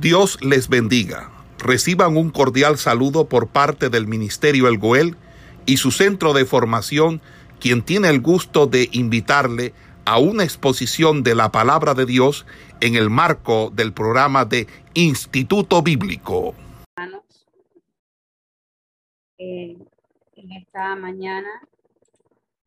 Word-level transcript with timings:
Dios 0.00 0.38
les 0.42 0.68
bendiga. 0.68 1.30
Reciban 1.58 2.18
un 2.18 2.30
cordial 2.30 2.76
saludo 2.76 3.28
por 3.28 3.48
parte 3.48 3.88
del 3.88 4.06
Ministerio 4.06 4.68
El 4.68 4.76
Goel 4.76 5.16
y 5.64 5.78
su 5.78 5.90
centro 5.90 6.34
de 6.34 6.44
formación, 6.44 7.22
quien 7.60 7.82
tiene 7.82 8.10
el 8.10 8.20
gusto 8.20 8.66
de 8.66 8.90
invitarle 8.92 9.72
a 10.04 10.18
una 10.18 10.44
exposición 10.44 11.22
de 11.22 11.34
la 11.34 11.50
palabra 11.50 11.94
de 11.94 12.04
Dios 12.04 12.44
en 12.82 12.94
el 12.94 13.08
marco 13.08 13.70
del 13.74 13.94
programa 13.94 14.44
de 14.44 14.66
Instituto 14.92 15.82
Bíblico. 15.82 16.54
Eh, 19.38 19.78
en 20.34 20.52
esta 20.52 20.94
mañana 20.94 21.48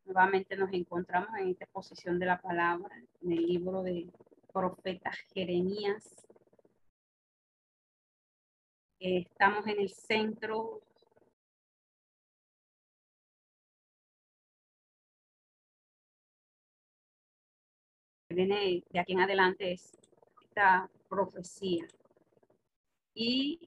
nuevamente 0.05 0.57
nos 0.57 0.73
encontramos 0.73 1.29
en 1.39 1.49
esta 1.49 1.65
exposición 1.65 2.17
de 2.17 2.25
la 2.25 2.41
palabra 2.41 2.89
en 3.21 3.31
el 3.31 3.45
libro 3.45 3.83
de 3.83 4.07
profeta 4.51 5.11
Jeremías. 5.33 6.03
Eh, 9.01 9.19
estamos 9.19 9.65
en 9.67 9.79
el 9.79 9.89
centro 9.89 10.81
viene 18.29 18.83
de 18.89 18.99
aquí 18.99 19.13
en 19.13 19.21
adelante 19.21 19.71
es 19.71 19.97
esta 20.41 20.89
profecía. 21.07 21.87
Y 23.13 23.59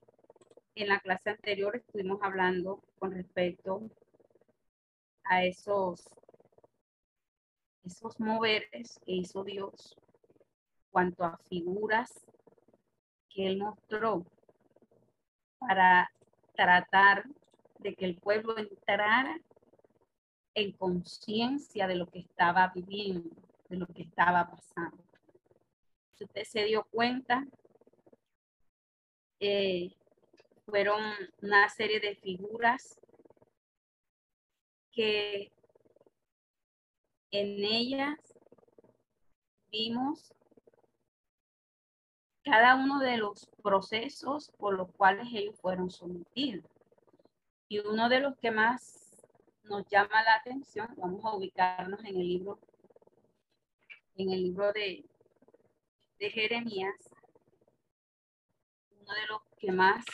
en 0.75 0.89
la 0.89 1.01
clase 1.01 1.31
anterior 1.31 1.77
estuvimos 1.77 2.21
hablando 2.23 2.83
con 2.99 3.13
respecto 3.13 3.91
a 5.25 5.45
esos, 5.45 6.09
esos 7.85 8.19
moveres 8.21 9.01
que 9.05 9.13
hizo 9.13 9.45
Dios 9.45 9.97
cuanto 10.91 11.25
a 11.25 11.39
figuras 11.49 12.27
que 13.29 13.47
él 13.47 13.59
mostró 13.59 14.25
para 15.67 16.11
tratar 16.55 17.25
de 17.79 17.95
que 17.95 18.05
el 18.05 18.17
pueblo 18.17 18.57
entrara 18.59 19.41
en 20.55 20.73
conciencia 20.73 21.87
de 21.87 21.97
lo 21.97 22.07
que 22.07 22.21
estaba 22.21 22.71
viviendo 22.75 23.31
de 23.73 23.79
lo 23.79 23.87
que 23.87 24.03
estaba 24.03 24.51
pasando. 24.51 25.03
Si 26.15 26.25
usted 26.25 26.45
se 26.45 26.65
dio 26.65 26.85
cuenta, 26.91 27.47
eh, 29.41 29.91
fueron 30.67 31.01
una 31.41 31.69
serie 31.71 31.99
de 31.99 32.15
figuras 32.17 33.01
que 34.93 35.51
en 37.31 37.65
ellas 37.65 38.19
vimos 39.71 40.35
cada 42.45 42.77
uno 42.77 42.99
de 42.99 43.17
los 43.17 43.49
procesos 43.63 44.53
por 44.59 44.75
los 44.75 44.91
cuales 44.93 45.29
ellos 45.33 45.59
fueron 45.61 45.91
sometidos. 45.91 46.65
Y 47.69 47.79
uno 47.79 48.09
de 48.09 48.21
los 48.21 48.37
que 48.39 48.51
más 48.51 49.27
nos 49.65 49.87
llama 49.89 50.23
la 50.23 50.35
atención, 50.35 50.89
vamos 50.97 51.25
a 51.25 51.35
ubicarnos 51.35 52.01
en 52.01 52.17
el 52.17 52.29
libro 52.29 52.59
en 54.17 54.31
el 54.31 54.43
libro 54.43 54.73
de, 54.73 55.05
de 56.19 56.31
Jeremías, 56.31 56.95
uno 59.01 59.13
de 59.15 59.27
los 59.27 59.41
que 59.59 59.73
más 59.73 60.05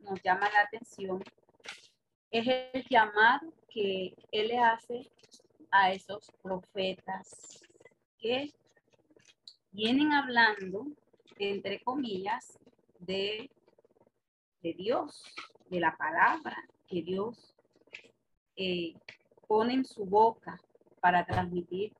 nos 0.00 0.20
llama 0.22 0.50
la 0.50 0.62
atención 0.62 1.22
es 2.30 2.46
el 2.72 2.84
llamado 2.88 3.52
que 3.68 4.14
él 4.32 4.48
le 4.48 4.58
hace 4.58 5.10
a 5.70 5.92
esos 5.92 6.30
profetas 6.42 7.62
que 8.18 8.52
vienen 9.70 10.12
hablando, 10.12 10.86
entre 11.38 11.82
comillas, 11.82 12.58
de, 12.98 13.50
de 14.62 14.72
Dios, 14.74 15.22
de 15.70 15.80
la 15.80 15.96
palabra 15.96 16.56
que 16.86 17.02
Dios 17.02 17.54
eh, 18.56 18.94
pone 19.48 19.74
en 19.74 19.84
su 19.84 20.04
boca 20.04 20.60
para 21.00 21.24
transmitir 21.24 21.92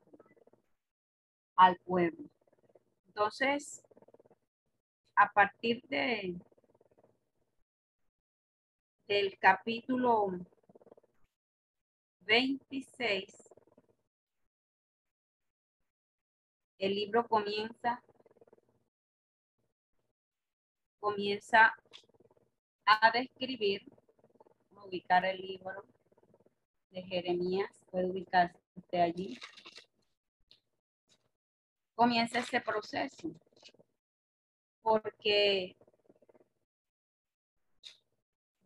al 1.57 1.77
pueblo. 1.79 2.29
Entonces, 3.07 3.83
a 5.17 5.31
partir 5.33 5.83
de 5.89 6.35
del 9.13 9.39
capítulo 9.39 10.29
26, 12.21 13.53
el 16.79 16.95
libro 16.95 17.29
comienza 17.29 18.03
comienza 21.03 21.75
a 22.87 23.11
describir, 23.11 23.83
ubicar 24.87 25.25
el 25.25 25.39
libro 25.41 25.85
de 26.91 27.03
Jeremías, 27.03 27.71
puede 27.91 28.07
ubicarse 28.07 28.57
usted 28.77 29.01
allí 29.01 29.39
comienza 31.95 32.41
ese 32.41 32.61
proceso. 32.61 33.31
Porque 34.83 35.77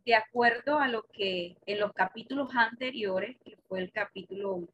de 0.07 0.15
acuerdo 0.15 0.79
a 0.79 0.89
lo 0.89 1.03
que 1.13 1.57
en 1.67 1.81
los 1.81 1.93
capítulos 1.93 2.49
anteriores, 2.55 3.37
que 3.45 3.59
fue 3.69 3.81
el 3.81 3.93
capítulo 3.93 4.67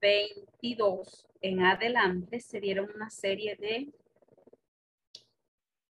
22 0.00 1.26
en 1.40 1.62
adelante, 1.62 2.38
se 2.38 2.60
dieron 2.60 2.88
una 2.94 3.10
serie 3.10 3.56
de, 3.56 3.92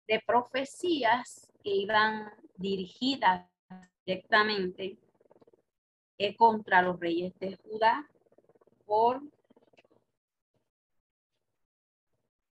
de 0.07 0.23
profecías 0.27 1.51
que 1.63 1.71
iban 1.71 2.31
dirigidas 2.57 3.49
directamente 4.05 4.99
eh, 6.19 6.37
contra 6.37 6.83
los 6.83 6.99
reyes 6.99 7.39
de 7.39 7.57
Judá 7.57 8.09
por 8.87 9.23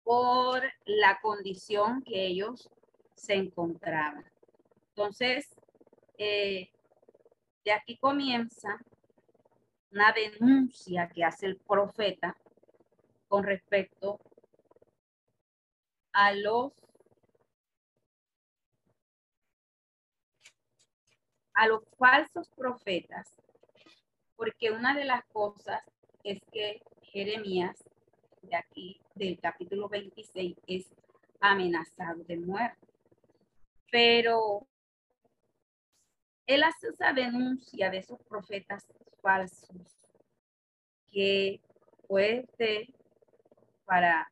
por 0.02 0.62
la 0.86 1.20
condición 1.20 2.02
que 2.02 2.26
ellos 2.26 2.68
se 3.14 3.34
encontraban. 3.34 4.24
Entonces, 4.88 5.48
eh, 6.18 6.68
de 7.64 7.72
aquí 7.72 7.96
comienza 7.96 8.80
una 9.92 10.12
denuncia 10.12 11.08
que 11.08 11.22
hace 11.22 11.46
el 11.46 11.58
profeta 11.58 12.36
con 13.28 13.44
respecto 13.44 14.18
a 16.12 16.32
los 16.32 16.72
a 21.54 21.66
los 21.66 21.82
falsos 21.98 22.48
profetas, 22.56 23.28
porque 24.36 24.70
una 24.70 24.94
de 24.94 25.04
las 25.04 25.24
cosas 25.26 25.82
es 26.24 26.40
que 26.52 26.82
Jeremías 27.02 27.84
de 28.42 28.56
aquí, 28.56 29.00
del 29.14 29.38
capítulo 29.38 29.88
26, 29.88 30.56
es 30.66 30.86
amenazado 31.40 32.24
de 32.24 32.36
muerte. 32.38 32.86
Pero 33.90 34.66
él 36.46 36.62
hace 36.62 36.88
esa 36.88 37.12
denuncia 37.12 37.90
de 37.90 37.98
esos 37.98 38.20
profetas 38.22 38.86
falsos 39.20 39.96
que 41.10 41.60
puede 42.06 42.88
para 43.84 44.30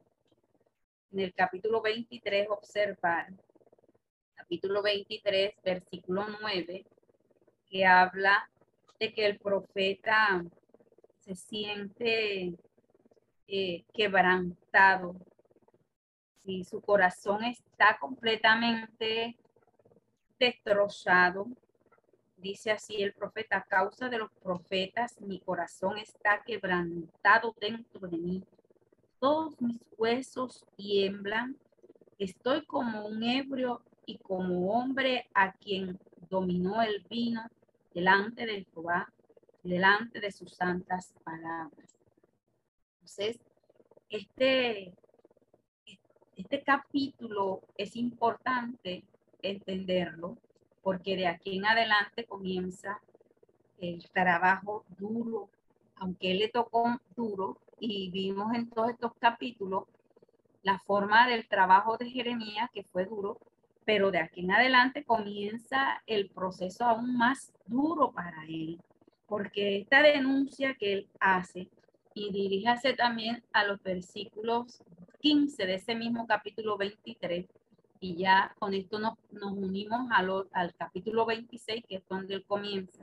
en 1.10 1.20
el 1.20 1.34
capítulo 1.34 1.80
23 1.80 2.48
observar, 2.50 3.28
capítulo 4.34 4.82
23, 4.82 5.54
versículo 5.62 6.26
9, 6.40 6.86
que 7.68 7.86
habla 7.86 8.48
de 8.98 9.12
que 9.12 9.26
el 9.26 9.38
profeta 9.38 10.44
se 11.20 11.34
siente 11.34 12.54
eh, 13.46 13.84
quebrantado, 13.94 15.14
si 16.44 16.64
su 16.64 16.80
corazón 16.80 17.44
está 17.44 17.98
completamente 17.98 19.36
destrozado, 20.38 21.46
dice 22.38 22.70
así 22.70 23.02
el 23.02 23.12
profeta, 23.12 23.58
a 23.58 23.64
causa 23.64 24.08
de 24.08 24.18
los 24.18 24.30
profetas, 24.42 25.20
mi 25.20 25.40
corazón 25.40 25.98
está 25.98 26.42
quebrantado 26.44 27.54
dentro 27.60 28.08
de 28.08 28.16
mí. 28.16 28.44
Todos 29.18 29.60
mis 29.60 29.80
huesos 29.96 30.64
tiemblan. 30.76 31.56
Estoy 32.18 32.64
como 32.64 33.06
un 33.06 33.22
ebrio 33.22 33.82
y 34.06 34.18
como 34.18 34.72
hombre 34.72 35.28
a 35.34 35.52
quien 35.52 35.98
dominó 36.30 36.82
el 36.82 37.04
vino 37.10 37.42
delante 37.98 38.46
del 38.46 38.64
Jehová, 38.72 39.12
delante 39.64 40.20
de 40.20 40.30
sus 40.30 40.54
santas 40.54 41.16
palabras. 41.24 41.96
Entonces, 42.92 43.40
este, 44.08 44.94
este 46.36 46.62
capítulo 46.62 47.60
es 47.76 47.96
importante 47.96 49.02
entenderlo 49.42 50.38
porque 50.80 51.16
de 51.16 51.26
aquí 51.26 51.56
en 51.56 51.66
adelante 51.66 52.24
comienza 52.24 53.00
el 53.80 54.08
trabajo 54.10 54.84
duro, 54.96 55.48
aunque 55.96 56.30
él 56.30 56.38
le 56.38 56.48
tocó 56.50 57.00
duro 57.16 57.58
y 57.80 58.12
vimos 58.12 58.54
en 58.54 58.70
todos 58.70 58.90
estos 58.90 59.12
capítulos 59.18 59.86
la 60.62 60.78
forma 60.86 61.26
del 61.26 61.48
trabajo 61.48 61.96
de 61.96 62.08
Jeremías, 62.10 62.70
que 62.72 62.84
fue 62.84 63.06
duro, 63.06 63.40
pero 63.88 64.10
de 64.10 64.18
aquí 64.18 64.40
en 64.40 64.50
adelante 64.50 65.02
comienza 65.02 66.02
el 66.06 66.28
proceso 66.28 66.84
aún 66.84 67.16
más 67.16 67.54
duro 67.64 68.12
para 68.12 68.44
él, 68.46 68.78
porque 69.26 69.78
esta 69.78 70.02
denuncia 70.02 70.74
que 70.74 70.92
él 70.92 71.08
hace 71.20 71.70
y 72.12 72.30
diríjase 72.30 72.92
también 72.92 73.42
a 73.50 73.64
los 73.64 73.82
versículos 73.82 74.82
15 75.20 75.64
de 75.64 75.76
ese 75.76 75.94
mismo 75.94 76.26
capítulo 76.26 76.76
23, 76.76 77.46
y 77.98 78.16
ya 78.16 78.54
con 78.58 78.74
esto 78.74 78.98
nos, 78.98 79.14
nos 79.30 79.52
unimos 79.52 80.06
al 80.52 80.74
capítulo 80.74 81.24
26, 81.24 81.82
que 81.88 81.96
es 81.96 82.08
donde 82.10 82.34
él 82.34 82.44
comienza. 82.44 83.02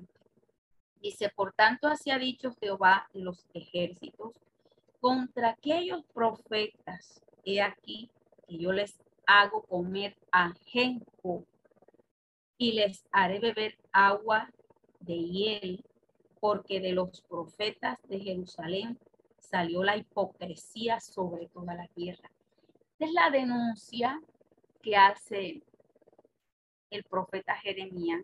Dice, 1.02 1.30
por 1.36 1.54
tanto, 1.54 1.88
así 1.88 2.12
ha 2.12 2.20
dicho 2.20 2.56
Jehová 2.62 3.10
los 3.12 3.48
ejércitos, 3.56 4.36
contra 5.02 5.50
aquellos 5.50 6.06
profetas, 6.14 7.24
he 7.44 7.60
aquí 7.60 8.12
que 8.48 8.60
yo 8.60 8.72
les 8.72 8.96
hago 9.28 9.64
comer 9.64 10.18
ajenjo 10.32 11.46
y 12.58 12.74
les 12.74 13.06
haré 13.12 13.40
beber 13.40 13.78
agua 13.92 14.50
de 15.00 15.16
hiel, 15.16 15.86
porque 16.40 16.80
de 16.80 16.92
los 16.92 17.22
profetas 17.22 17.98
de 18.08 18.20
Jerusalén 18.20 19.00
salió 19.40 19.84
la 19.84 19.98
hipocresía 19.98 21.00
sobre 21.00 21.48
toda 21.48 21.76
la 21.76 21.88
tierra. 21.90 22.32
es 23.00 23.12
la 23.12 23.30
denuncia 23.30 24.22
que 24.82 24.96
hace 24.96 25.62
el 26.90 27.04
profeta 27.04 27.56
Jeremías 27.56 28.24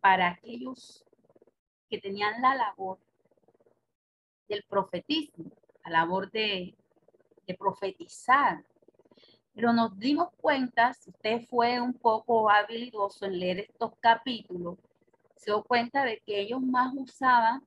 para 0.00 0.28
aquellos 0.28 1.04
que 1.88 1.98
tenían 1.98 2.40
la 2.40 2.54
labor 2.54 2.98
del 4.48 4.64
profetismo, 4.64 5.50
la 5.84 5.90
labor 5.90 6.30
de, 6.30 6.74
profetizar. 7.58 8.64
Pero 9.54 9.72
nos 9.72 9.98
dimos 9.98 10.28
cuenta, 10.40 10.94
si 10.94 11.10
usted 11.10 11.46
fue 11.48 11.80
un 11.80 11.92
poco 11.92 12.48
habilidoso 12.50 13.26
en 13.26 13.38
leer 13.38 13.60
estos 13.60 13.92
capítulos, 14.00 14.78
se 15.36 15.50
dio 15.50 15.62
cuenta 15.64 16.04
de 16.04 16.20
que 16.24 16.40
ellos 16.40 16.60
más 16.60 16.92
usaban 16.94 17.62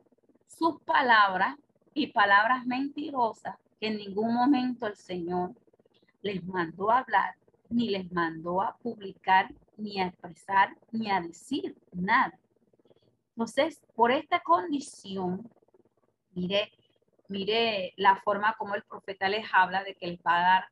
sus 0.48 0.80
palabras 0.82 1.58
y 1.94 2.08
palabras 2.08 2.66
mentirosas 2.66 3.56
que 3.80 3.88
en 3.88 3.98
ningún 3.98 4.34
momento 4.34 4.88
el 4.88 4.96
Señor 4.96 5.52
les 6.22 6.44
mandó 6.44 6.90
a 6.90 7.00
hablar, 7.00 7.36
ni 7.70 7.90
les 7.90 8.12
mandó 8.12 8.62
a 8.62 8.78
publicar, 8.78 9.54
ni 9.78 10.00
a 10.00 10.08
expresar, 10.08 10.76
ni 10.92 11.12
a 11.12 11.20
decir 11.20 11.76
nada. 11.92 12.40
Entonces, 13.30 13.82
por 13.96 14.12
esta 14.12 14.40
condición, 14.42 15.50
mire, 16.34 16.72
mire 17.28 17.94
la 17.98 18.16
forma 18.18 18.56
como 18.58 18.76
el 18.76 18.84
profeta 18.84 19.28
les 19.28 19.46
habla 19.52 19.84
de 19.84 19.96
que 19.96 20.08
les 20.08 20.20
va 20.20 20.38
a 20.38 20.42
dar 20.42 20.66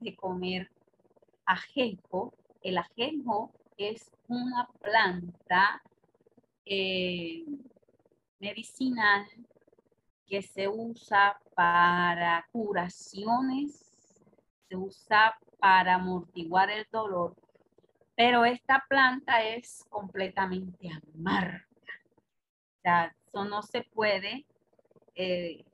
de 0.00 0.16
comer 0.16 0.70
ajenjo. 1.44 2.34
El 2.62 2.78
ajenjo 2.78 3.52
es 3.76 4.10
una 4.28 4.68
planta 4.80 5.82
eh, 6.64 7.44
medicinal 8.38 9.26
que 10.26 10.42
se 10.42 10.68
usa 10.68 11.40
para 11.54 12.46
curaciones, 12.50 14.22
se 14.68 14.76
usa 14.76 15.38
para 15.58 15.94
amortiguar 15.94 16.70
el 16.70 16.86
dolor, 16.90 17.36
pero 18.16 18.44
esta 18.44 18.84
planta 18.88 19.42
es 19.42 19.84
completamente 19.88 20.88
amarga 21.14 21.66
eso 22.86 23.44
no 23.44 23.62
se 23.62 23.82
puede 23.82 24.46
eh, 25.14 25.64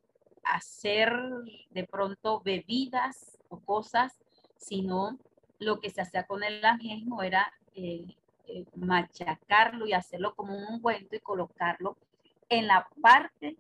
hacer 0.45 1.13
de 1.71 1.85
pronto 1.85 2.41
bebidas 2.41 3.39
cosas, 3.61 4.19
sino 4.57 5.19
lo 5.59 5.81
que 5.81 5.91
se 5.91 6.01
hacía 6.01 6.27
con 6.27 6.43
el 6.43 6.65
ajenjo 6.65 7.23
era 7.23 7.53
eh, 7.75 8.07
eh, 8.47 8.65
machacarlo 8.77 9.87
y 9.87 9.93
hacerlo 9.93 10.35
como 10.35 10.57
un 10.57 10.65
ungüento 10.65 11.17
y 11.17 11.21
colocarlo 11.21 11.97
en 12.49 12.67
la 12.67 12.89
parte 13.01 13.57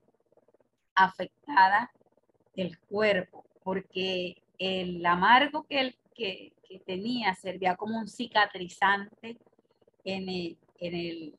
afectada 0.95 1.91
del 2.55 2.79
cuerpo, 2.79 3.45
porque 3.63 4.43
el 4.59 5.05
amargo 5.07 5.65
que, 5.65 5.81
el, 5.81 5.97
que, 6.15 6.53
tenía 6.87 7.35
servía 7.35 7.77
como 7.77 7.99
un 7.99 8.09
cicatrizante 8.09 9.37
en 10.05 10.57
en 10.83 10.95
el, 10.95 11.35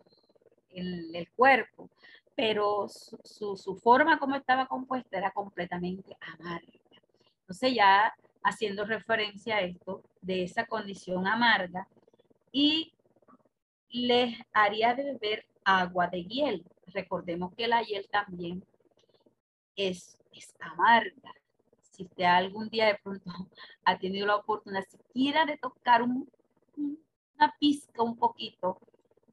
en 0.70 1.16
el 1.16 1.30
cuerpo, 1.32 1.90
pero 2.36 2.88
su, 2.88 3.58
su, 3.58 3.76
forma 3.76 4.18
como 4.20 4.36
estaba 4.36 4.68
compuesta 4.68 5.18
era 5.18 5.32
completamente 5.32 6.16
amarga. 6.22 6.72
Entonces 7.42 7.76
ya 7.76 8.14
haciendo 8.44 8.86
referencia 8.86 9.58
a 9.58 9.62
esto, 9.62 10.04
de 10.22 10.44
esa 10.44 10.66
condición 10.66 11.28
amarga, 11.28 11.88
y 12.52 12.94
les 13.90 14.36
haría 14.54 14.94
beber 14.94 15.46
agua 15.64 16.08
de 16.08 16.24
hiel. 16.24 16.66
Recordemos 16.88 17.54
que 17.56 17.68
la 17.68 17.82
hiel 17.84 18.08
también 18.10 18.64
es, 19.76 20.20
amarga. 20.60 21.34
Si 21.92 22.04
usted 22.04 22.24
algún 22.24 22.70
día 22.70 22.88
de 22.88 23.00
pronto 23.04 23.24
ha 23.86 23.98
tenido 23.98 24.28
la 24.28 24.38
oportunidad 24.38 24.86
siquiera 24.88 25.46
de 25.46 25.58
tocar 25.58 26.02
un, 26.02 26.30
una 26.76 27.56
pizca 27.60 28.02
un 28.02 28.18
poquito 28.18 28.80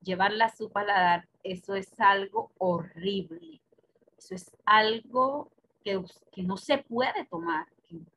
llevarla 0.03 0.47
a 0.47 0.57
su 0.57 0.71
paladar, 0.71 1.29
eso 1.43 1.75
es 1.75 1.99
algo 1.99 2.53
horrible. 2.59 3.61
Eso 4.19 4.35
es 4.35 4.57
algo 4.67 5.51
que, 5.83 6.03
que 6.33 6.43
no 6.43 6.57
se 6.57 6.79
puede 6.79 7.25
tomar. 7.27 7.67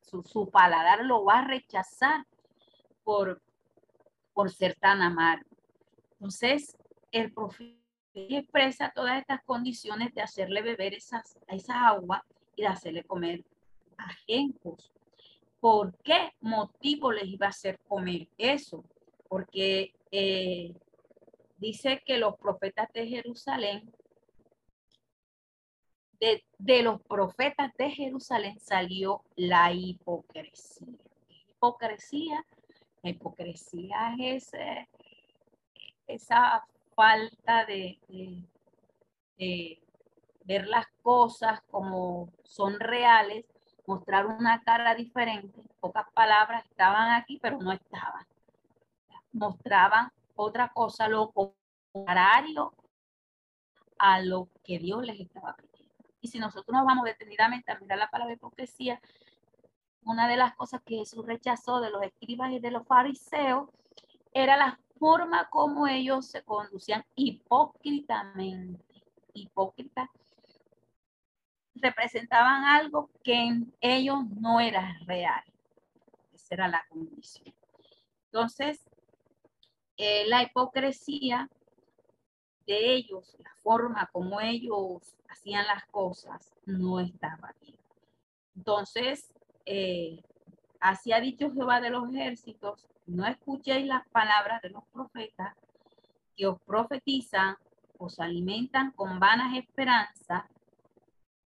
Su, 0.01 0.49
paladar 0.49 1.05
lo 1.05 1.25
va 1.25 1.39
a 1.39 1.47
rechazar 1.47 2.25
por, 3.03 3.41
por 4.33 4.51
ser 4.51 4.75
tan 4.75 5.01
amargo. 5.01 5.49
Entonces, 6.13 6.77
el 7.11 7.33
profeta 7.33 7.83
expresa 8.13 8.91
todas 8.93 9.19
estas 9.19 9.41
condiciones 9.43 10.13
de 10.13 10.21
hacerle 10.21 10.61
beber 10.61 10.93
esas, 10.93 11.37
esa 11.47 11.87
agua 11.87 12.25
y 12.55 12.61
de 12.61 12.67
hacerle 12.67 13.03
comer 13.03 13.43
ajenjos. 13.97 14.91
¿Por 15.59 15.97
qué 15.99 16.33
motivo 16.41 17.11
les 17.11 17.25
iba 17.25 17.47
a 17.47 17.49
hacer 17.49 17.79
comer 17.87 18.27
eso? 18.37 18.83
Porque 19.27 19.93
eh, 20.11 20.73
dice 21.57 22.03
que 22.05 22.17
los 22.17 22.37
profetas 22.37 22.91
de 22.93 23.07
Jerusalén, 23.07 23.91
de, 26.57 26.83
los 26.83 27.01
profetas 27.01 27.73
de 27.77 27.89
Jerusalén 27.91 28.59
salió 28.59 29.23
la 29.35 29.71
hipocresía. 29.73 30.97
Hipocresía, 31.29 32.45
la 33.01 33.09
hipocresía 33.09 34.15
es 34.19 34.51
esa 36.07 36.65
falta 36.95 37.65
de, 37.65 37.99
ver 40.45 40.67
las 40.67 40.87
cosas 41.01 41.61
como 41.71 42.31
son 42.43 42.79
reales, 42.79 43.45
mostrar 43.85 44.25
una 44.25 44.61
cara 44.63 44.95
diferente. 44.95 45.61
Pocas 45.79 46.05
palabras 46.13 46.65
estaban 46.65 47.11
aquí, 47.11 47.39
pero 47.41 47.57
no 47.57 47.71
estaban. 47.71 48.25
Mostraban 49.33 50.11
otra 50.35 50.71
cosa, 50.73 51.07
lo 51.07 51.31
contrario 51.31 52.73
a 53.97 54.21
lo 54.21 54.49
que 54.63 54.79
Dios 54.79 55.05
les 55.05 55.19
estaba 55.19 55.55
pidiendo. 55.55 55.72
Y 56.23 56.29
si 56.29 56.39
nosotros 56.39 56.73
nos 56.73 56.85
vamos 56.85 57.03
detenidamente 57.03 57.69
a 57.69 57.77
mirar 57.77 57.97
la 57.99 58.09
palabra 58.09 58.33
hipocresía, 58.33 59.01
una 60.05 60.29
de 60.29 60.37
las 60.37 60.55
cosas 60.55 60.81
que 60.85 60.95
Jesús 60.95 61.25
rechazó 61.25 61.81
de 61.81 61.89
los 61.89 62.01
escribas 62.01 62.53
y 62.53 62.59
de 62.59 62.71
los 62.71 62.87
fariseos 62.87 63.69
era 64.33 64.55
la 64.55 64.79
forma 64.97 65.49
como 65.49 65.85
ellos 65.85 66.25
se 66.25 66.41
conducían 66.41 67.03
hipócritamente. 67.15 68.81
Hipócritas 69.33 70.09
representaban 71.75 72.63
algo 72.63 73.09
que 73.21 73.33
en 73.33 73.73
ellos 73.81 74.25
no 74.29 74.61
era 74.61 74.97
real. 75.05 75.43
Esa 76.33 76.55
era 76.55 76.67
la 76.69 76.85
condición. 76.87 77.53
Entonces, 78.27 78.79
eh, 79.97 80.25
la 80.27 80.41
hipocresía 80.41 81.49
de 82.65 82.93
ellos, 82.93 83.35
la 83.39 83.53
forma 83.61 84.09
como 84.11 84.39
ellos 84.41 85.15
hacían 85.29 85.65
las 85.67 85.85
cosas, 85.85 86.53
no 86.65 86.99
estaba 86.99 87.53
bien. 87.61 87.77
Entonces, 88.55 89.33
eh, 89.65 90.23
así 90.79 91.11
ha 91.11 91.19
dicho 91.19 91.51
Jehová 91.51 91.81
de 91.81 91.89
los 91.89 92.09
ejércitos, 92.13 92.87
no 93.05 93.25
escuchéis 93.25 93.85
las 93.85 94.07
palabras 94.09 94.61
de 94.61 94.69
los 94.69 94.85
profetas 94.85 95.55
que 96.35 96.47
os 96.47 96.59
profetizan, 96.61 97.55
os 97.97 98.19
alimentan 98.19 98.91
con 98.91 99.19
vanas 99.19 99.55
esperanzas. 99.57 100.43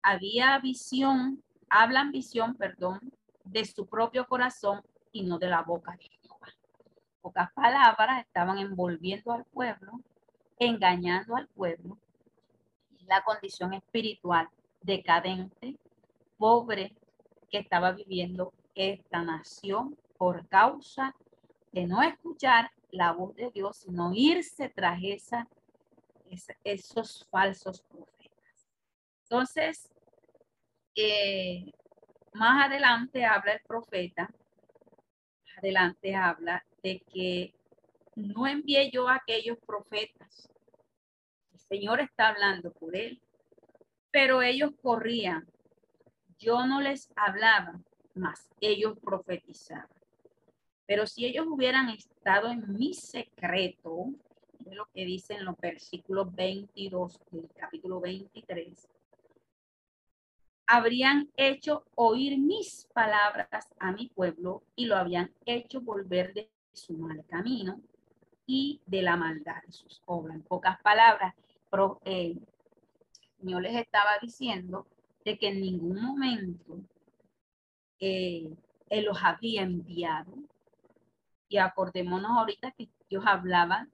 Había 0.03 0.59
visión, 0.59 1.43
hablan 1.69 2.13
visión, 2.13 2.55
perdón, 2.55 3.01
de 3.45 3.65
su 3.65 3.87
propio 3.87 4.27
corazón 4.27 4.83
y 5.13 5.23
no 5.23 5.39
de 5.39 5.49
la 5.49 5.63
boca 5.63 5.93
de 5.93 6.19
pocas 7.21 7.53
palabras, 7.53 8.25
estaban 8.25 8.59
envolviendo 8.59 9.33
al 9.33 9.45
pueblo, 9.45 10.01
engañando 10.59 11.37
al 11.37 11.49
pueblo. 11.49 11.99
La 13.07 13.23
condición 13.25 13.75
espiritual 13.75 14.49
decadente, 14.81 15.77
pobre 16.37 16.95
que 17.51 17.59
estaba 17.59 17.93
viviendo 17.93 18.53
esta 18.75 19.23
nación 19.23 19.97
por 20.17 20.47
causa 20.49 21.15
de 21.73 21.87
no 21.87 22.03
escuchar 22.03 22.71
la 22.91 23.13
voz 23.13 23.35
de 23.35 23.51
Dios, 23.51 23.79
sino 23.79 24.13
irse 24.15 24.69
tras 24.69 24.99
esa, 25.03 25.49
esos 26.65 27.27
falsos 27.31 27.83
profetas. 27.83 28.69
Entonces, 29.23 29.91
eh, 30.95 31.71
más 32.35 32.67
adelante 32.67 33.25
habla 33.25 33.53
el 33.53 33.61
profeta, 33.61 34.29
adelante 35.59 36.15
habla 36.15 36.65
de 36.83 37.01
que 37.13 37.55
no 38.19 38.47
envié 38.47 38.91
yo 38.91 39.09
a 39.09 39.17
aquellos 39.17 39.59
profetas. 39.65 40.51
El 41.53 41.61
Señor 41.61 42.01
está 42.01 42.29
hablando 42.29 42.73
por 42.73 42.97
él, 42.97 43.23
pero 44.11 44.43
ellos 44.43 44.73
corrían. 44.83 45.47
Yo 46.39 46.67
no 46.67 46.81
les 46.81 47.11
hablaba, 47.17 47.81
más 48.15 48.49
ellos 48.61 48.99
profetizaban. 48.99 49.89
Pero 50.87 51.07
si 51.07 51.27
ellos 51.27 51.47
hubieran 51.49 51.91
estado 51.91 52.49
en 52.49 52.73
mi 52.73 52.95
secreto, 52.95 54.07
es 54.67 54.75
lo 54.75 54.87
que 54.93 55.05
dicen 55.05 55.45
los 55.45 55.57
versículos 55.59 56.35
22 56.35 57.21
del 57.31 57.49
capítulo 57.55 58.01
23, 58.01 58.89
habrían 60.67 61.31
hecho 61.37 61.85
oír 61.95 62.39
mis 62.39 62.87
palabras 62.93 63.69
a 63.79 63.93
mi 63.93 64.09
pueblo 64.09 64.65
y 64.75 64.87
lo 64.87 64.97
habían 64.97 65.33
hecho 65.47 65.81
volver 65.81 66.35
de 66.35 66.51
su 66.73 66.95
mal 66.95 67.25
camino 67.27 67.81
y 68.49 68.81
de 68.87 69.03
la 69.03 69.15
maldad 69.15 69.63
de 69.67 69.73
sus 69.73 70.03
obras. 70.07 70.35
En 70.37 70.43
pocas 70.43 70.81
palabras, 70.81 71.35
eh, 72.07 72.35
yo 73.41 73.61
les 73.61 73.77
estaba 73.77 74.13
diciendo 74.23 74.87
de 75.23 75.39
que 75.39 75.49
en 75.49 75.61
ningún 75.61 76.01
momento 76.01 76.81
eh, 78.01 78.51
Él 78.89 79.05
los 79.05 79.19
había 79.23 79.63
enviado. 79.63 80.33
Y 81.51 81.59
acordémonos 81.59 82.31
ahorita 82.31 82.71
que 82.71 82.89
Dios 83.11 83.23
hablaba 83.27 83.87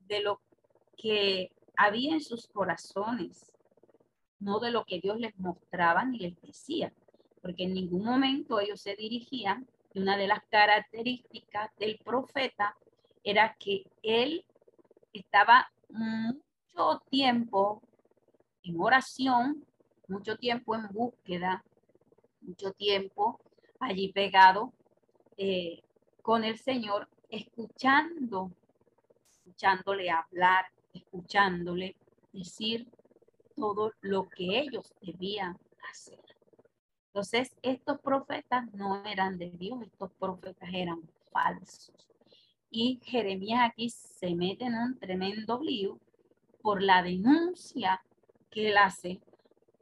de 0.00 0.22
lo 0.22 0.40
que 0.96 1.52
había 1.76 2.14
en 2.14 2.22
sus 2.22 2.48
corazones, 2.48 3.52
no 4.38 4.60
de 4.60 4.70
lo 4.70 4.86
que 4.86 4.98
Dios 4.98 5.18
les 5.18 5.38
mostraba 5.38 6.06
ni 6.06 6.18
les 6.18 6.40
decía, 6.40 6.90
porque 7.42 7.64
en 7.64 7.74
ningún 7.74 8.04
momento 8.04 8.60
ellos 8.60 8.80
se 8.80 8.96
dirigían. 8.96 9.68
Y 9.92 10.00
una 10.00 10.16
de 10.16 10.26
las 10.26 10.40
características 10.48 11.70
del 11.78 11.98
profeta 11.98 12.76
era 13.30 13.54
que 13.58 13.84
él 14.02 14.42
estaba 15.12 15.70
mucho 15.90 17.02
tiempo 17.10 17.82
en 18.62 18.80
oración, 18.80 19.66
mucho 20.08 20.38
tiempo 20.38 20.74
en 20.74 20.88
búsqueda, 20.88 21.62
mucho 22.40 22.72
tiempo 22.72 23.38
allí 23.80 24.12
pegado 24.14 24.72
eh, 25.36 25.82
con 26.22 26.42
el 26.42 26.58
Señor, 26.58 27.06
escuchando, 27.28 28.50
escuchándole 29.30 30.08
hablar, 30.08 30.64
escuchándole 30.94 31.96
decir 32.32 32.88
todo 33.54 33.92
lo 34.00 34.26
que 34.30 34.58
ellos 34.58 34.94
debían 35.02 35.58
hacer. 35.90 36.24
Entonces, 37.08 37.54
estos 37.60 38.00
profetas 38.00 38.72
no 38.72 39.04
eran 39.04 39.36
de 39.36 39.50
Dios, 39.50 39.82
estos 39.82 40.12
profetas 40.14 40.70
eran 40.72 41.02
falsos. 41.30 42.08
Y 42.70 43.00
Jeremías 43.02 43.70
aquí 43.70 43.88
se 43.88 44.34
mete 44.34 44.66
en 44.66 44.74
un 44.74 44.98
tremendo 44.98 45.60
lío 45.60 45.98
por 46.60 46.82
la 46.82 47.02
denuncia 47.02 48.02
que 48.50 48.68
él 48.68 48.76
hace 48.76 49.20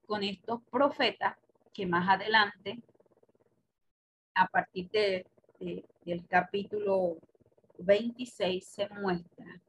con 0.06 0.22
estos 0.22 0.62
profetas 0.70 1.36
que 1.74 1.86
más 1.86 2.08
adelante, 2.08 2.80
a 4.34 4.46
partir 4.46 4.88
de, 4.90 5.26
del 6.04 6.26
capítulo 6.28 7.16
26, 7.78 8.64
se 8.64 8.88
muestra 8.90 9.60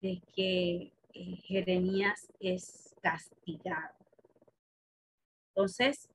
de 0.00 0.22
que 0.34 0.92
eh, 1.14 1.36
Jeremías 1.44 2.32
es 2.38 2.94
castigado. 3.02 3.94
Entonces, 5.48 6.08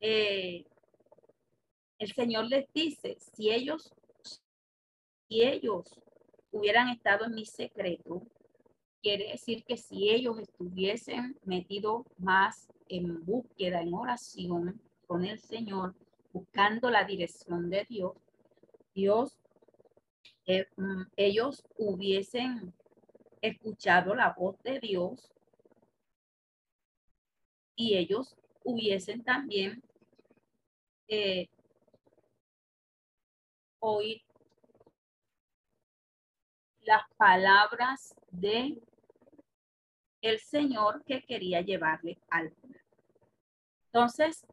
eh, 0.00 0.64
el 1.98 2.12
Señor 2.12 2.46
les 2.46 2.70
dice, 2.72 3.16
si 3.18 3.50
ellos, 3.50 3.94
si 5.34 5.42
ellos 5.42 6.00
hubieran 6.52 6.90
estado 6.90 7.24
en 7.24 7.34
mi 7.34 7.44
secreto, 7.44 8.22
quiere 9.02 9.32
decir 9.32 9.64
que 9.64 9.76
si 9.76 10.08
ellos 10.10 10.38
estuviesen 10.38 11.36
metidos 11.42 12.06
más 12.18 12.68
en 12.88 13.24
búsqueda, 13.24 13.80
en 13.80 13.92
oración 13.94 14.80
con 15.08 15.24
el 15.24 15.40
Señor, 15.40 15.96
buscando 16.32 16.88
la 16.88 17.02
dirección 17.02 17.68
de 17.68 17.84
Dios, 17.88 18.12
Dios, 18.94 19.36
eh, 20.46 20.66
mm, 20.76 21.02
ellos 21.16 21.64
hubiesen 21.78 22.72
escuchado 23.42 24.14
la 24.14 24.34
voz 24.38 24.62
de 24.62 24.78
Dios 24.78 25.32
y 27.74 27.96
ellos 27.96 28.36
hubiesen 28.62 29.24
también 29.24 29.82
eh, 31.08 31.48
oír 33.80 34.23
las 36.84 37.02
palabras 37.16 38.14
de 38.30 38.80
el 40.20 40.38
Señor 40.40 41.04
que 41.04 41.22
quería 41.22 41.60
llevarle 41.60 42.18
al. 42.30 42.54
Entonces, 43.86 44.44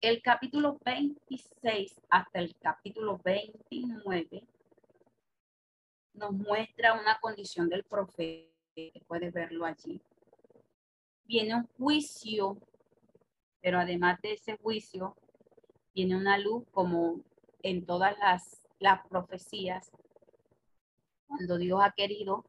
el 0.00 0.22
capítulo 0.22 0.78
26 0.84 2.00
hasta 2.10 2.38
el 2.38 2.54
capítulo 2.56 3.18
29 3.24 4.46
nos 6.14 6.32
muestra 6.32 6.94
una 6.94 7.18
condición 7.20 7.68
del 7.68 7.84
profeta, 7.84 8.50
puedes 9.06 9.32
verlo 9.32 9.64
allí. 9.64 10.00
Viene 11.24 11.54
un 11.54 11.66
juicio, 11.78 12.58
pero 13.60 13.78
además 13.78 14.20
de 14.20 14.32
ese 14.32 14.56
juicio, 14.58 15.16
viene 15.94 16.16
una 16.16 16.38
luz 16.38 16.64
como 16.70 17.20
en 17.62 17.86
todas 17.86 18.18
las, 18.18 18.66
las 18.78 19.06
profecías, 19.08 19.90
cuando 21.34 21.58
Dios 21.58 21.80
ha 21.82 21.90
querido 21.90 22.44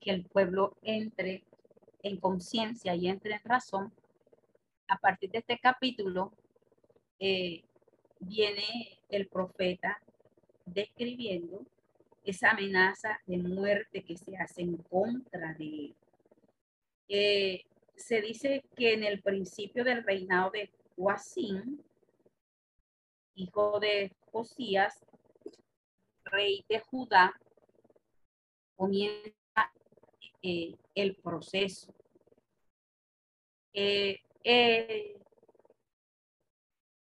que 0.00 0.10
el 0.10 0.24
pueblo 0.24 0.76
entre 0.82 1.44
en 2.02 2.16
conciencia 2.18 2.94
y 2.94 3.08
entre 3.08 3.34
en 3.34 3.44
razón, 3.44 3.92
a 4.88 4.98
partir 4.98 5.30
de 5.30 5.38
este 5.38 5.58
capítulo 5.58 6.32
eh, 7.20 7.62
viene 8.18 8.98
el 9.08 9.28
profeta 9.28 10.02
describiendo 10.66 11.64
esa 12.24 12.50
amenaza 12.50 13.20
de 13.26 13.38
muerte 13.38 14.02
que 14.02 14.16
se 14.16 14.36
hace 14.36 14.62
en 14.62 14.78
contra 14.78 15.54
de 15.54 15.64
él. 15.64 15.96
Eh, 17.08 17.64
se 17.94 18.20
dice 18.20 18.64
que 18.76 18.94
en 18.94 19.04
el 19.04 19.22
principio 19.22 19.84
del 19.84 20.02
reinado 20.02 20.50
de 20.50 20.70
Joacín, 20.96 21.82
hijo 23.36 23.78
de 23.78 24.12
Josías, 24.32 25.04
rey 26.24 26.64
de 26.68 26.80
Judá, 26.80 27.32
comienza 28.76 29.72
eh, 30.42 30.74
el 30.94 31.16
proceso. 31.16 31.94
Eh, 33.72 34.20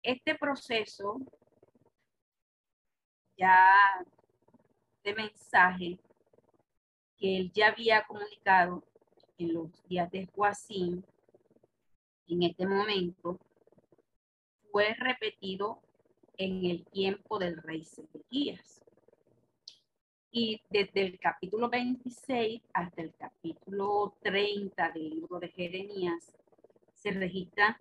este 0.02 0.36
proceso 0.36 1.20
ya 3.38 3.70
mensaje 5.14 6.00
que 7.18 7.38
él 7.38 7.52
ya 7.54 7.68
había 7.70 8.06
comunicado 8.06 8.84
en 9.38 9.54
los 9.54 9.88
días 9.88 10.10
de 10.12 10.28
Joacín, 10.28 11.06
en 12.28 12.44
este 12.44 12.66
momento, 12.68 13.40
fue 14.72 14.94
repetido 14.96 15.82
en 16.38 16.66
el 16.66 16.86
tiempo 16.88 17.40
del 17.40 17.58
rey 17.62 17.84
Sedequías. 17.86 18.84
Y 20.40 20.62
desde 20.70 21.02
el 21.02 21.20
capítulo 21.20 21.68
26 21.68 22.62
hasta 22.72 23.02
el 23.02 23.12
capítulo 23.16 24.14
30 24.22 24.92
del 24.92 25.10
libro 25.10 25.40
de 25.40 25.48
Jeremías 25.50 26.32
se 26.94 27.10
registran 27.10 27.76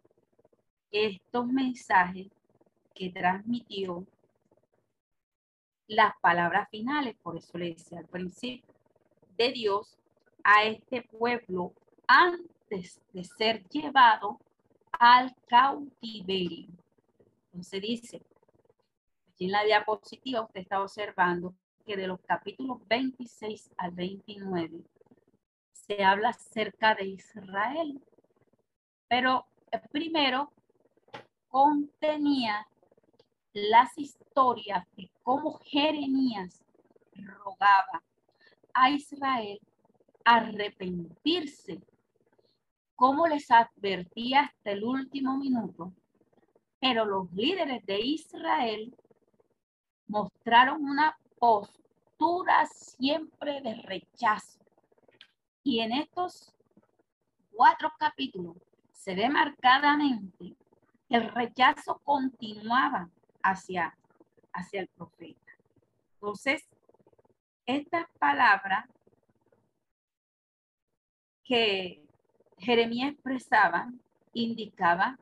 estos 0.91 1.47
mensajes 1.49 2.29
que 2.95 3.11
transmitió 3.11 4.07
las 5.87 6.15
palabras 6.23 6.67
finales, 6.71 7.15
por 7.23 7.37
eso 7.37 7.59
le 7.59 7.75
decía 7.75 7.99
al 7.99 8.09
principio, 8.09 8.75
de 9.37 9.53
Dios 9.53 9.99
a 10.43 10.65
este 10.65 11.03
pueblo 11.03 11.75
antes 12.07 13.03
de 13.13 13.25
ser 13.25 13.69
llevado 13.69 14.41
al 14.93 15.37
cautiverio. 15.47 16.69
Entonces 17.49 17.83
dice, 17.83 18.23
aquí 19.35 19.45
en 19.45 19.51
la 19.51 19.63
diapositiva 19.63 20.41
usted 20.41 20.63
está 20.63 20.81
observando 20.81 21.55
que 21.87 21.97
de 21.97 22.09
los 22.09 22.21
capítulos 22.23 22.87
26 22.89 23.71
al 23.79 23.93
29 23.93 24.83
se 25.73 26.03
habla 26.03 26.31
acerca 26.31 26.97
de 26.97 27.07
Israel, 27.07 28.03
pero 29.09 29.47
primero 29.93 30.53
contenía 31.47 32.67
las 33.53 33.97
historias 33.97 34.85
de 34.97 35.09
cómo 35.23 35.61
Jeremías 35.63 36.65
rogaba 37.15 38.03
a 38.75 38.91
Israel 38.91 39.61
arrepentirse, 40.25 41.81
cómo 42.97 43.29
les 43.29 43.49
advertía 43.51 44.41
hasta 44.41 44.73
el 44.73 44.83
último 44.83 45.39
minuto, 45.39 45.95
pero 46.81 47.05
los 47.05 47.33
líderes 47.33 47.87
de 47.87 48.01
Israel 48.01 48.95
mostraron 50.09 50.85
una 50.85 51.17
postura 51.39 52.67
siempre 52.67 53.61
de 53.61 53.75
rechazo. 53.83 54.61
Y 55.63 55.81
en 55.81 55.93
estos 55.93 56.55
cuatro 57.53 57.93
capítulos 57.99 58.57
se 58.93 59.15
ve 59.15 59.29
marcadamente 59.29 60.57
que 61.09 61.17
el 61.17 61.29
rechazo 61.31 62.01
continuaba 62.05 63.11
hacia, 63.43 63.97
hacia 64.53 64.81
el 64.81 64.89
profeta. 64.89 65.53
Entonces, 66.15 66.69
estas 67.67 68.07
palabras 68.19 68.87
que 71.45 72.05
Jeremías 72.59 73.13
expresaba 73.13 73.89
indicaba 74.33 75.19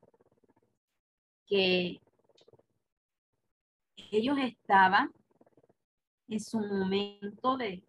que 1.47 2.01
ellos 3.97 4.39
estaban 4.39 5.13
en 6.29 6.41
su 6.41 6.59
momento 6.59 7.57
de, 7.57 7.83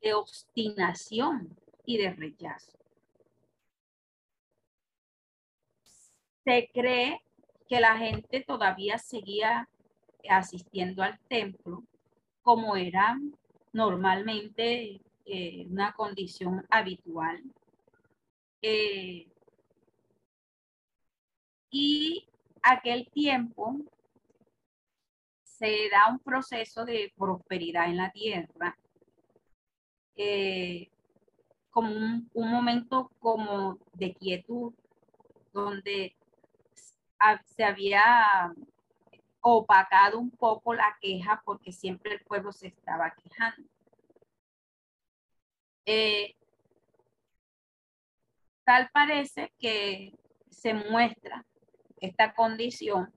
de 0.00 0.14
obstinación 0.14 1.56
y 1.84 1.98
de 1.98 2.12
rechazo. 2.12 2.78
Se 6.44 6.70
cree 6.72 7.22
que 7.68 7.80
la 7.80 7.96
gente 7.96 8.44
todavía 8.46 8.98
seguía 8.98 9.68
asistiendo 10.28 11.02
al 11.02 11.18
templo 11.28 11.84
como 12.42 12.76
era 12.76 13.18
normalmente 13.72 15.00
eh, 15.24 15.66
una 15.68 15.92
condición 15.92 16.64
habitual. 16.70 17.42
Eh, 18.62 19.26
y 21.70 22.28
aquel 22.62 23.10
tiempo 23.10 23.80
se 25.58 25.88
da 25.90 26.08
un 26.10 26.18
proceso 26.18 26.84
de 26.84 27.12
prosperidad 27.16 27.86
en 27.86 27.96
la 27.96 28.10
tierra, 28.10 28.76
eh, 30.16 30.90
como 31.70 31.90
un, 31.90 32.30
momento 32.34 33.10
como 33.18 33.78
de 33.94 34.14
quietud, 34.14 34.74
donde 35.52 36.16
se 37.44 37.64
había 37.64 38.52
opacado 39.40 40.18
un 40.18 40.30
poco 40.30 40.74
la 40.74 40.96
queja 41.00 41.42
porque 41.44 41.72
siempre 41.72 42.14
el 42.14 42.20
pueblo 42.20 42.52
se 42.52 42.68
estaba 42.68 43.14
quejando. 43.22 43.68
Eh, 45.86 46.34
tal 48.64 48.90
parece 48.92 49.52
que 49.58 50.12
se 50.50 50.74
muestra 50.74 51.46
esta 52.00 52.34
condición, 52.34 53.12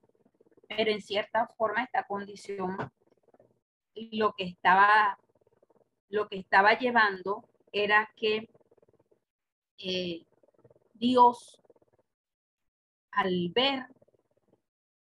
pero 0.76 0.92
en 0.92 1.02
cierta 1.02 1.48
forma 1.58 1.82
esta 1.82 2.06
condición 2.06 2.76
lo 4.12 4.32
que 4.34 4.44
estaba, 4.44 5.18
lo 6.08 6.28
que 6.28 6.38
estaba 6.38 6.78
llevando 6.78 7.44
era 7.72 8.08
que 8.16 8.48
eh, 9.78 10.24
Dios, 10.94 11.60
al 13.10 13.50
ver 13.52 13.86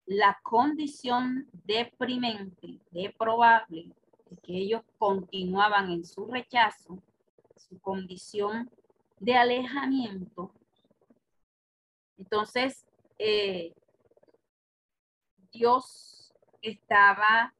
la 0.06 0.40
condición 0.42 1.48
deprimente, 1.52 2.80
probable 3.18 3.92
de 4.30 4.36
que 4.38 4.56
ellos 4.56 4.82
continuaban 4.98 5.90
en 5.90 6.04
su 6.04 6.26
rechazo, 6.26 7.02
su 7.56 7.78
condición 7.80 8.70
de 9.18 9.34
alejamiento. 9.34 10.54
Entonces, 12.16 12.86
eh, 13.18 13.74
Dios 15.52 16.32
estaba 16.62 17.54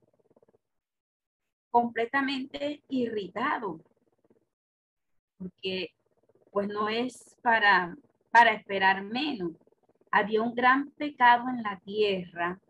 completamente 1.70 2.82
irritado, 2.88 3.80
porque 5.38 5.94
pues 6.50 6.68
no 6.68 6.88
es 6.88 7.36
para, 7.42 7.96
para 8.30 8.52
esperar 8.52 9.02
menos. 9.02 9.52
Había 10.10 10.42
un 10.42 10.54
gran 10.54 10.90
pecado 10.90 11.48
en 11.48 11.62
la 11.62 11.78
tierra 11.80 12.60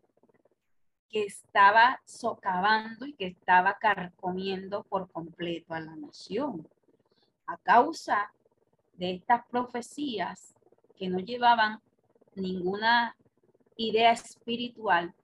que 1.09 1.25
estaba 1.25 2.01
socavando 2.05 3.07
y 3.07 3.15
que 3.15 3.27
estaba 3.27 3.79
carcomiendo 3.79 4.85
por 4.85 5.11
completo 5.11 5.75
a 5.75 5.81
la 5.81 5.97
nación 5.97 6.69
a 7.47 7.57
causa 7.59 8.33
de 8.95 9.15
estas 9.15 9.45
profecías 9.49 10.55
que 10.97 11.09
no 11.09 11.19
llevaban 11.19 11.81
ninguna 12.37 13.17
idea 13.89 14.13
espiritual, 14.13 15.15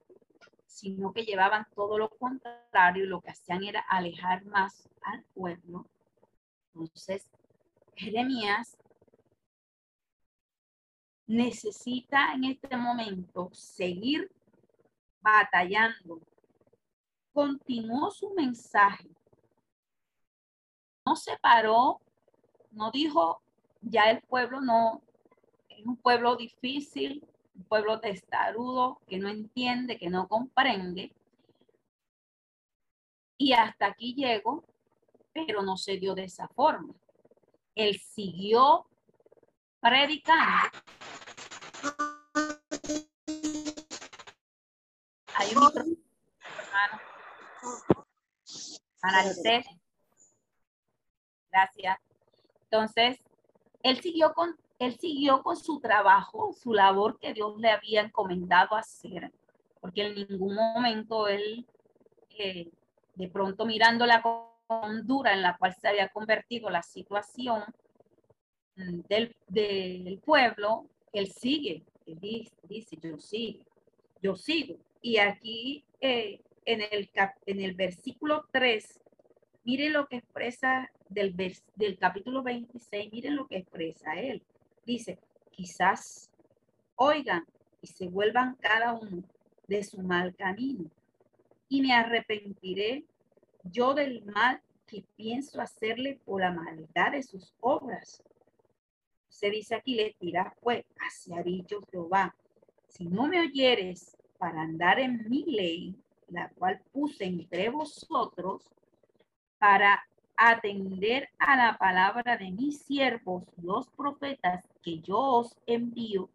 sino 0.65 1.13
que 1.13 1.23
llevaban 1.23 1.67
todo 1.75 1.97
lo 1.97 2.09
contrario, 2.09 3.05
lo 3.05 3.21
que 3.21 3.31
hacían 3.31 3.63
era 3.63 3.81
alejar 3.89 4.45
más 4.45 4.89
al 5.01 5.23
pueblo. 5.33 5.87
Entonces, 6.73 7.29
Jeremías 7.95 8.77
necesita 11.25 12.33
en 12.33 12.45
este 12.45 12.77
momento 12.77 13.49
seguir 13.53 14.31
batallando. 15.21 16.21
Continuó 17.33 18.11
su 18.11 18.33
mensaje. 18.33 19.09
No 21.05 21.15
se 21.15 21.37
paró 21.37 22.01
no 22.77 22.91
dijo, 22.91 23.41
ya 23.81 24.11
el 24.11 24.21
pueblo 24.21 24.61
no, 24.61 25.01
es 25.69 25.85
un 25.85 25.97
pueblo 25.97 26.35
difícil, 26.35 27.25
un 27.57 27.63
pueblo 27.65 27.99
testarudo, 27.99 29.01
que 29.07 29.17
no 29.17 29.29
entiende, 29.29 29.97
que 29.97 30.09
no 30.09 30.27
comprende. 30.27 31.11
Y 33.37 33.53
hasta 33.53 33.87
aquí 33.87 34.13
llego, 34.15 34.63
pero 35.33 35.61
no 35.61 35.77
se 35.77 35.97
dio 35.97 36.15
de 36.15 36.25
esa 36.25 36.47
forma. 36.47 36.93
Él 37.75 37.99
siguió 37.99 38.87
predicando. 39.79 40.69
Hay 45.35 45.55
un 45.55 45.63
hermano. 45.63 47.01
Gracias. 51.51 51.99
Entonces, 52.63 53.19
él 53.83 54.01
siguió 54.01 54.33
con, 54.33 54.57
él 54.79 54.97
siguió 54.97 55.41
con 55.41 55.57
su 55.57 55.79
trabajo, 55.79 56.53
su 56.53 56.73
labor 56.73 57.19
que 57.19 57.33
Dios 57.33 57.57
le 57.57 57.69
había 57.69 58.01
encomendado 58.01 58.75
hacer, 58.75 59.31
porque 59.81 60.03
en 60.03 60.27
ningún 60.29 60.55
momento 60.55 61.27
él, 61.27 61.65
eh, 62.37 62.69
de 63.15 63.27
pronto 63.27 63.65
mirando 63.65 64.05
la 64.05 64.21
hondura 64.67 65.33
en 65.33 65.41
la 65.41 65.57
cual 65.57 65.73
se 65.73 65.87
había 65.87 66.09
convertido 66.09 66.69
la 66.69 66.83
situación 66.83 67.63
del, 68.75 69.35
del 69.47 70.21
pueblo, 70.23 70.85
él 71.13 71.31
sigue, 71.31 71.83
él 72.05 72.19
dice, 72.19 72.97
yo 73.01 73.17
sigo, 73.17 73.65
yo 74.21 74.35
sigo. 74.35 74.77
Y 75.01 75.17
aquí 75.17 75.83
eh, 76.01 76.41
en, 76.65 76.81
el, 76.81 77.09
en 77.45 77.61
el 77.61 77.73
versículo 77.73 78.45
3, 78.51 78.99
mire 79.63 79.89
lo 79.89 80.07
que 80.07 80.17
expresa 80.17 80.91
del, 81.09 81.35
del 81.75 81.97
capítulo 81.97 82.43
26, 82.43 83.11
miren 83.11 83.35
lo 83.35 83.47
que 83.47 83.57
expresa 83.57 84.13
él. 84.19 84.43
Dice, 84.87 85.19
quizás 85.51 86.31
oigan 86.95 87.45
y 87.81 87.87
se 87.87 88.07
vuelvan 88.07 88.55
cada 88.55 88.93
uno 88.93 89.21
de 89.67 89.83
su 89.83 90.01
mal 90.01 90.33
camino 90.33 90.89
y 91.67 91.81
me 91.81 91.91
arrepentiré 91.93 93.03
yo 93.65 93.93
del 93.93 94.23
mal 94.23 94.61
que 94.85 95.03
pienso 95.17 95.59
hacerle 95.59 96.21
por 96.23 96.39
la 96.39 96.53
maldad 96.53 97.11
de 97.11 97.21
sus 97.21 97.53
obras. 97.59 98.23
Se 99.27 99.49
dice 99.49 99.75
aquí, 99.75 99.93
le 99.93 100.15
dirá 100.21 100.55
pues, 100.61 100.85
hacia 101.01 101.43
dicho 101.43 101.81
Jehová, 101.91 102.33
si 102.87 103.07
no 103.07 103.27
me 103.27 103.41
oyeres 103.41 104.15
para 104.37 104.61
andar 104.61 105.01
en 105.01 105.29
mi 105.29 105.43
ley, 105.43 106.01
la 106.29 106.47
cual 106.51 106.81
puse 106.93 107.25
entre 107.25 107.67
vosotros, 107.67 108.71
para 109.59 110.01
atender 110.37 111.27
a 111.39 111.57
la 111.57 111.77
palabra 111.77 112.37
de 112.37 112.51
mis 112.51 112.83
siervos, 112.83 113.43
los 113.61 113.89
profetas, 113.89 114.63
que 114.87 115.01
yo 115.01 115.19
os 115.19 115.57
envío 115.65 116.29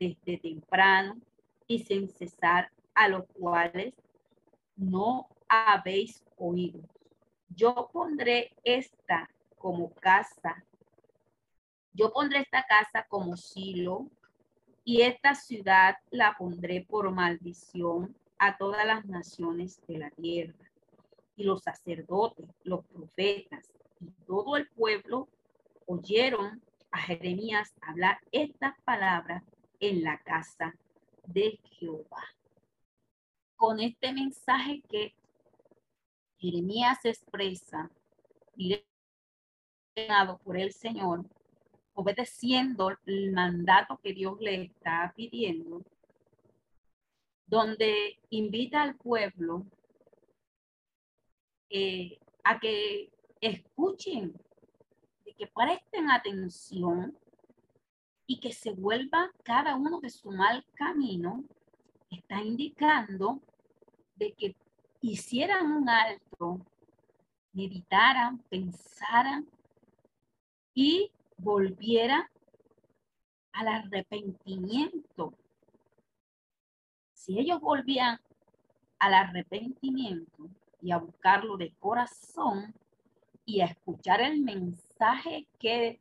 desde 0.00 0.38
temprano 0.38 1.20
y 1.68 1.78
sin 1.78 2.08
cesar, 2.08 2.72
a 2.96 3.06
los 3.06 3.24
cuales 3.28 3.94
no 4.74 5.28
habéis 5.48 6.20
oído. 6.36 6.80
Yo 7.48 7.88
pondré 7.92 8.50
esta 8.64 9.30
como 9.56 9.90
casa. 9.90 10.64
Yo 11.92 12.12
pondré 12.12 12.40
esta 12.40 12.66
casa 12.66 13.06
como 13.08 13.36
silo 13.36 14.10
y 14.82 15.02
esta 15.02 15.36
ciudad 15.36 15.94
la 16.10 16.34
pondré 16.36 16.84
por 16.90 17.12
maldición 17.12 18.16
a 18.36 18.56
todas 18.56 18.84
las 18.84 19.06
naciones 19.06 19.80
de 19.86 19.98
la 19.98 20.10
tierra. 20.10 20.72
Y 21.36 21.44
los 21.44 21.62
sacerdotes, 21.62 22.48
los 22.64 22.84
profetas 22.86 23.70
y 24.00 24.10
todo 24.26 24.56
el 24.56 24.68
pueblo 24.70 25.28
oyeron 25.86 26.65
Jeremías 26.96 27.74
hablar 27.80 28.18
estas 28.32 28.74
palabras 28.82 29.42
en 29.80 30.02
la 30.02 30.18
casa 30.22 30.74
de 31.26 31.58
Jehová. 31.64 32.24
Con 33.56 33.80
este 33.80 34.12
mensaje 34.12 34.82
que 34.88 35.14
Jeremías 36.38 37.04
expresa, 37.04 37.90
por 40.44 40.58
el 40.58 40.72
Señor, 40.72 41.24
obedeciendo 41.94 42.90
el 43.06 43.32
mandato 43.32 43.98
que 44.02 44.12
Dios 44.12 44.38
le 44.40 44.64
está 44.64 45.12
pidiendo, 45.16 45.82
donde 47.46 48.18
invita 48.30 48.82
al 48.82 48.96
pueblo 48.96 49.64
eh, 51.70 52.18
a 52.44 52.60
que 52.60 53.10
escuchen, 53.40 54.34
que 55.36 55.46
presten 55.46 56.10
atención 56.10 57.16
y 58.26 58.40
que 58.40 58.52
se 58.52 58.72
vuelva 58.72 59.30
cada 59.44 59.76
uno 59.76 60.00
de 60.00 60.10
su 60.10 60.30
mal 60.30 60.64
camino, 60.74 61.44
está 62.10 62.42
indicando 62.42 63.40
de 64.16 64.32
que 64.32 64.56
hicieran 65.00 65.70
un 65.70 65.88
alto, 65.88 66.60
meditaran, 67.52 68.38
pensaran 68.48 69.46
y 70.74 71.10
volviera 71.36 72.30
al 73.52 73.68
arrepentimiento. 73.68 75.34
Si 77.12 77.38
ellos 77.38 77.60
volvían 77.60 78.20
al 78.98 79.14
arrepentimiento 79.14 80.48
y 80.82 80.90
a 80.90 80.98
buscarlo 80.98 81.56
de 81.56 81.72
corazón 81.78 82.74
y 83.44 83.60
a 83.60 83.66
escuchar 83.66 84.20
el 84.20 84.42
mensaje 84.42 84.85
que 85.58 85.98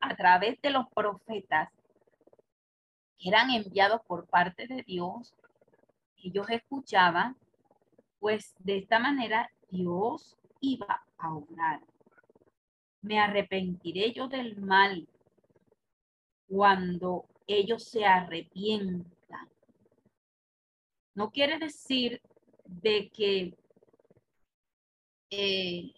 a 0.00 0.16
través 0.16 0.60
de 0.60 0.70
los 0.70 0.88
profetas 0.94 1.70
eran 3.18 3.50
enviados 3.50 4.00
por 4.06 4.26
parte 4.26 4.66
de 4.66 4.82
Dios, 4.82 5.34
ellos 6.16 6.48
escuchaban, 6.50 7.36
pues 8.18 8.54
de 8.58 8.78
esta 8.78 8.98
manera 8.98 9.50
Dios 9.70 10.36
iba 10.60 11.04
a 11.18 11.34
obrar 11.34 11.80
me 13.02 13.18
arrepentiré 13.18 14.12
yo 14.12 14.28
del 14.28 14.56
mal 14.56 15.06
cuando 16.46 17.26
ellos 17.46 17.84
se 17.84 18.04
arrepientan. 18.04 19.48
No 21.14 21.30
quiere 21.30 21.58
decir 21.58 22.22
de 22.64 23.10
que, 23.10 23.54
eh, 25.30 25.92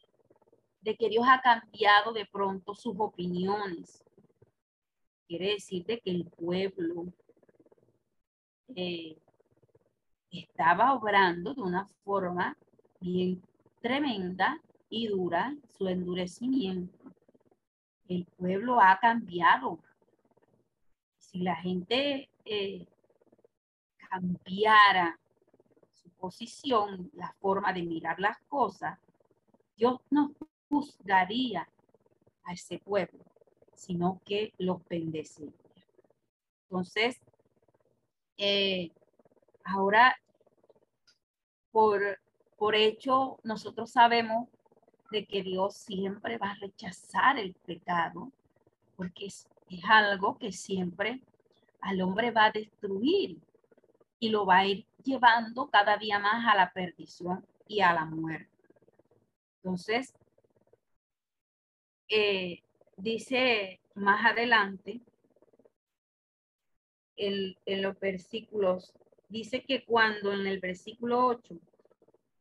de 0.85 0.97
que 0.97 1.09
Dios 1.09 1.25
ha 1.27 1.41
cambiado 1.41 2.13
de 2.13 2.27
pronto 2.27 2.75
sus 2.75 2.95
opiniones. 2.99 4.05
Quiere 5.27 5.55
decir 5.55 5.87
de 5.87 5.99
que 5.99 6.11
el 6.11 6.27
pueblo 6.27 7.07
eh, 8.77 9.17
estaba 10.31 10.93
obrando 10.93 11.55
de 11.55 11.63
una 11.63 11.87
forma 12.05 12.59
bien 13.01 13.43
tremenda 13.81 14.61
y 14.91 15.09
dura 15.09 15.57
su 15.79 15.89
endurecimiento. 15.89 17.15
El 18.07 18.27
pueblo 18.37 18.79
ha 18.79 18.99
cambiado. 19.01 19.79
Si 21.17 21.39
la 21.39 21.57
gente 21.57 22.29
eh, 22.45 22.87
cambiara 24.11 25.19
su 25.95 26.11
posición, 26.11 27.11
la 27.15 27.33
forma 27.41 27.73
de 27.73 27.83
mirar 27.85 28.21
las 28.21 28.39
cosas, 28.49 28.99
Dios 29.77 29.99
no 30.11 30.35
juzgaría 30.75 31.69
a 32.45 32.53
ese 32.53 32.79
pueblo, 32.79 33.25
sino 33.75 34.21
que 34.25 34.53
los 34.59 34.85
bendeciría. 34.89 35.53
Entonces, 36.65 37.21
eh, 38.37 38.91
ahora, 39.65 40.17
por, 41.71 42.19
por 42.59 42.75
hecho, 42.75 43.39
nosotros 43.45 43.93
sabemos 43.93 44.49
de 45.13 45.27
que 45.27 45.43
Dios 45.45 45.77
siempre 45.77 46.39
va 46.39 46.51
a 46.51 46.57
rechazar 46.57 47.39
el 47.39 47.55
pecado, 47.55 48.33
porque 48.97 49.27
es, 49.27 49.49
algo 49.89 50.39
que 50.39 50.53
siempre 50.53 51.21
al 51.81 52.01
hombre 52.01 52.31
va 52.31 52.47
a 52.47 52.53
destruir 52.53 53.41
y 54.21 54.29
lo 54.29 54.47
va 54.47 54.59
a 54.59 54.67
ir 54.67 54.87
llevando 55.03 55.69
cada 55.69 55.97
día 55.97 56.21
más 56.21 56.47
a 56.47 56.55
la 56.55 56.73
perdición 56.73 57.45
y 57.67 57.81
a 57.81 57.93
la 57.93 58.05
muerte. 58.05 58.49
Entonces, 59.57 60.15
eh, 62.09 62.63
dice 62.97 63.81
más 63.95 64.25
adelante, 64.25 65.01
en, 67.17 67.55
en 67.67 67.83
los 67.83 67.99
versículos, 68.01 68.93
dice 69.29 69.63
que 69.63 69.85
cuando 69.85 70.33
en 70.33 70.47
el 70.47 70.61
versículo 70.61 71.27
8, 71.27 71.55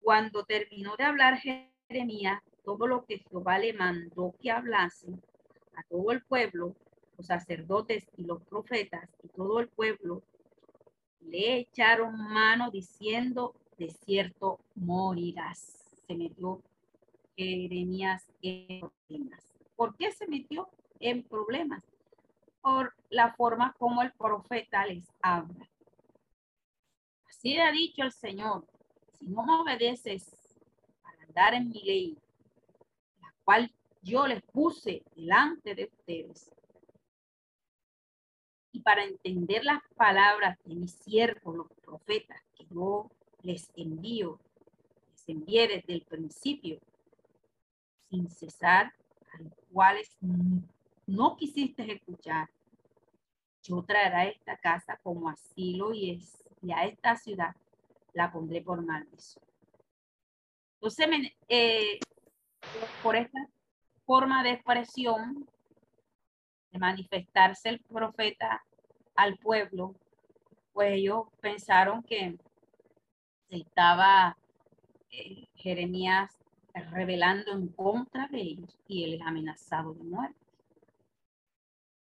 cuando 0.02 0.44
terminó 0.46 0.96
de 0.98 1.04
hablar 1.04 1.40
Jeremías, 1.40 2.42
todo 2.64 2.88
lo 2.88 3.06
que 3.06 3.20
Jehová 3.20 3.60
le 3.60 3.74
mandó 3.74 4.36
que 4.42 4.52
hablase 4.52 5.08
a 5.76 5.84
todo 5.84 6.12
el 6.12 6.24
pueblo, 6.24 6.76
los 7.18 7.28
sacerdotes 7.28 8.06
y 8.18 8.24
los 8.24 8.42
profetas 8.44 9.10
y 9.24 9.28
todo 9.30 9.60
el 9.60 9.70
pueblo, 9.70 10.24
le 11.22 11.58
echaron 11.58 12.16
mano 12.18 12.70
diciendo, 12.72 13.56
de 13.78 13.90
cierto 13.90 14.60
morirás. 14.76 16.04
Se 16.08 16.16
metió 16.16 16.62
Jeremías 17.36 18.28
en 18.42 18.82
problemas. 19.08 19.53
¿Por 19.76 19.96
qué 19.98 20.12
se 20.12 20.28
metió 20.28 20.70
en 21.00 21.24
problemas? 21.24 21.84
Por 22.62 22.94
la 23.10 23.34
forma 23.34 23.74
como 23.78 24.02
el 24.02 24.12
profeta 24.14 24.86
les 24.86 25.06
habla. 25.22 25.70
Así 27.28 27.58
ha 27.58 27.72
dicho 27.72 28.04
el 28.04 28.12
Señor, 28.12 28.66
si 29.20 29.28
no 29.28 29.62
obedeces 29.62 30.36
para 31.02 31.24
andar 31.24 31.54
en 31.54 31.70
mi 31.70 31.82
ley 31.84 32.18
cual 33.44 33.72
yo 34.02 34.28
les 34.28 34.42
puse 34.44 35.04
delante 35.16 35.76
de 35.76 35.86
ustedes. 35.86 36.52
Y 38.72 38.80
para 38.80 39.04
entender 39.04 39.64
las 39.64 39.82
palabras 39.96 40.58
de 40.66 40.76
mis 40.76 40.94
siervos, 40.94 41.56
los 41.56 41.72
profetas, 41.86 42.42
que 42.56 42.66
yo 42.66 43.10
les 43.44 43.72
envío, 43.76 44.40
les 45.12 45.30
envié 45.30 45.68
desde 45.68 45.94
el 45.94 46.02
principio, 46.04 46.80
sin 48.10 48.30
cesar, 48.30 48.94
cuales 49.74 50.16
no 51.08 51.36
quisiste 51.36 51.92
escuchar, 51.92 52.50
yo 53.64 53.84
traeré 53.84 54.32
esta 54.32 54.58
casa 54.58 55.00
como 55.04 55.30
asilo 55.30 55.94
y, 55.94 56.12
es, 56.12 56.46
y 56.62 56.72
a 56.72 56.86
esta 56.86 57.16
ciudad 57.16 57.56
la 58.14 58.32
pondré 58.32 58.62
por 58.62 58.86
maldición. 58.86 59.44
Entonces, 60.76 61.32
eh, 61.48 62.00
por 63.02 63.16
esta 63.16 63.40
forma 64.06 64.44
de 64.44 64.52
expresión 64.52 65.48
de 66.72 66.80
manifestarse 66.80 67.70
el 67.70 67.80
profeta 67.80 68.64
al 69.16 69.38
pueblo, 69.38 69.96
pues 70.74 70.94
ellos 70.94 71.28
pensaron 71.40 72.04
que 72.04 72.38
estaba 73.50 74.38
eh, 75.10 75.48
Jeremías 75.56 76.43
revelando 76.74 77.52
en 77.52 77.68
contra 77.68 78.28
de 78.28 78.42
ellos 78.42 78.78
y 78.88 79.04
él 79.04 79.14
es 79.16 79.22
amenazado 79.22 79.94
de 79.94 80.04
muerte. 80.04 80.40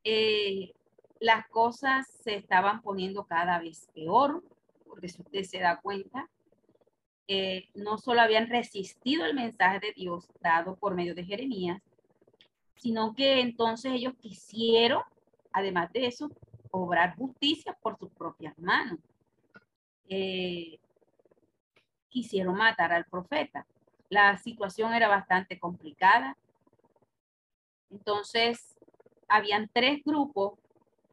Eh, 0.05 0.73
las 1.21 1.47
cosas 1.49 2.07
se 2.23 2.37
estaban 2.37 2.81
poniendo 2.83 3.25
cada 3.25 3.59
vez 3.59 3.89
peor, 3.95 4.43
porque 4.87 5.09
si 5.09 5.23
usted 5.23 5.43
se 5.43 5.59
da 5.59 5.81
cuenta, 5.81 6.29
eh, 7.29 7.69
no 7.75 7.99
solo 7.99 8.21
habían 8.21 8.49
resistido 8.49 9.25
el 9.25 9.35
mensaje 9.35 9.81
de 9.81 9.93
Dios 9.93 10.29
dado 10.41 10.77
por 10.77 10.95
medio 10.95 11.15
de 11.15 11.25
Jeremías, 11.25 11.83
sino 12.77 13.15
que 13.15 13.41
entonces 13.41 13.93
ellos 13.93 14.15
quisieron, 14.21 15.03
además 15.53 15.93
de 15.93 16.07
eso, 16.07 16.31
obrar 16.71 17.17
justicia 17.17 17.77
por 17.83 17.99
sus 17.99 18.11
propias 18.11 18.57
manos. 18.59 19.01
Eh, 20.09 20.79
quisieron 22.09 22.55
matar 22.55 22.93
al 22.93 23.07
profeta. 23.07 23.67
La 24.09 24.37
situación 24.37 24.95
era 24.95 25.09
bastante 25.09 25.59
complicada. 25.59 26.37
Entonces, 27.91 28.79
habían 29.29 29.71
tres 29.73 30.03
grupos, 30.05 30.59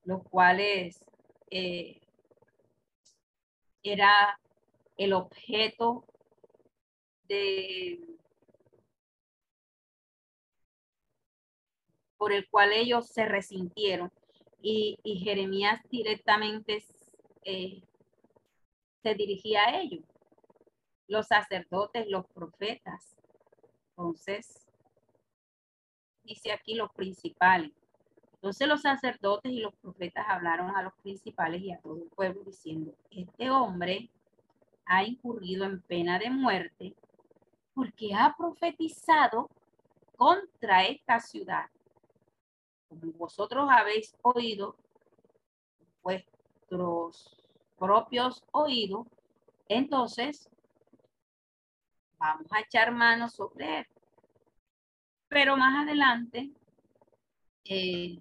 los 0.05 0.23
cuales 0.23 0.99
eh, 1.49 1.99
era 3.83 4.39
el 4.97 5.13
objeto 5.13 6.05
de 7.27 7.99
por 12.17 12.31
el 12.31 12.47
cual 12.49 12.71
ellos 12.71 13.07
se 13.07 13.25
resintieron. 13.25 14.11
y, 14.61 14.97
Jeremías 15.25 15.81
directamente 15.89 16.81
eh, 17.43 17.81
se 19.01 19.15
dirigía 19.15 19.65
a 19.65 19.81
ellos, 19.81 20.05
los 21.07 21.27
sacerdotes, 21.27 22.07
los 22.07 22.25
profetas. 22.27 23.15
Entonces, 23.89 24.67
dice 26.23 26.51
aquí 26.51 26.75
los 26.75 26.91
principales. 26.91 27.71
Entonces 28.35 28.67
los 28.67 28.81
sacerdotes 28.81 29.51
y 29.51 29.59
los 29.59 29.73
profetas 29.75 30.25
hablaron 30.27 30.75
a 30.75 30.81
los 30.81 30.93
principales 31.01 31.61
y 31.61 31.71
a 31.71 31.79
todo 31.79 31.95
el 31.95 32.09
pueblo 32.09 32.43
diciendo, 32.43 32.93
este 33.09 33.49
hombre 33.49 34.09
ha 34.85 35.03
incurrido 35.03 35.63
en 35.63 35.81
pena 35.81 36.19
de 36.19 36.29
muerte 36.29 36.93
porque 37.73 38.13
ha 38.13 38.35
profetizado 38.37 39.49
contra 40.17 40.85
esta 40.85 41.19
ciudad. 41.19 41.67
Como 42.89 43.13
vosotros 43.13 43.67
habéis 43.71 44.13
oído, 44.21 44.75
vuestros 46.01 47.47
propios 47.79 48.43
oídos, 48.51 49.07
entonces 49.69 50.49
vamos 52.23 52.47
a 52.51 52.61
echar 52.61 52.91
manos 52.91 53.33
sobre 53.33 53.79
él. 53.79 53.87
Pero 55.27 55.57
más 55.57 55.83
adelante, 55.83 56.51
eh, 57.65 58.17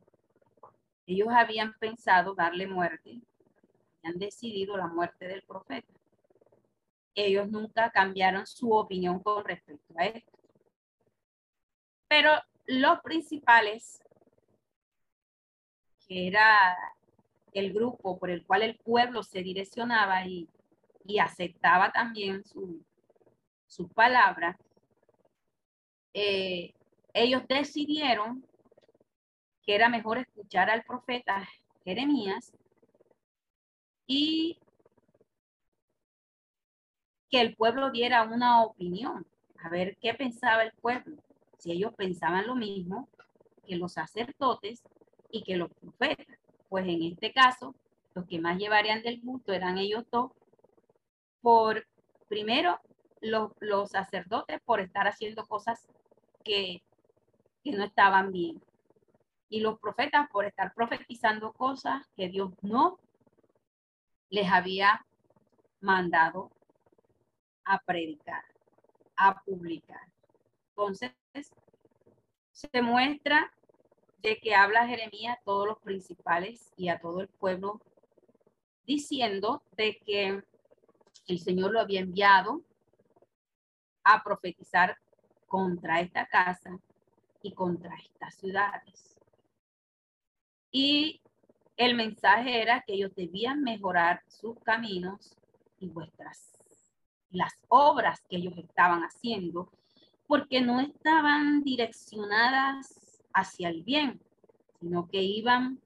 ellos 1.06 1.28
habían 1.30 1.72
pensado 1.78 2.34
darle 2.34 2.66
muerte, 2.66 3.20
han 4.02 4.18
decidido 4.18 4.76
la 4.76 4.88
muerte 4.88 5.28
del 5.28 5.42
profeta. 5.42 5.92
Ellos 7.14 7.48
nunca 7.48 7.90
cambiaron 7.90 8.46
su 8.46 8.72
opinión 8.72 9.22
con 9.22 9.44
respecto 9.44 9.94
a 9.96 10.06
esto. 10.06 10.32
Pero 12.08 12.32
los 12.66 13.00
principales, 13.00 14.02
que 16.08 16.26
era 16.26 16.76
el 17.52 17.72
grupo 17.72 18.18
por 18.18 18.30
el 18.30 18.44
cual 18.44 18.62
el 18.62 18.78
pueblo 18.78 19.22
se 19.22 19.42
direccionaba 19.42 20.26
y, 20.26 20.48
aceptaba 21.20 21.92
también 21.92 22.44
su, 22.44 22.82
su 23.72 23.88
palabra, 23.88 24.58
eh, 26.12 26.74
ellos 27.14 27.42
decidieron 27.48 28.44
que 29.62 29.74
era 29.74 29.88
mejor 29.88 30.18
escuchar 30.18 30.68
al 30.68 30.84
profeta 30.84 31.48
Jeremías 31.82 32.52
y 34.06 34.58
que 37.30 37.40
el 37.40 37.56
pueblo 37.56 37.90
diera 37.90 38.24
una 38.24 38.62
opinión, 38.62 39.26
a 39.64 39.70
ver 39.70 39.96
qué 40.02 40.12
pensaba 40.12 40.64
el 40.64 40.72
pueblo, 40.72 41.16
si 41.56 41.72
ellos 41.72 41.94
pensaban 41.94 42.46
lo 42.46 42.54
mismo 42.54 43.08
que 43.66 43.76
los 43.76 43.94
sacerdotes 43.94 44.82
y 45.30 45.44
que 45.44 45.56
los 45.56 45.70
profetas. 45.72 46.38
Pues 46.68 46.86
en 46.86 47.02
este 47.04 47.32
caso, 47.32 47.74
los 48.14 48.26
que 48.26 48.38
más 48.38 48.58
llevarían 48.58 49.02
del 49.02 49.22
gusto 49.22 49.54
eran 49.54 49.78
ellos 49.78 50.04
dos, 50.10 50.30
por 51.40 51.86
primero 52.28 52.78
los, 53.22 53.52
los 53.60 53.90
sacerdotes 53.90 54.60
por 54.62 54.80
estar 54.80 55.06
haciendo 55.06 55.46
cosas 55.46 55.88
que, 56.44 56.82
que 57.64 57.72
no 57.72 57.84
estaban 57.84 58.32
bien. 58.32 58.60
Y 59.48 59.60
los 59.60 59.78
profetas 59.78 60.28
por 60.30 60.44
estar 60.44 60.74
profetizando 60.74 61.52
cosas 61.52 62.06
que 62.16 62.28
Dios 62.28 62.52
no 62.62 62.98
les 64.28 64.50
había 64.50 65.06
mandado 65.80 66.50
a 67.64 67.78
predicar, 67.80 68.42
a 69.16 69.40
publicar. 69.42 70.00
Entonces, 70.70 71.12
se 72.52 72.82
muestra 72.82 73.52
de 74.18 74.38
que 74.38 74.54
habla 74.54 74.86
Jeremías 74.86 75.38
a 75.38 75.42
todos 75.44 75.66
los 75.66 75.78
principales 75.80 76.72
y 76.76 76.88
a 76.88 76.98
todo 76.98 77.20
el 77.20 77.28
pueblo, 77.28 77.80
diciendo 78.86 79.62
de 79.76 79.98
que 79.98 80.42
el 81.26 81.38
Señor 81.38 81.72
lo 81.72 81.80
había 81.80 82.00
enviado 82.00 82.62
a 84.04 84.22
profetizar 84.22 84.96
contra 85.46 86.00
esta 86.00 86.26
casa 86.26 86.78
y 87.42 87.52
contra 87.52 87.94
estas 87.96 88.34
ciudades. 88.36 89.18
Y 90.70 91.20
el 91.76 91.94
mensaje 91.94 92.62
era 92.62 92.82
que 92.86 92.94
ellos 92.94 93.14
debían 93.14 93.62
mejorar 93.62 94.22
sus 94.26 94.58
caminos 94.60 95.36
y 95.78 95.88
vuestras 95.88 96.52
las 97.30 97.52
obras 97.68 98.22
que 98.28 98.36
ellos 98.36 98.54
estaban 98.56 99.02
haciendo, 99.02 99.70
porque 100.26 100.60
no 100.60 100.80
estaban 100.80 101.62
direccionadas 101.62 103.22
hacia 103.34 103.68
el 103.68 103.82
bien, 103.82 104.20
sino 104.80 105.08
que 105.08 105.22
iban 105.22 105.80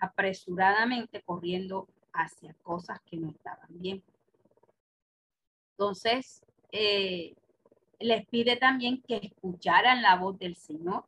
apresuradamente 0.00 1.22
corriendo 1.22 1.88
hacia 2.12 2.54
cosas 2.62 3.00
que 3.06 3.16
no 3.16 3.30
estaban 3.30 3.68
bien. 3.70 4.02
Entonces, 5.72 6.44
eh, 6.72 7.34
les 8.02 8.26
pide 8.26 8.56
también 8.56 9.00
que 9.02 9.16
escucharan 9.16 10.02
la 10.02 10.16
voz 10.16 10.38
del 10.38 10.56
Señor. 10.56 11.04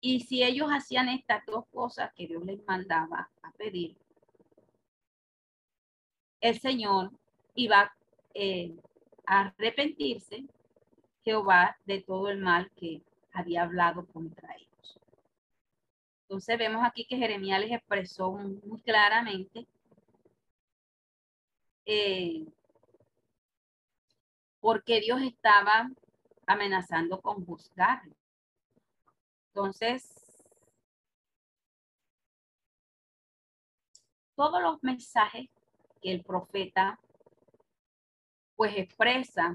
Y 0.00 0.20
si 0.20 0.42
ellos 0.42 0.68
hacían 0.70 1.08
estas 1.08 1.44
dos 1.46 1.66
cosas 1.72 2.12
que 2.14 2.26
Dios 2.26 2.44
les 2.44 2.62
mandaba 2.66 3.30
a 3.42 3.50
pedir, 3.52 3.96
el 6.40 6.60
Señor 6.60 7.10
iba 7.54 7.94
eh, 8.34 8.74
a 9.26 9.46
arrepentirse 9.46 10.44
Jehová 11.24 11.78
de 11.86 12.02
todo 12.02 12.28
el 12.28 12.38
mal 12.38 12.70
que 12.76 13.02
había 13.32 13.62
hablado 13.62 14.06
contra 14.06 14.54
ellos. 14.54 15.00
Entonces 16.22 16.58
vemos 16.58 16.82
aquí 16.84 17.06
que 17.06 17.16
Jeremías 17.16 17.60
les 17.60 17.72
expresó 17.72 18.32
muy, 18.32 18.80
claramente 18.82 19.66
eh, 21.86 22.44
porque 24.64 24.98
Dios 25.00 25.20
estaba 25.20 25.90
amenazando 26.46 27.20
con 27.20 27.44
juzgar. 27.44 28.00
Entonces, 29.48 30.10
todos 34.34 34.62
los 34.62 34.82
mensajes 34.82 35.50
que 36.00 36.12
el 36.12 36.24
profeta 36.24 36.98
pues 38.56 38.74
expresa 38.78 39.54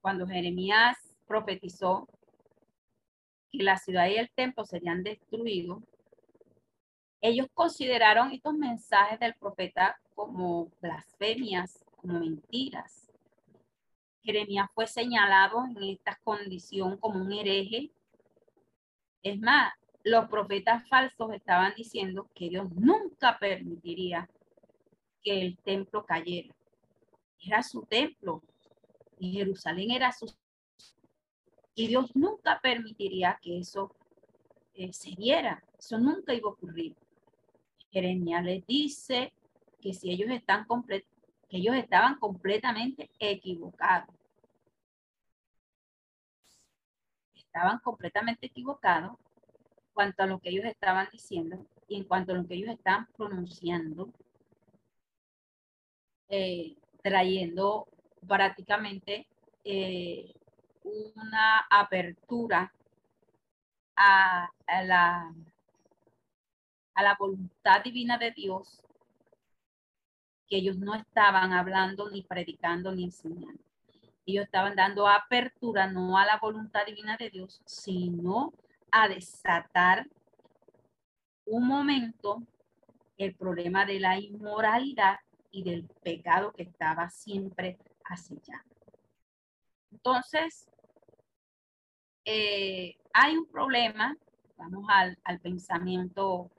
cuando 0.00 0.26
Jeremías 0.26 0.96
profetizó 1.26 2.08
que 3.50 3.62
la 3.62 3.76
ciudad 3.76 4.06
y 4.06 4.16
el 4.16 4.30
templo 4.30 4.64
serían 4.64 5.02
destruidos, 5.02 5.82
ellos 7.20 7.46
consideraron 7.52 8.32
estos 8.32 8.54
mensajes 8.54 9.20
del 9.20 9.34
profeta 9.34 10.00
como 10.14 10.72
blasfemias, 10.80 11.84
como 12.00 12.20
mentiras. 12.20 13.11
Jeremías 14.22 14.68
fue 14.74 14.86
señalado 14.86 15.64
en 15.64 15.82
esta 15.82 16.18
condición 16.22 16.96
como 16.96 17.20
un 17.20 17.32
hereje. 17.32 17.90
Es 19.22 19.38
más, 19.40 19.72
los 20.04 20.28
profetas 20.28 20.88
falsos 20.88 21.32
estaban 21.32 21.74
diciendo 21.76 22.28
que 22.34 22.48
Dios 22.48 22.70
nunca 22.72 23.38
permitiría 23.38 24.28
que 25.22 25.40
el 25.40 25.58
templo 25.58 26.04
cayera 26.04 26.54
era 27.44 27.62
su 27.62 27.82
templo 27.82 28.42
y 29.18 29.32
Jerusalén 29.32 29.90
era 29.90 30.12
su... 30.12 30.32
Y 31.74 31.88
Dios 31.88 32.14
nunca 32.14 32.60
permitiría 32.62 33.38
que 33.40 33.58
eso 33.58 33.94
eh, 34.74 34.92
se 34.92 35.10
diera. 35.10 35.64
Eso 35.78 35.98
nunca 35.98 36.34
iba 36.34 36.48
a 36.48 36.52
ocurrir. 36.52 36.94
Jeremías 37.90 38.44
les 38.44 38.66
dice 38.66 39.32
que 39.80 39.94
si 39.94 40.10
ellos 40.10 40.30
están 40.30 40.66
ellos 41.58 41.76
estaban 41.76 42.18
completamente 42.18 43.10
equivocados. 43.18 44.14
Estaban 47.34 47.78
completamente 47.80 48.46
equivocados 48.46 49.18
cuanto 49.92 50.22
a 50.22 50.26
lo 50.26 50.40
que 50.40 50.48
ellos 50.48 50.64
estaban 50.64 51.08
diciendo 51.12 51.66
y 51.86 51.96
en 51.96 52.04
cuanto 52.04 52.32
a 52.32 52.36
lo 52.36 52.46
que 52.46 52.54
ellos 52.54 52.70
estaban 52.70 53.06
pronunciando. 53.16 54.10
Eh, 56.28 56.76
trayendo 57.02 57.86
prácticamente 58.26 59.26
eh, 59.64 60.32
una 60.82 61.66
apertura 61.68 62.72
a, 63.96 64.50
la, 64.84 65.34
a 66.94 67.02
la 67.02 67.16
voluntad 67.18 67.82
divina 67.84 68.16
de 68.16 68.30
Dios 68.30 68.82
ellos 70.56 70.78
no 70.78 70.94
estaban 70.94 71.52
hablando 71.52 72.10
ni 72.10 72.22
predicando 72.22 72.92
ni 72.92 73.04
enseñando. 73.04 73.62
Ellos 74.26 74.44
estaban 74.44 74.76
dando 74.76 75.08
apertura 75.08 75.86
no 75.86 76.16
a 76.16 76.24
la 76.24 76.38
voluntad 76.38 76.86
divina 76.86 77.16
de 77.16 77.30
Dios, 77.30 77.62
sino 77.66 78.52
a 78.90 79.08
desatar 79.08 80.06
un 81.44 81.66
momento 81.66 82.42
el 83.16 83.34
problema 83.34 83.84
de 83.84 84.00
la 84.00 84.18
inmoralidad 84.18 85.18
y 85.50 85.64
del 85.64 85.88
pecado 86.02 86.52
que 86.52 86.62
estaba 86.62 87.10
siempre 87.10 87.78
acechando. 88.04 88.74
Entonces, 89.90 90.68
eh, 92.24 92.96
hay 93.12 93.36
un 93.36 93.46
problema 93.46 94.16
vamos 94.62 94.86
al, 94.88 95.18
al 95.24 95.40
pensamiento 95.40 96.50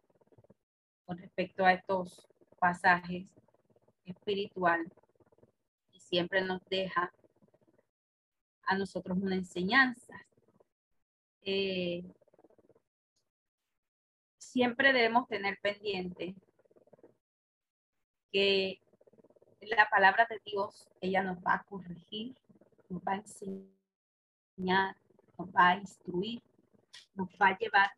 con 1.05 1.17
respecto 1.17 1.65
a 1.65 1.73
estos 1.73 2.27
pasajes 2.59 3.33
espiritual 4.05 4.91
y 5.91 5.99
siempre 5.99 6.41
nos 6.41 6.63
deja 6.65 7.11
a 8.65 8.77
nosotros 8.77 9.17
una 9.17 9.35
enseñanza. 9.35 10.13
Eh, 11.41 12.03
siempre 14.37 14.93
debemos 14.93 15.27
tener 15.27 15.59
pendiente 15.61 16.35
que 18.31 18.79
la 19.61 19.89
palabra 19.89 20.27
de 20.29 20.41
Dios, 20.45 20.89
ella 21.01 21.23
nos 21.23 21.37
va 21.37 21.55
a 21.55 21.63
corregir, 21.63 22.35
nos 22.89 23.01
va 23.01 23.13
a 23.13 23.15
enseñar, 23.15 24.95
nos 25.37 25.49
va 25.49 25.69
a 25.69 25.77
instruir, 25.77 26.41
nos 27.15 27.29
va 27.41 27.47
a 27.49 27.57
llevar 27.57 27.91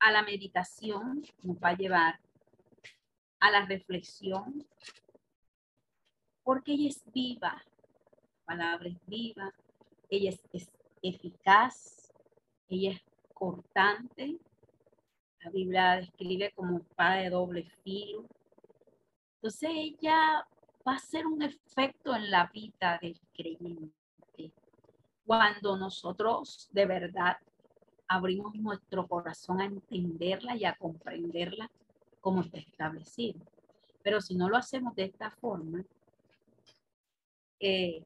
a 0.00 0.10
la 0.10 0.22
meditación, 0.22 1.22
nos 1.42 1.56
va 1.56 1.70
a 1.70 1.76
llevar 1.76 2.20
a 3.42 3.50
la 3.50 3.66
reflexión, 3.66 4.64
porque 6.44 6.74
ella 6.74 6.90
es 6.90 7.02
viva, 7.12 7.60
la 8.14 8.44
palabra 8.44 8.88
es 8.88 9.04
viva, 9.06 9.52
ella 10.08 10.30
es, 10.52 10.70
eficaz, 11.02 12.12
ella 12.68 12.92
es 12.92 13.02
cortante, 13.34 14.38
la 15.40 15.50
Biblia 15.50 15.96
describe 15.96 16.52
como 16.54 16.78
espada 16.78 17.16
de 17.16 17.30
doble 17.30 17.68
filo. 17.82 18.28
Entonces 19.34 19.70
ella 19.74 20.46
va 20.86 20.94
a 20.94 20.98
ser 21.00 21.26
un 21.26 21.42
efecto 21.42 22.14
en 22.14 22.30
la 22.30 22.46
vida 22.54 23.00
del 23.02 23.18
creyente. 23.32 24.52
Cuando 25.26 25.76
nosotros 25.76 26.68
de 26.70 26.86
verdad 26.86 27.38
abrimos 28.06 28.54
nuestro 28.54 29.08
corazón 29.08 29.60
a 29.60 29.64
entenderla 29.64 30.54
y 30.54 30.64
a 30.64 30.76
comprenderla 30.76 31.68
como 32.22 32.40
está 32.40 32.58
establecido. 32.58 33.40
Pero 34.02 34.22
si 34.22 34.34
no 34.34 34.48
lo 34.48 34.56
hacemos 34.56 34.94
de 34.94 35.04
esta 35.04 35.30
forma, 35.30 35.84
eh, 37.60 38.02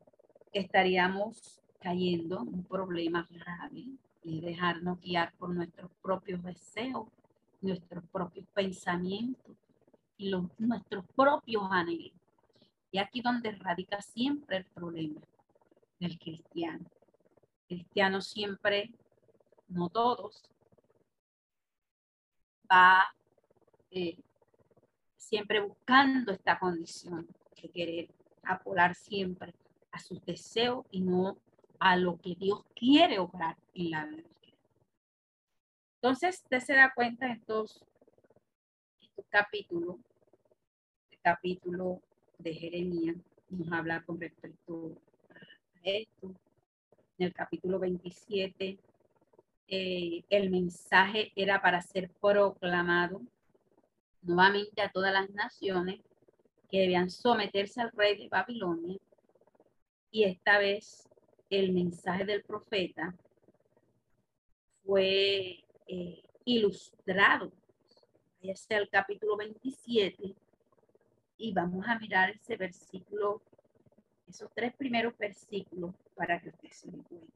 estaríamos 0.53 1.61
cayendo 1.79 2.41
en 2.41 2.49
un 2.49 2.65
problema 2.65 3.29
grave 3.31 3.85
y 4.25 4.41
dejarnos 4.41 5.01
guiar 5.01 5.33
por 5.35 5.51
nuestros 5.51 5.91
propios 6.03 6.43
deseos, 6.43 7.07
nuestros 7.61 8.05
propios 8.09 8.47
pensamientos 8.55 9.57
y 10.17 10.31
los, 10.31 10.47
nuestros 10.59 11.05
propios 11.15 11.63
anhelos. 11.71 12.19
Y 12.91 12.99
aquí 12.99 13.21
donde 13.21 13.53
radica 13.53 14.01
siempre 14.01 14.57
el 14.57 14.65
problema 14.65 15.21
del 16.01 16.19
cristiano. 16.19 16.87
Cristiano 17.69 18.21
siempre, 18.21 18.95
no 19.69 19.91
todos, 19.91 20.43
va 22.71 23.16
eh, 23.97 24.15
siempre 25.17 25.59
buscando 25.61 26.31
esta 26.31 26.59
condición 26.59 27.27
de 27.63 27.71
querer 27.71 28.09
apolar 28.43 28.95
siempre 28.95 29.55
a 29.91 29.99
sus 29.99 30.23
deseos 30.27 30.85
y 30.91 31.01
no 31.01 31.39
a 31.81 31.97
lo 31.97 32.19
que 32.19 32.35
Dios 32.35 32.63
quiere 32.75 33.19
obrar 33.19 33.57
en 33.73 33.91
la 33.91 34.05
vida. 34.05 34.29
Entonces, 35.95 36.43
usted 36.43 36.61
se 36.61 36.75
da 36.75 36.93
cuenta 36.95 37.25
en 37.25 37.33
estos, 37.33 37.87
capítulos, 39.31 39.97
el 41.11 41.19
capítulo 41.23 42.03
de 42.37 42.55
Jeremías 42.55 43.17
nos 43.49 43.73
habla 43.73 44.03
con 44.03 44.21
respecto 44.21 44.93
a 45.31 45.39
esto. 45.85 46.35
En 47.17 47.27
el 47.29 47.33
capítulo 47.33 47.79
27, 47.79 48.79
eh, 49.69 50.25
el 50.29 50.51
mensaje 50.51 51.33
era 51.35 51.63
para 51.63 51.81
ser 51.81 52.11
proclamado 52.21 53.23
nuevamente 54.27 54.83
a 54.83 54.91
todas 54.91 55.13
las 55.13 55.31
naciones 55.31 56.01
que 56.71 56.81
debían 56.81 57.11
someterse 57.11 57.81
al 57.81 57.93
rey 57.93 58.19
de 58.19 58.29
Babilonia. 58.29 58.99
Y 60.11 60.25
esta 60.25 60.59
vez 60.59 61.09
el 61.51 61.73
mensaje 61.73 62.25
del 62.25 62.43
profeta 62.43 63.15
fue 64.85 65.65
eh, 65.89 66.23
ilustrado. 66.45 67.53
es 68.43 68.67
el 68.69 68.89
capítulo 68.89 69.37
27 69.37 70.35
y 71.39 71.53
vamos 71.53 71.87
a 71.87 71.99
mirar 71.99 72.31
ese 72.31 72.57
versículo, 72.57 73.43
esos 74.29 74.51
tres 74.55 74.75
primeros 74.75 75.17
versículos 75.19 75.95
para 76.15 76.41
que 76.41 76.49
usted 76.49 76.71
se 76.71 76.91
dé 76.91 77.03
cuenta. 77.03 77.33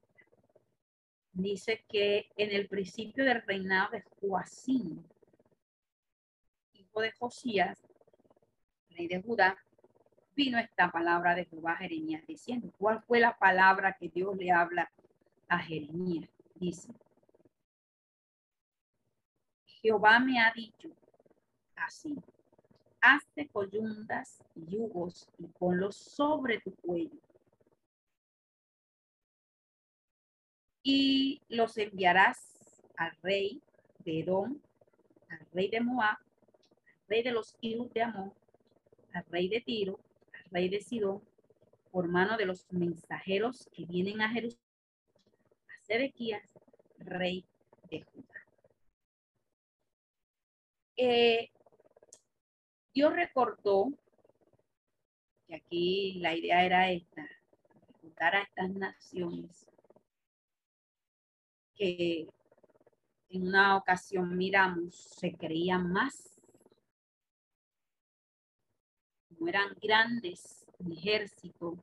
Dice 1.32 1.84
que 1.88 2.30
en 2.36 2.50
el 2.50 2.68
principio 2.68 3.24
del 3.24 3.42
reinado 3.42 3.90
de 3.92 4.02
Joacín, 4.20 5.04
de 7.00 7.12
Josías, 7.12 7.82
rey 8.90 9.08
de 9.08 9.22
Judá, 9.22 9.56
vino 10.34 10.58
esta 10.58 10.90
palabra 10.90 11.34
de 11.34 11.44
Jehová 11.44 11.72
a 11.72 11.76
Jeremías 11.78 12.26
diciendo, 12.26 12.72
¿cuál 12.78 13.02
fue 13.02 13.20
la 13.20 13.36
palabra 13.38 13.96
que 13.98 14.08
Dios 14.08 14.36
le 14.36 14.50
habla 14.50 14.90
a 15.48 15.58
Jeremías? 15.58 16.30
Dice, 16.54 16.92
Jehová 19.66 20.18
me 20.18 20.40
ha 20.40 20.52
dicho 20.52 20.90
así, 21.76 22.16
hazte 23.00 23.48
coyundas 23.48 24.42
y 24.54 24.66
yugos 24.66 25.28
y 25.38 25.46
ponlos 25.46 25.96
sobre 25.96 26.60
tu 26.60 26.74
cuello. 26.76 27.18
Y 30.82 31.42
los 31.48 31.76
enviarás 31.76 32.82
al 32.96 33.16
rey 33.22 33.62
de 34.00 34.20
Edom, 34.20 34.58
al 35.28 35.46
rey 35.52 35.68
de 35.68 35.80
Moab, 35.80 36.18
rey 37.10 37.24
de 37.24 37.32
los 37.32 37.56
hijos 37.60 37.92
de 37.92 38.02
Amón, 38.02 38.32
al 39.12 39.24
rey 39.26 39.48
de 39.48 39.60
Tiro, 39.60 39.98
al 40.32 40.44
rey 40.52 40.68
de 40.68 40.80
Sidón, 40.80 41.20
por 41.90 42.08
mano 42.08 42.36
de 42.36 42.46
los 42.46 42.72
mensajeros 42.72 43.68
que 43.72 43.84
vienen 43.84 44.22
a 44.22 44.30
Jerusalén, 44.30 44.64
a 45.68 45.84
Sedequías, 45.84 46.56
rey 46.98 47.44
de 47.90 48.02
Judá. 48.02 48.46
Eh, 50.96 51.50
Dios 52.94 53.12
recordó 53.12 53.88
que 55.48 55.56
aquí 55.56 56.20
la 56.20 56.36
idea 56.36 56.64
era 56.64 56.92
esta, 56.92 57.28
recordar 57.88 58.36
a 58.36 58.42
estas 58.42 58.70
naciones 58.70 59.66
que 61.74 62.28
en 63.30 63.48
una 63.48 63.76
ocasión 63.76 64.36
miramos 64.36 64.94
se 64.94 65.32
creían 65.34 65.90
más 65.90 66.39
eran 69.48 69.76
grandes 69.80 70.66
en 70.78 70.92
ejército, 70.92 71.82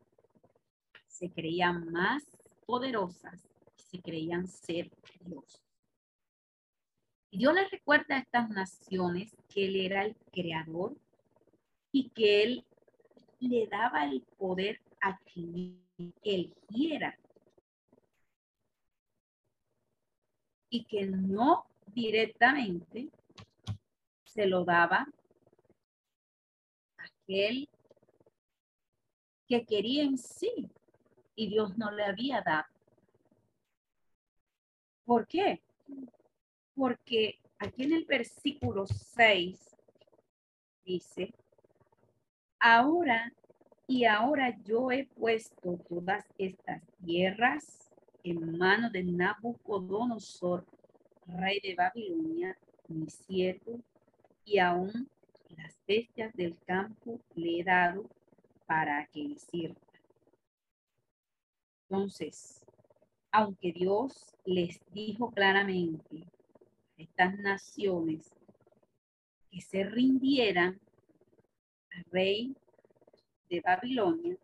se 1.07 1.31
creían 1.31 1.91
más 1.91 2.23
poderosas 2.65 3.47
y 3.77 3.81
se 3.81 4.01
creían 4.01 4.47
ser 4.47 4.91
Dios. 5.21 5.61
Y 7.31 7.39
Dios 7.39 7.53
les 7.53 7.69
recuerda 7.71 8.15
a 8.15 8.19
estas 8.19 8.49
naciones 8.49 9.35
que 9.49 9.65
Él 9.65 9.75
era 9.75 10.05
el 10.05 10.15
creador 10.31 10.95
y 11.91 12.09
que 12.09 12.43
Él 12.43 12.65
le 13.39 13.67
daba 13.67 14.05
el 14.05 14.21
poder 14.37 14.79
a 15.01 15.17
quien 15.19 15.81
Él 16.23 16.53
quiera. 16.67 17.17
Y 20.69 20.85
que 20.85 21.05
no 21.05 21.65
directamente 21.87 23.09
se 24.25 24.45
lo 24.45 24.63
daba 24.63 25.07
él 27.27 27.69
que 29.47 29.65
quería 29.65 30.03
en 30.03 30.17
sí 30.17 30.69
y 31.35 31.49
Dios 31.49 31.77
no 31.77 31.91
le 31.91 32.03
había 32.03 32.41
dado. 32.41 32.65
¿Por 35.05 35.27
qué? 35.27 35.61
Porque 36.75 37.39
aquí 37.59 37.83
en 37.83 37.93
el 37.93 38.05
versículo 38.05 38.85
6 38.85 39.77
dice, 40.83 41.33
ahora 42.59 43.31
y 43.87 44.03
ahora 44.03 44.57
yo 44.65 44.91
he 44.91 45.05
puesto 45.05 45.77
todas 45.87 46.25
estas 46.37 46.83
tierras 47.05 47.89
en 48.23 48.57
manos 48.57 48.91
de 48.91 49.03
Nabucodonosor, 49.03 50.65
rey 51.25 51.61
de 51.61 51.75
Babilonia, 51.75 52.57
mi 52.89 53.09
siervo, 53.09 53.79
y 54.43 54.59
aún 54.59 55.09
las 55.57 55.79
bestias 55.87 56.33
del 56.35 56.57
campo 56.65 57.19
le 57.35 57.59
he 57.59 57.63
dado 57.63 58.09
para 58.65 59.05
que 59.07 59.35
sirvan. 59.37 59.75
Entonces, 61.89 62.65
aunque 63.31 63.71
Dios 63.71 64.33
les 64.45 64.79
dijo 64.91 65.31
claramente 65.31 66.23
a 66.97 67.01
estas 67.01 67.37
naciones 67.39 68.33
que 69.49 69.61
se 69.61 69.83
rindieran 69.83 70.79
al 71.91 72.03
rey 72.11 72.55
de 73.49 73.61
Babilonia, 73.61 74.37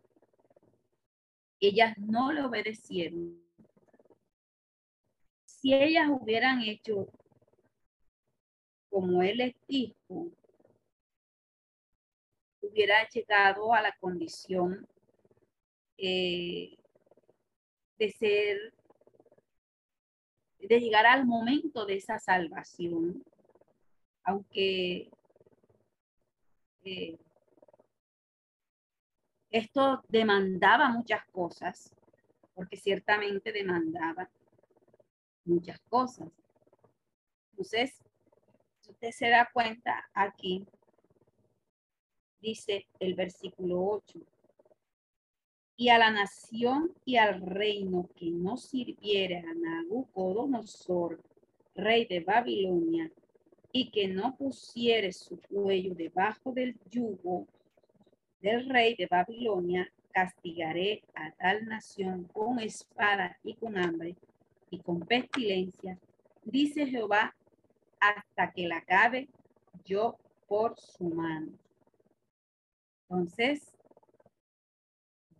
ellas 1.60 1.96
no 1.98 2.32
le 2.32 2.42
obedecieron, 2.42 3.40
si 5.44 5.72
ellas 5.72 6.08
hubieran 6.10 6.60
hecho 6.60 7.06
como 8.90 9.22
él 9.22 9.38
les 9.38 9.54
dijo, 9.66 10.30
hubiera 12.74 13.08
llegado 13.08 13.72
a 13.72 13.80
la 13.80 13.94
condición 14.00 14.84
eh, 15.96 16.76
de 17.98 18.10
ser, 18.10 18.74
de 20.58 20.80
llegar 20.80 21.06
al 21.06 21.24
momento 21.24 21.86
de 21.86 21.94
esa 21.94 22.18
salvación, 22.18 23.24
aunque 24.24 25.08
eh, 26.82 27.16
esto 29.50 30.02
demandaba 30.08 30.88
muchas 30.88 31.24
cosas, 31.26 31.94
porque 32.54 32.76
ciertamente 32.76 33.52
demandaba 33.52 34.28
muchas 35.44 35.78
cosas. 35.88 36.28
Entonces, 37.50 38.02
usted 38.88 39.12
se 39.12 39.28
da 39.28 39.48
cuenta 39.52 40.10
aquí, 40.12 40.66
dice 42.44 42.86
el 43.00 43.14
versículo 43.14 43.82
8, 43.82 44.20
y 45.76 45.88
a 45.88 45.98
la 45.98 46.10
nación 46.10 46.92
y 47.04 47.16
al 47.16 47.40
reino 47.40 48.08
que 48.14 48.30
no 48.30 48.56
sirviere 48.56 49.38
a 49.38 49.54
Nabucodonosor, 49.54 51.20
rey 51.74 52.04
de 52.04 52.20
Babilonia, 52.20 53.10
y 53.72 53.90
que 53.90 54.06
no 54.06 54.36
pusiere 54.36 55.12
su 55.12 55.40
cuello 55.40 55.94
debajo 55.94 56.52
del 56.52 56.78
yugo 56.90 57.48
del 58.40 58.68
rey 58.68 58.94
de 58.94 59.06
Babilonia, 59.06 59.90
castigaré 60.12 61.02
a 61.14 61.32
tal 61.32 61.64
nación 61.64 62.24
con 62.24 62.60
espada 62.60 63.38
y 63.42 63.54
con 63.54 63.78
hambre 63.78 64.14
y 64.70 64.78
con 64.80 65.00
pestilencia, 65.00 65.98
dice 66.44 66.86
Jehová, 66.86 67.34
hasta 67.98 68.52
que 68.52 68.68
la 68.68 68.76
acabe 68.76 69.28
yo 69.84 70.18
por 70.46 70.78
su 70.78 71.08
mano. 71.08 71.63
Entonces, 73.08 73.76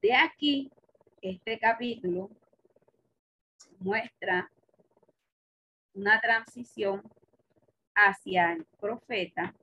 de 0.00 0.14
aquí, 0.14 0.70
este 1.22 1.58
capítulo 1.58 2.30
muestra 3.78 4.50
una 5.94 6.20
transición 6.20 7.02
hacia 7.94 8.52
el 8.52 8.64
profeta 8.80 9.54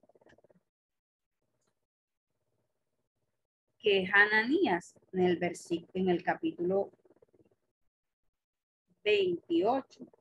que 3.77 4.03
es 4.03 4.13
Ananías 4.13 4.95
en 5.11 5.25
el 5.25 5.37
versículo, 5.37 5.91
en 5.93 6.09
el 6.09 6.23
capítulo 6.23 6.91
28. 9.03 10.20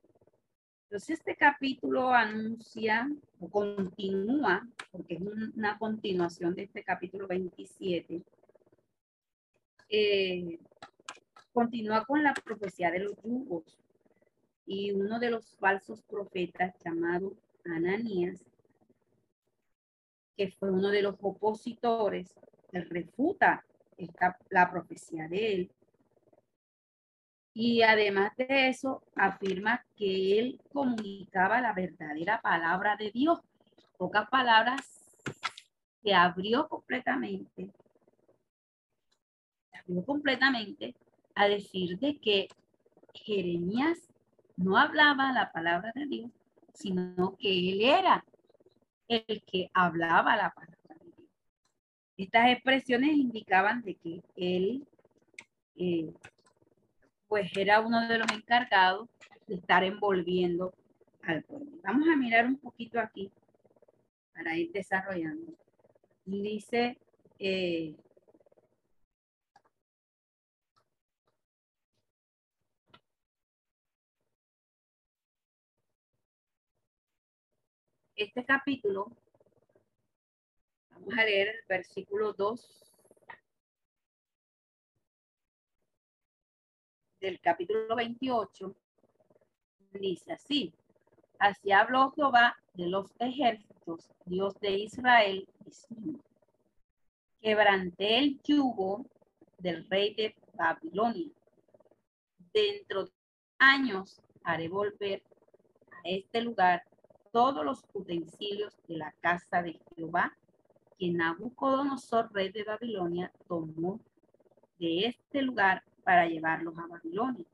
Entonces 0.91 1.19
este 1.19 1.37
capítulo 1.37 2.09
anuncia 2.09 3.09
o 3.39 3.49
continúa, 3.49 4.67
porque 4.91 5.13
es 5.13 5.21
una 5.21 5.77
continuación 5.79 6.53
de 6.53 6.63
este 6.63 6.83
capítulo 6.83 7.29
27, 7.29 8.21
eh, 9.87 10.59
continúa 11.53 12.03
con 12.03 12.21
la 12.21 12.33
profecía 12.33 12.91
de 12.91 12.99
los 12.99 13.15
yugos. 13.23 13.79
Y 14.65 14.91
uno 14.91 15.17
de 15.17 15.29
los 15.29 15.55
falsos 15.55 16.01
profetas 16.01 16.75
llamado 16.83 17.37
Ananías, 17.63 18.43
que 20.35 20.51
fue 20.51 20.71
uno 20.71 20.89
de 20.89 21.03
los 21.03 21.15
opositores 21.21 22.35
refuta 22.73 23.63
la 24.49 24.69
profecía 24.69 25.29
de 25.29 25.53
él. 25.53 25.71
Y 27.53 27.81
además 27.81 28.31
de 28.37 28.69
eso, 28.69 29.03
afirma 29.15 29.85
que 29.95 30.39
él 30.39 30.61
comunicaba 30.71 31.59
la 31.59 31.73
verdadera 31.73 32.41
palabra 32.41 32.95
de 32.95 33.11
Dios. 33.11 33.39
Pocas 33.97 34.29
palabras 34.29 35.01
que 36.01 36.13
abrió 36.13 36.67
completamente, 36.67 37.69
abrió 39.73 40.03
completamente 40.05 40.95
a 41.35 41.47
decir 41.47 41.99
de 41.99 42.19
que 42.19 42.47
Jeremías 43.13 43.99
no 44.55 44.77
hablaba 44.77 45.31
la 45.33 45.51
palabra 45.51 45.91
de 45.93 46.05
Dios, 46.07 46.31
sino 46.73 47.35
que 47.37 47.71
él 47.71 47.81
era 47.81 48.25
el 49.07 49.43
que 49.43 49.69
hablaba 49.73 50.37
la 50.37 50.51
palabra. 50.51 50.77
Estas 52.17 52.51
expresiones 52.51 53.13
indicaban 53.13 53.81
de 53.81 53.95
que 53.95 54.21
él 54.35 54.87
eh, 55.75 56.13
pues 57.31 57.49
era 57.55 57.79
uno 57.79 58.09
de 58.09 58.17
los 58.17 58.29
encargados 58.33 59.07
de 59.47 59.55
estar 59.55 59.85
envolviendo 59.85 60.73
al 61.23 61.41
pueblo. 61.43 61.79
Vamos 61.81 62.05
a 62.09 62.17
mirar 62.17 62.45
un 62.45 62.57
poquito 62.57 62.99
aquí 62.99 63.31
para 64.33 64.57
ir 64.57 64.69
desarrollando. 64.73 65.53
Dice, 66.25 66.97
eh, 67.39 67.95
este 78.13 78.43
capítulo 78.43 79.09
Vamos 80.89 81.17
a 81.17 81.23
leer 81.23 81.47
el 81.47 81.61
versículo 81.69 82.33
2 82.33 82.90
del 87.21 87.39
capítulo 87.39 87.95
28. 87.95 88.75
Dice 89.93 90.33
así, 90.33 90.73
así 91.37 91.71
habló 91.71 92.11
Jehová 92.11 92.57
de 92.73 92.87
los 92.87 93.11
ejércitos, 93.19 94.09
Dios 94.25 94.59
de 94.59 94.71
Israel, 94.71 95.47
diciendo, 95.63 96.19
quebranté 97.39 98.17
el 98.17 98.41
yugo 98.43 99.05
del 99.59 99.87
rey 99.89 100.15
de 100.15 100.35
Babilonia. 100.55 101.31
Dentro 102.53 103.05
de 103.05 103.11
años 103.59 104.19
haré 104.43 104.67
volver 104.67 105.23
a 105.91 106.09
este 106.09 106.41
lugar 106.41 106.83
todos 107.31 107.63
los 107.63 107.85
utensilios 107.93 108.75
de 108.87 108.97
la 108.97 109.11
casa 109.21 109.61
de 109.61 109.79
Jehová 109.95 110.35
que 110.97 111.11
Nabucodonosor, 111.11 112.31
rey 112.33 112.51
de 112.51 112.63
Babilonia, 112.63 113.31
tomó 113.47 113.99
de 114.79 115.05
este 115.05 115.41
lugar 115.41 115.83
para 116.03 116.27
llevarlos 116.27 116.77
a 116.77 116.87
Babilonia. 116.87 117.45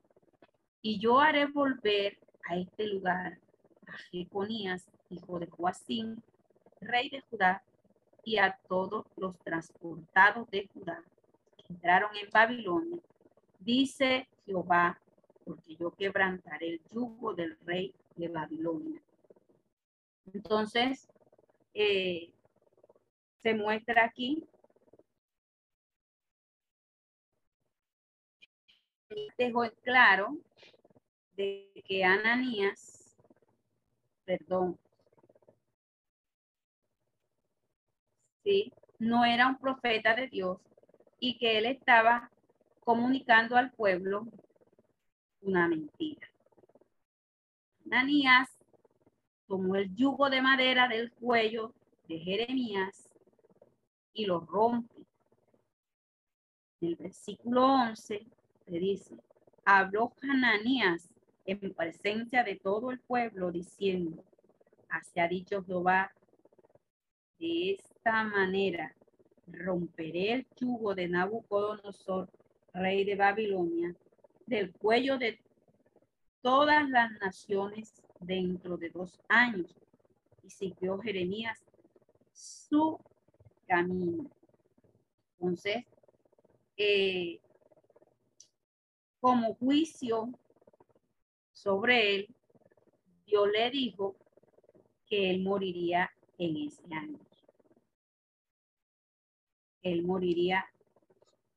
Y 0.82 0.98
yo 0.98 1.20
haré 1.20 1.46
volver 1.46 2.18
a 2.48 2.56
este 2.56 2.86
lugar 2.86 3.38
a 3.86 3.92
Jeconías, 4.10 4.88
hijo 5.10 5.38
de 5.38 5.46
Joacín, 5.46 6.22
rey 6.80 7.10
de 7.10 7.20
Judá, 7.22 7.62
y 8.24 8.36
a 8.36 8.58
todos 8.68 9.06
los 9.16 9.38
transportados 9.38 10.50
de 10.50 10.68
Judá 10.74 11.02
que 11.56 11.72
entraron 11.72 12.10
en 12.16 12.28
Babilonia, 12.30 13.00
dice 13.58 14.28
Jehová, 14.44 15.00
porque 15.44 15.76
yo 15.76 15.90
quebrantaré 15.92 16.74
el 16.74 16.80
yugo 16.92 17.32
del 17.34 17.56
rey 17.64 17.94
de 18.16 18.28
Babilonia. 18.28 19.00
Entonces, 20.34 21.08
eh, 21.72 22.30
se 23.38 23.54
muestra 23.54 24.04
aquí. 24.04 24.44
Dejó 29.38 29.64
en 29.64 29.72
claro 29.82 30.36
de 31.34 31.70
que 31.86 32.04
Ananías, 32.04 33.16
perdón, 34.24 34.78
sí, 38.44 38.70
no 38.98 39.24
era 39.24 39.48
un 39.48 39.58
profeta 39.58 40.14
de 40.14 40.28
Dios 40.28 40.58
y 41.20 41.38
que 41.38 41.56
él 41.56 41.66
estaba 41.66 42.30
comunicando 42.80 43.56
al 43.56 43.70
pueblo 43.72 44.26
una 45.40 45.68
mentira. 45.68 46.28
Ananías 47.86 48.48
tomó 49.46 49.76
el 49.76 49.94
yugo 49.94 50.28
de 50.28 50.42
madera 50.42 50.86
del 50.86 51.12
cuello 51.12 51.72
de 52.08 52.18
Jeremías 52.18 53.08
y 54.12 54.26
lo 54.26 54.40
rompe. 54.40 55.06
En 56.80 56.88
el 56.88 56.96
versículo 56.96 57.64
11 57.64 58.26
dice, 58.70 59.16
habló 59.64 60.12
Hananías 60.22 61.10
en 61.46 61.72
presencia 61.74 62.44
de 62.44 62.56
todo 62.56 62.90
el 62.90 63.00
pueblo 63.00 63.50
diciendo, 63.50 64.22
así 64.90 65.20
ha 65.20 65.28
dicho 65.28 65.64
Jehová, 65.64 66.12
de 67.38 67.72
esta 67.72 68.24
manera 68.24 68.94
romperé 69.46 70.32
el 70.32 70.46
yugo 70.56 70.94
de 70.94 71.08
Nabucodonosor, 71.08 72.28
rey 72.74 73.04
de 73.04 73.16
Babilonia, 73.16 73.94
del 74.46 74.72
cuello 74.72 75.18
de 75.18 75.40
todas 76.42 76.88
las 76.88 77.10
naciones 77.20 78.02
dentro 78.20 78.76
de 78.76 78.90
dos 78.90 79.20
años. 79.28 79.74
Y 80.42 80.50
siguió 80.50 80.98
Jeremías 80.98 81.62
su 82.32 82.98
camino. 83.66 84.30
Entonces, 85.38 85.84
eh, 86.76 87.40
como 89.20 89.54
juicio 89.54 90.30
sobre 91.52 92.14
él, 92.14 92.34
Dios 93.26 93.48
le 93.52 93.70
dijo 93.70 94.16
que 95.06 95.30
él 95.30 95.42
moriría 95.42 96.10
en 96.38 96.56
ese 96.56 96.82
año. 96.94 97.18
Él 99.82 100.04
moriría 100.04 100.64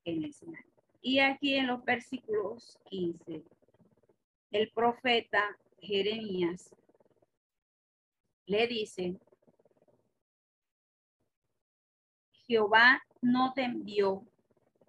en 0.04 0.24
ese 0.24 0.46
año. 0.46 0.72
Y 1.00 1.18
aquí 1.18 1.54
en 1.54 1.66
los 1.66 1.84
versículos 1.84 2.78
15, 2.90 3.42
el 4.50 4.70
profeta 4.72 5.58
Jeremías 5.80 6.74
le 8.46 8.66
dice, 8.66 9.18
Jehová 12.46 13.02
no 13.20 13.52
te 13.54 13.62
envió 13.62 14.26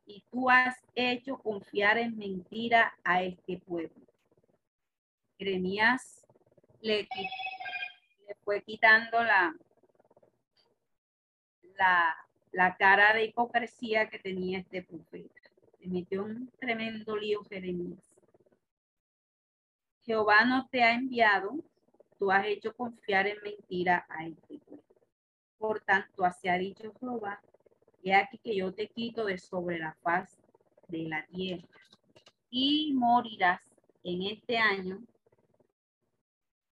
y 0.05 0.23
tú 0.31 0.49
has 0.49 0.75
hecho 0.95 1.37
confiar 1.37 1.97
en 1.97 2.17
mentira 2.17 2.93
a 3.03 3.23
este 3.23 3.57
pueblo. 3.57 4.05
Jeremías 5.37 6.25
le, 6.81 7.07
le 8.27 8.35
fue 8.43 8.61
quitando 8.61 9.23
la, 9.23 9.55
la, 11.77 12.15
la 12.51 12.75
cara 12.77 13.13
de 13.13 13.25
hipocresía 13.25 14.09
que 14.09 14.19
tenía 14.19 14.59
este 14.59 14.83
profeta. 14.83 15.41
Se 15.79 15.87
metió 15.87 16.23
un 16.23 16.49
tremendo 16.59 17.15
lío 17.15 17.43
Jeremías. 17.45 18.13
Jehová 20.05 20.43
no 20.45 20.67
te 20.67 20.83
ha 20.83 20.93
enviado, 20.93 21.55
tú 22.19 22.29
has 22.31 22.45
hecho 22.45 22.75
confiar 22.75 23.27
en 23.27 23.41
mentira 23.41 24.05
a 24.09 24.25
este 24.25 24.59
pueblo. 24.59 24.83
Por 25.57 25.79
tanto, 25.81 26.25
así 26.25 26.49
ha 26.49 26.57
dicho 26.57 26.93
Jehová, 26.99 27.41
he 28.03 28.15
aquí 28.15 28.37
que 28.37 28.55
yo 28.55 28.73
te 28.73 28.87
quito 28.89 29.25
de 29.25 29.37
sobre 29.37 29.79
la 29.79 29.95
faz 30.01 30.37
de 30.87 31.03
la 31.03 31.25
tierra. 31.27 31.67
Y 32.49 32.93
morirás 32.93 33.61
en 34.03 34.23
este 34.23 34.57
año 34.57 35.03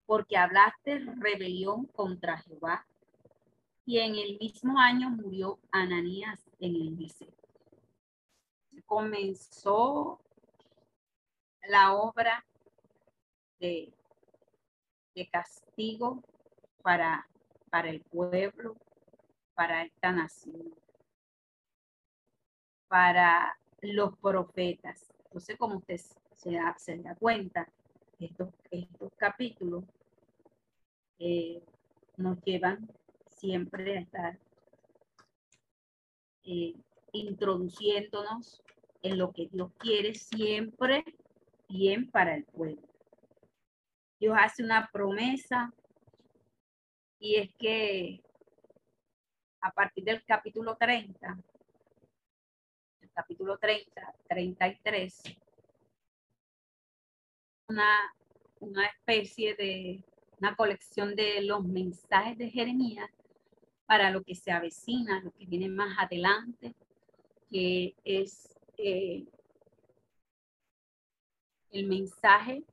porque 0.06 0.36
hablaste 0.36 0.98
rebelión 0.98 1.86
contra 1.86 2.38
Jehová 2.38 2.86
y 3.84 3.98
en 3.98 4.14
el 4.14 4.38
mismo 4.38 4.78
año 4.78 5.10
murió 5.10 5.58
Ananías 5.70 6.48
en 6.60 6.76
el 6.76 6.96
dice 6.96 7.28
Comenzó 8.86 10.20
la 11.68 11.94
obra 11.94 12.44
de, 13.58 13.92
de 15.14 15.28
castigo 15.30 16.22
para, 16.82 17.26
para 17.70 17.88
el 17.88 18.02
pueblo, 18.02 18.76
para 19.54 19.84
esta 19.84 20.12
nación, 20.12 20.74
para 22.92 23.56
los 23.80 24.18
profetas. 24.18 25.14
Entonces, 25.24 25.56
como 25.56 25.78
usted 25.78 25.98
se 26.36 26.50
da, 26.50 26.76
cuenta, 27.18 27.66
estos, 28.18 28.50
capítulos 29.16 29.84
eh, 31.18 31.62
nos 32.18 32.38
llevan 32.42 32.86
siempre 33.30 33.96
a 33.96 34.00
estar 34.02 34.38
eh, 36.44 36.74
introduciéndonos 37.12 38.62
en 39.00 39.16
lo 39.16 39.32
que 39.32 39.48
Dios 39.50 39.72
quiere 39.78 40.12
siempre 40.12 41.02
bien 41.70 42.10
para 42.10 42.34
el 42.34 42.44
pueblo. 42.44 42.86
Dios 44.20 44.36
hace 44.38 44.62
una 44.62 44.90
promesa 44.92 45.72
y 47.18 47.36
es 47.36 47.54
que 47.54 48.22
a 49.62 49.72
partir 49.72 50.04
del 50.04 50.22
capítulo 50.26 50.76
30, 50.76 51.38
el 51.38 51.51
capítulo 53.14 53.58
30, 53.58 54.14
33, 54.28 55.22
una, 57.68 58.14
una 58.60 58.86
especie 58.86 59.54
de 59.54 60.04
una 60.38 60.56
colección 60.56 61.14
de 61.14 61.42
los 61.42 61.64
mensajes 61.64 62.36
de 62.38 62.50
Jeremías 62.50 63.08
para 63.86 64.10
lo 64.10 64.22
que 64.22 64.34
se 64.34 64.50
avecina, 64.50 65.20
lo 65.20 65.30
que 65.32 65.46
viene 65.46 65.68
más 65.68 65.96
adelante, 65.98 66.74
que 67.50 67.94
es 68.04 68.58
eh, 68.78 69.24
el 71.70 71.86
mensaje 71.86 72.64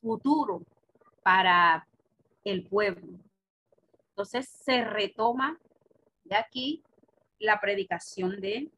futuro 0.00 0.62
para 1.22 1.86
el 2.44 2.64
pueblo. 2.66 3.18
Entonces 4.10 4.48
se 4.48 4.84
retoma 4.84 5.58
de 6.24 6.36
aquí 6.36 6.82
la 7.38 7.60
predicación 7.60 8.40
de, 8.40 8.70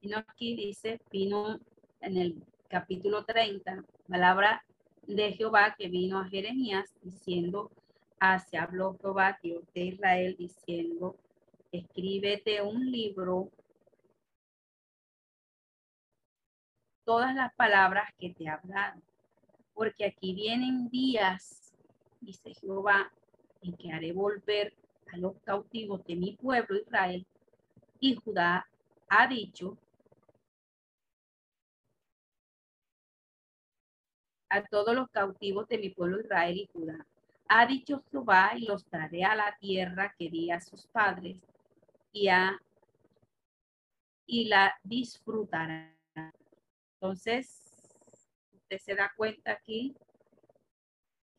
vino 0.00 0.18
aquí 0.18 0.54
dice, 0.54 1.00
vino 1.10 1.58
en 2.00 2.16
el 2.16 2.44
capítulo 2.68 3.24
30, 3.24 3.84
palabra 4.08 4.64
de 5.06 5.32
Jehová 5.32 5.74
que 5.76 5.88
vino 5.88 6.20
a 6.20 6.28
Jeremías 6.28 6.94
diciendo, 7.02 7.70
así 8.20 8.56
habló 8.56 8.96
Jehová, 9.00 9.38
Dios 9.42 9.62
de 9.74 9.80
Israel, 9.86 10.36
diciendo, 10.38 11.16
escríbete 11.72 12.62
un 12.62 12.90
libro, 12.90 13.50
todas 17.04 17.34
las 17.34 17.54
palabras 17.54 18.12
que 18.18 18.34
te 18.34 18.48
hablado, 18.48 19.00
porque 19.72 20.04
aquí 20.04 20.34
vienen 20.34 20.88
días, 20.90 21.72
dice 22.20 22.54
Jehová, 22.54 23.10
en 23.62 23.76
que 23.76 23.92
haré 23.92 24.12
volver 24.12 24.74
a 25.12 25.16
los 25.16 25.40
cautivos 25.40 26.04
de 26.04 26.16
mi 26.16 26.36
pueblo 26.36 26.76
Israel, 26.76 27.26
y 28.00 28.14
Judá 28.16 28.66
ha 29.08 29.26
dicho, 29.26 29.78
a 34.50 34.64
todos 34.64 34.94
los 34.94 35.08
cautivos 35.10 35.68
de 35.68 35.78
mi 35.78 35.90
pueblo 35.90 36.20
Israel 36.20 36.56
y 36.56 36.68
Judá. 36.72 37.06
Ha 37.48 37.66
dicho 37.66 38.02
Jehová 38.10 38.52
y 38.56 38.66
los 38.66 38.84
traeré 38.86 39.24
a 39.24 39.34
la 39.34 39.56
tierra 39.58 40.14
que 40.18 40.30
di 40.30 40.50
a 40.50 40.60
sus 40.60 40.86
padres 40.86 41.38
y, 42.12 42.28
a, 42.28 42.58
y 44.26 44.46
la 44.46 44.74
disfrutará. 44.82 45.94
Entonces, 46.94 47.96
usted 48.52 48.78
se 48.78 48.94
da 48.94 49.12
cuenta 49.16 49.52
aquí 49.52 49.94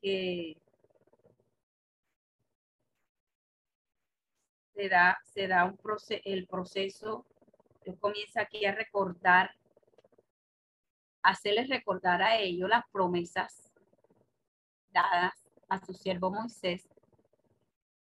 que 0.02 0.58
se 4.80 4.88
da, 4.88 5.20
se 5.26 5.46
da 5.46 5.66
un 5.66 5.76
proceso, 5.76 6.22
el 6.24 6.48
proceso, 6.48 7.26
comienza 8.00 8.44
aquí 8.44 8.64
a 8.66 8.74
recordar 8.74 9.54
hacerles 11.22 11.68
recordar 11.68 12.22
a 12.22 12.38
ellos 12.38 12.70
las 12.70 12.86
promesas 12.90 13.74
dadas 14.92 15.34
a 15.68 15.86
su 15.86 15.94
siervo 15.94 16.32
Moisés, 16.32 16.88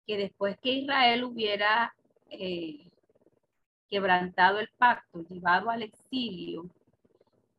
que 0.06 0.16
después 0.16 0.56
que 0.60 0.70
Israel 0.70 1.24
hubiera 1.24 1.94
eh, 2.30 2.90
quebrantado 3.90 4.58
el 4.58 4.70
pacto, 4.78 5.20
llevado 5.28 5.68
al 5.68 5.82
exilio, 5.82 6.70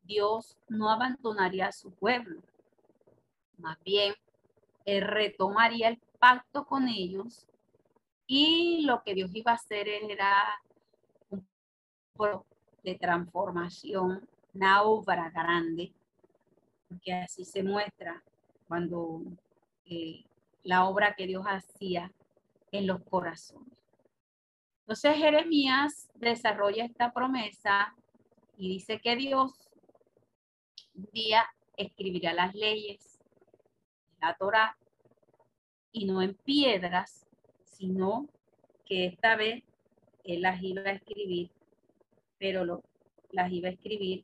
Dios 0.01 0.57
no 0.67 0.89
abandonaría 0.89 1.67
a 1.67 1.71
su 1.71 1.93
pueblo. 1.93 2.41
Más 3.59 3.77
bien, 3.83 4.15
Él 4.85 5.03
retomaría 5.03 5.89
el 5.89 5.99
pacto 6.17 6.65
con 6.65 6.87
ellos 6.87 7.47
y 8.27 8.81
lo 8.85 9.03
que 9.03 9.13
Dios 9.13 9.31
iba 9.33 9.51
a 9.51 9.55
hacer 9.55 9.87
era 9.87 10.61
un 11.29 11.45
de 12.83 12.95
transformación 12.95 14.27
una 14.53 14.83
obra 14.83 15.31
grande, 15.31 15.93
porque 16.87 17.13
así 17.13 17.43
se 17.43 17.63
muestra 17.63 18.23
cuando 18.67 19.21
eh, 19.85 20.23
la 20.63 20.85
obra 20.85 21.15
que 21.15 21.25
Dios 21.25 21.43
hacía 21.47 22.11
en 22.71 22.85
los 22.85 23.03
corazones. 23.03 23.77
Entonces 24.81 25.15
Jeremías 25.15 26.11
desarrolla 26.15 26.85
esta 26.85 27.11
promesa 27.11 27.95
y 28.57 28.69
dice 28.69 28.99
que 28.99 29.15
Dios 29.15 29.69
un 30.93 31.09
día 31.11 31.45
escribirá 31.77 32.33
las 32.33 32.53
leyes 32.53 33.13
la 34.23 34.35
Torah 34.35 34.77
y 35.91 36.05
no 36.05 36.21
en 36.21 36.33
piedras, 36.33 37.27
sino 37.83 38.29
que 38.85 39.07
esta 39.07 39.35
vez 39.35 39.61
él 40.23 40.41
las 40.41 40.63
iba 40.63 40.83
a 40.83 40.93
escribir, 40.93 41.51
pero 42.37 42.63
lo, 42.63 42.81
las 43.31 43.51
iba 43.51 43.67
a 43.67 43.73
escribir 43.73 44.23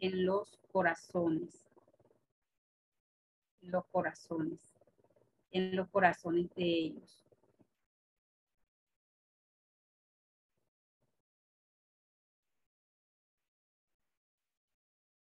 en 0.00 0.26
los 0.26 0.58
corazones. 0.72 1.64
Los 3.60 3.86
corazones. 3.92 4.58
En 5.52 5.76
los 5.76 5.88
corazones 5.88 6.52
de 6.56 6.64
ellos. 6.64 7.24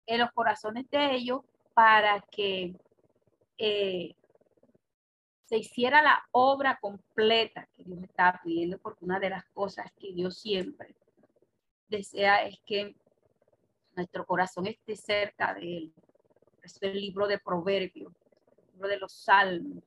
En 0.06 0.20
los 0.20 0.32
corazones 0.34 0.88
de 0.92 1.16
ellos 1.16 1.42
para 1.74 2.22
que 2.30 2.76
eh, 3.58 4.16
se 5.54 5.60
hiciera 5.60 6.01
la 6.01 6.20
obra 6.32 6.80
completa 6.82 7.70
que 7.76 7.84
Dios 7.84 8.01
estaba 8.01 8.41
pidiendo, 8.43 8.80
porque 8.80 9.06
una 9.06 9.20
de 9.20 9.30
las 9.30 9.45
cosas 9.49 9.86
que 9.99 10.12
Dios 10.12 10.39
siempre 10.39 10.95
desea 11.89 12.43
es 12.47 12.60
que 12.66 12.95
nuestro 13.95 14.26
corazón 14.26 14.66
esté 14.66 14.95
cerca 14.95 15.54
de 15.54 15.78
Él. 15.78 15.93
es 16.64 16.82
el 16.82 16.99
libro 16.99 17.28
de 17.28 17.38
Proverbios, 17.38 18.12
el 18.16 18.74
libro 18.74 18.88
de 18.88 18.97
los 18.97 19.14
Salmos. 19.14 19.84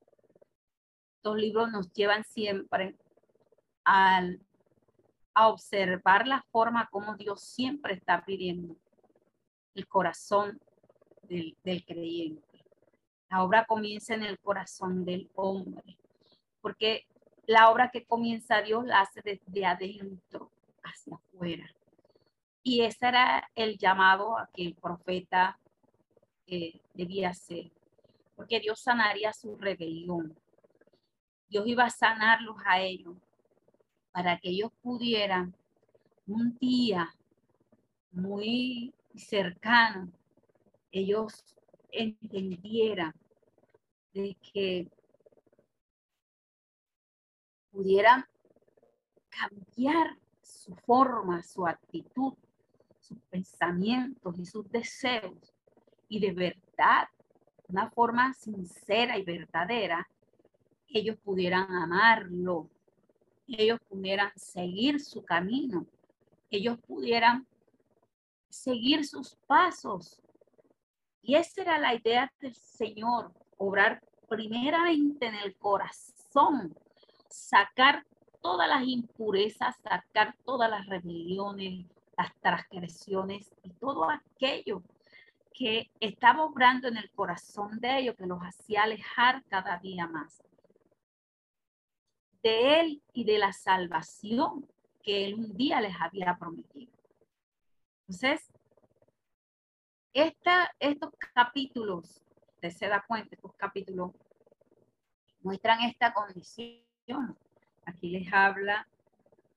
Estos 1.17 1.37
libros 1.37 1.69
nos 1.73 1.93
llevan 1.93 2.23
siempre 2.23 2.97
al, 3.83 4.41
a 5.35 5.49
observar 5.49 6.29
la 6.29 6.47
forma 6.53 6.89
como 6.93 7.17
Dios 7.17 7.43
siempre 7.43 7.95
está 7.95 8.25
pidiendo 8.25 8.77
el 9.75 9.89
corazón 9.89 10.61
del, 11.25 11.57
del 11.65 11.85
creyente. 11.85 12.46
La 13.31 13.43
obra 13.43 13.65
comienza 13.67 14.15
en 14.15 14.23
el 14.23 14.39
corazón 14.39 15.05
del 15.05 15.31
hombre, 15.35 15.99
porque 16.61 17.07
la 17.47 17.71
obra 17.71 17.91
que 17.91 18.05
comienza 18.05 18.63
Dios 18.63 18.85
la 18.85 19.01
hace 19.01 19.21
desde 19.23 19.67
adentro 19.67 20.51
hacia 20.83 21.17
afuera. 21.17 21.71
Y 22.63 22.83
ese 22.83 23.07
era 23.07 23.49
el 23.55 23.79
llamado 23.79 24.37
a 24.37 24.49
que 24.53 24.63
el 24.63 24.75
profeta 24.75 25.59
eh, 26.47 26.81
debía 26.95 27.31
hacer, 27.31 27.71
porque 28.35 28.61
Dios 28.61 28.81
sanaría 28.81 29.33
su 29.33 29.57
rebelión. 29.57 30.37
Dios 31.49 31.67
iba 31.67 31.85
a 31.85 31.91
sanarlos 31.91 32.57
a 32.65 32.81
ellos 32.81 33.17
para 34.11 34.39
que 34.39 34.49
ellos 34.49 34.73
pudieran 34.83 35.55
un 36.27 36.57
día 36.59 37.15
muy 38.11 38.93
cercano, 39.15 40.11
ellos 40.91 41.56
entendieran 41.91 43.15
de 44.13 44.37
que 44.53 44.89
pudieran 47.71 48.25
cambiar 49.29 50.17
su 50.41 50.75
forma, 50.75 51.43
su 51.43 51.67
actitud, 51.67 52.35
sus 52.99 53.19
pensamientos 53.31 54.39
y 54.39 54.47
sus 54.47 54.69
deseos 54.71 55.53
y 56.09 56.21
de 56.21 56.33
verdad, 56.33 57.09
una 57.69 57.91
forma 57.91 58.33
sincera 58.35 59.19
y 59.19 59.25
verdadera, 59.25 60.09
ellos 60.89 61.17
pudieran 61.19 61.71
amarlo, 61.71 62.71
ellos 63.47 63.81
pudieran 63.89 64.31
seguir 64.37 65.01
su 65.01 65.25
camino, 65.25 65.87
ellos 66.51 66.79
pudieran 66.87 67.47
seguir 68.49 69.05
sus 69.05 69.37
pasos. 69.47 70.23
Y 71.27 71.35
esa 71.35 71.63
era 71.63 71.79
la 71.79 71.93
idea 71.93 72.33
del 72.41 72.55
Señor, 72.55 73.33
obrar 73.59 74.01
primeramente 74.29 75.27
en 75.27 75.35
el 75.35 75.57
corazón, 75.57 76.73
sacar 77.29 78.07
todas 78.41 78.69
las 78.69 78.87
impurezas, 78.87 79.75
sacar 79.83 80.37
todas 80.45 80.71
las 80.71 80.87
rebeliones, 80.87 81.85
las 82.17 82.33
transgresiones 82.41 83.53
y 83.65 83.71
todo 83.71 84.09
aquello 84.09 84.85
que 85.53 85.91
estaba 85.99 86.45
obrando 86.45 86.87
en 86.87 86.97
el 86.97 87.11
corazón 87.11 87.81
de 87.81 87.99
ellos, 87.99 88.15
que 88.15 88.27
los 88.27 88.39
hacía 88.39 88.85
alejar 88.85 89.43
cada 89.49 89.79
día 89.79 90.07
más 90.07 90.41
de 92.41 92.81
él 92.81 93.03
y 93.13 93.25
de 93.25 93.39
la 93.39 93.53
salvación 93.53 94.65
que 95.03 95.25
él 95.25 95.35
un 95.35 95.57
día 95.57 95.81
les 95.81 95.97
había 96.01 96.37
prometido. 96.39 96.93
Entonces, 98.03 98.53
estos 100.79 101.11
capítulos, 101.35 102.23
usted 102.55 102.71
se 102.71 102.89
da 102.89 103.05
cuenta, 103.07 103.35
estos 103.35 103.55
capítulos 103.55 104.13
muestran 105.41 105.83
esta 105.83 106.15
condición. 106.15 107.37
Aquí 107.85 108.09
les 108.09 108.33
habla, 108.33 108.89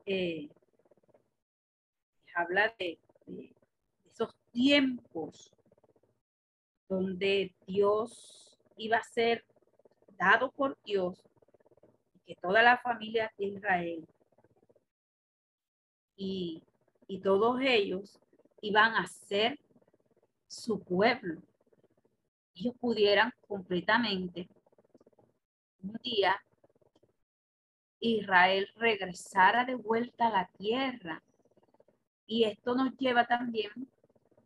eh, 0.06 0.50
les 2.26 2.36
habla 2.36 2.74
de, 2.78 3.00
de 3.26 3.56
esos 4.06 4.36
tiempos 4.52 5.54
donde 6.90 7.56
Dios 7.66 8.60
iba 8.76 8.98
a 8.98 9.04
ser 9.04 9.46
dado 10.18 10.52
por 10.52 10.78
Dios 10.84 11.24
que 12.26 12.36
toda 12.36 12.62
la 12.62 12.78
familia 12.80 13.32
de 13.38 13.46
Israel 13.46 14.08
y, 16.18 16.62
y 17.08 17.20
todos 17.22 17.62
ellos 17.62 18.20
iban 18.62 18.94
a 18.96 19.08
ser 19.08 19.58
su 20.50 20.84
pueblo. 20.84 21.42
Ellos 22.56 22.76
pudieran 22.80 23.32
completamente 23.48 24.50
un 25.82 25.94
día 26.04 26.36
Israel 28.00 28.68
regresara 28.76 29.64
de 29.64 29.76
vuelta 29.76 30.28
a 30.28 30.32
la 30.32 30.50
tierra. 30.58 31.24
Y 32.26 32.44
esto 32.44 32.76
nos 32.76 32.98
lleva 32.98 33.26
también 33.26 33.72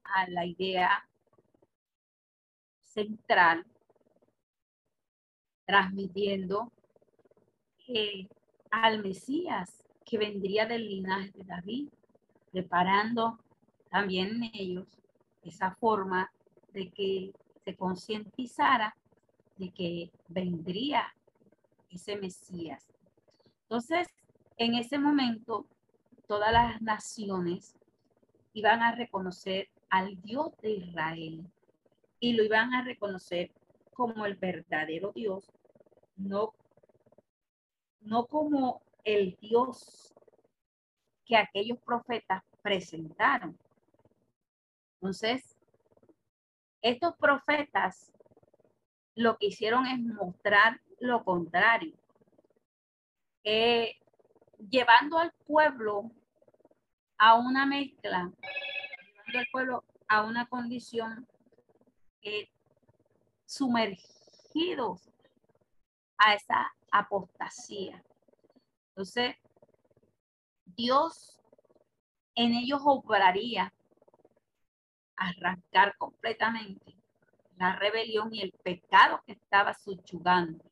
a 0.04 0.30
la 0.30 0.46
idea 0.46 1.08
central, 2.80 3.66
transmitiendo 5.66 6.72
eh, 7.88 8.28
al 8.72 9.02
Mesías 9.02 9.84
que 10.06 10.18
vendría 10.18 10.66
del 10.66 10.88
linaje 10.88 11.32
de 11.32 11.44
David, 11.46 11.90
preparando 12.52 13.40
también 13.90 14.52
ellos 14.54 15.03
esa 15.44 15.72
forma 15.76 16.32
de 16.74 16.92
que 16.92 17.34
se 17.64 17.76
concientizara 17.76 18.96
de 19.58 19.72
que 19.72 20.12
vendría 20.28 21.14
ese 21.90 22.18
Mesías. 22.18 22.88
Entonces, 23.64 24.08
en 24.58 24.76
ese 24.76 24.98
momento, 24.98 25.66
todas 26.28 26.52
las 26.52 26.82
naciones 26.82 27.76
iban 28.54 28.82
a 28.82 28.96
reconocer 28.96 29.70
al 29.90 30.20
Dios 30.22 30.56
de 30.62 30.72
Israel 30.72 31.46
y 32.20 32.34
lo 32.34 32.44
iban 32.44 32.74
a 32.74 32.84
reconocer 32.84 33.52
como 33.94 34.26
el 34.26 34.36
verdadero 34.36 35.12
Dios, 35.14 35.52
no, 36.16 36.54
no 38.02 38.26
como 38.26 38.82
el 39.04 39.38
Dios 39.40 40.14
que 41.26 41.38
aquellos 41.38 41.80
profetas 41.80 42.44
presentaron. 42.62 43.58
Entonces, 45.04 45.58
estos 46.82 47.14
profetas 47.18 48.14
lo 49.16 49.38
que 49.38 49.48
hicieron 49.48 49.86
es 49.86 50.00
mostrar 50.00 50.80
lo 50.98 51.26
contrario, 51.26 51.94
eh, 53.44 53.98
llevando 54.70 55.18
al 55.20 55.34
pueblo 55.46 56.10
a 57.18 57.38
una 57.38 57.66
mezcla, 57.66 58.32
llevando 58.32 59.40
al 59.40 59.48
pueblo 59.52 59.84
a 60.08 60.24
una 60.24 60.46
condición 60.46 61.28
sumergidos 63.46 65.12
a 66.18 66.36
esa 66.36 66.74
apostasía. 66.94 68.02
Entonces, 68.92 69.36
Dios 70.64 71.42
en 72.36 72.54
ellos 72.54 72.80
obraría 72.86 73.74
arrancar 75.16 75.96
completamente 75.98 76.96
la 77.58 77.76
rebelión 77.76 78.34
y 78.34 78.42
el 78.42 78.52
pecado 78.52 79.22
que 79.26 79.34
estaba 79.34 79.74
subyugando. 79.74 80.64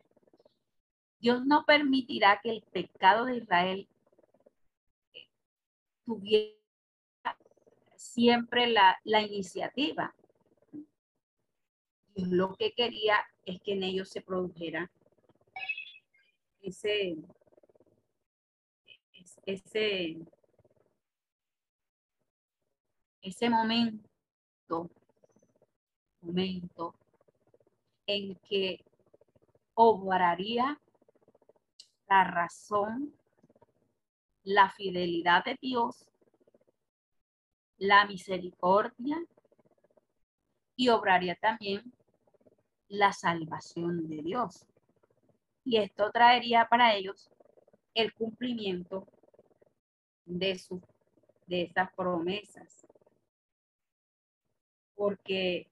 Dios 1.20 1.46
no 1.46 1.66
permitirá 1.66 2.39
que 2.42 2.50
el 2.50 2.64
pecado 2.64 3.26
de 3.26 3.38
Israel 3.38 3.88
tuviera 6.06 6.58
siempre 7.96 8.68
la, 8.68 9.00
la 9.04 9.22
iniciativa 9.22 10.14
lo 12.16 12.56
que 12.56 12.74
quería 12.74 13.16
es 13.46 13.62
que 13.62 13.74
en 13.74 13.84
ellos 13.84 14.10
se 14.10 14.22
produjera 14.22 14.92
ese, 16.62 17.18
ese, 19.46 20.18
ese 23.22 23.50
momento, 23.50 24.10
momento 26.22 26.96
en 28.06 28.36
que 28.48 28.84
obraría 29.74 30.80
la 32.08 32.24
razón, 32.26 33.14
la 34.44 34.70
fidelidad 34.70 35.46
de 35.46 35.58
Dios, 35.62 36.10
la 37.78 38.06
misericordia 38.06 39.18
y 40.76 40.90
obraría 40.90 41.36
también 41.36 41.94
la 42.88 43.14
salvación 43.14 44.08
de 44.08 44.22
Dios. 44.22 44.66
Y 45.64 45.78
esto 45.78 46.12
traería 46.12 46.68
para 46.70 46.94
ellos 46.96 47.32
el 47.94 48.14
cumplimiento 48.14 49.08
de, 50.26 50.58
su, 50.58 50.82
de 51.48 51.64
esas 51.64 51.92
promesas. 51.94 52.86
Porque 55.02 55.68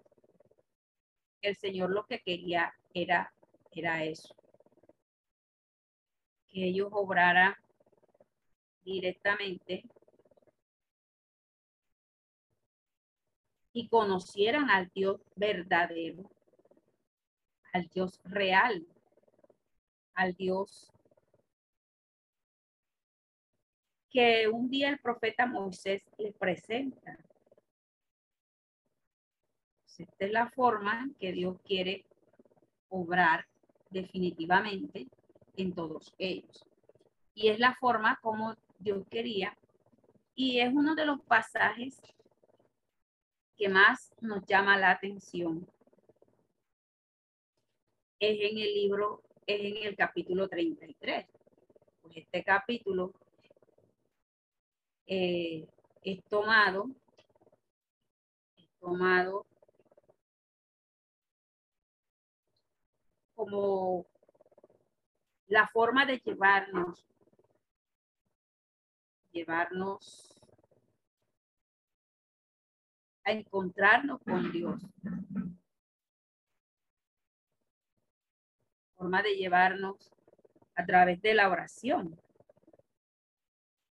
el 1.43 1.55
Señor 1.55 1.91
lo 1.91 2.07
que 2.07 2.19
quería 2.19 2.73
era, 2.95 3.32
era 3.71 4.03
eso. 4.03 4.36
Que 6.47 6.65
ellos 6.65 6.89
obraran 6.91 7.53
directamente 8.84 9.84
y 13.71 13.88
conocieran 13.88 14.71
al 14.71 14.89
Dios 14.95 15.21
verdadero, 15.36 16.27
al 17.71 17.88
Dios 17.89 18.19
real, 18.23 18.88
al 20.15 20.34
Dios 20.34 20.91
que 24.09 24.47
un 24.47 24.71
día 24.71 24.89
el 24.89 24.97
profeta 24.97 25.45
Moisés 25.45 26.09
le 26.17 26.32
presenta. 26.32 27.28
Esta 30.00 30.26
es 30.26 30.32
la 30.32 30.50
forma 30.52 31.10
que 31.20 31.34
Dios 31.34 31.58
quiere 31.66 32.06
obrar 32.88 33.45
definitivamente 33.89 35.10
en 35.58 35.76
todos 35.76 36.16
ellos. 36.18 36.66
Y 37.34 37.50
es 37.50 37.60
la 37.60 37.76
forma 37.76 38.18
como 38.22 38.56
Dios 38.78 39.06
quería. 39.10 39.58
Y 40.36 40.62
es 40.62 40.74
uno 40.74 40.95
de 40.95 41.06
los 41.06 41.22
pasajes 41.24 42.02
que 43.58 43.68
más 43.68 44.14
nos 44.22 44.45
llama 44.45 44.78
la 44.78 44.91
atención. 44.91 45.68
Es 48.20 48.39
en 48.39 48.58
el 48.58 48.74
libro, 48.74 49.22
es 49.45 49.60
en 49.60 49.86
el 49.86 49.97
capítulo 49.97 50.47
33. 50.47 51.26
Pues 52.02 52.16
este 52.16 52.41
capítulo 52.45 53.14
eh, 55.08 55.68
es 56.04 56.24
tomado, 56.24 56.89
es 58.56 58.70
tomado 58.80 59.45
como 63.39 64.05
la 65.47 65.65
forma 65.69 66.05
de 66.05 66.17
llevarnos, 66.19 67.07
llevarnos 69.31 70.41
a 73.23 73.31
encontrarnos 73.31 74.21
con 74.23 74.51
Dios. 74.51 74.81
Forma 78.97 79.23
de 79.23 79.37
llevarnos 79.37 80.11
a 80.75 80.85
través 80.85 81.21
de 81.21 81.33
la 81.33 81.47
oración. 81.49 82.19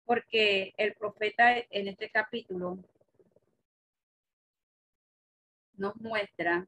Porque 0.05 0.73
el 0.77 0.93
profeta 0.93 1.57
en 1.57 1.89
este 1.89 2.09
capítulo 2.09 2.77
nos 5.73 5.97
muestra 5.97 6.65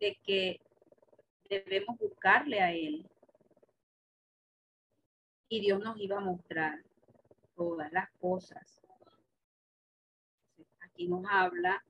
de 0.00 0.18
que 0.22 0.60
debemos 1.48 1.98
buscarle 1.98 2.60
a 2.60 2.72
Él. 2.72 3.06
Y 5.48 5.60
Dios 5.60 5.80
nos 5.80 5.98
iba 5.98 6.18
a 6.18 6.20
mostrar 6.20 6.82
todas 7.56 7.90
las 7.92 8.10
cosas. 8.20 8.82
Aquí 10.80 11.08
nos 11.08 11.24
habla 11.28 11.82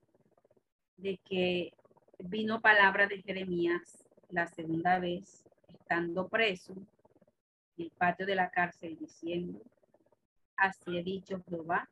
de 0.97 1.19
que 1.19 1.73
vino 2.19 2.61
palabra 2.61 3.07
de 3.07 3.23
Jeremías 3.23 4.05
la 4.31 4.47
segunda 4.47 4.99
vez, 4.99 5.45
estando 5.69 6.29
preso 6.29 6.75
en 7.77 7.85
el 7.85 7.91
patio 7.91 8.27
de 8.27 8.35
la 8.35 8.51
cárcel, 8.51 8.97
diciendo, 8.99 9.61
así 10.57 10.99
he 10.99 11.03
dicho 11.03 11.43
Jehová, 11.49 11.89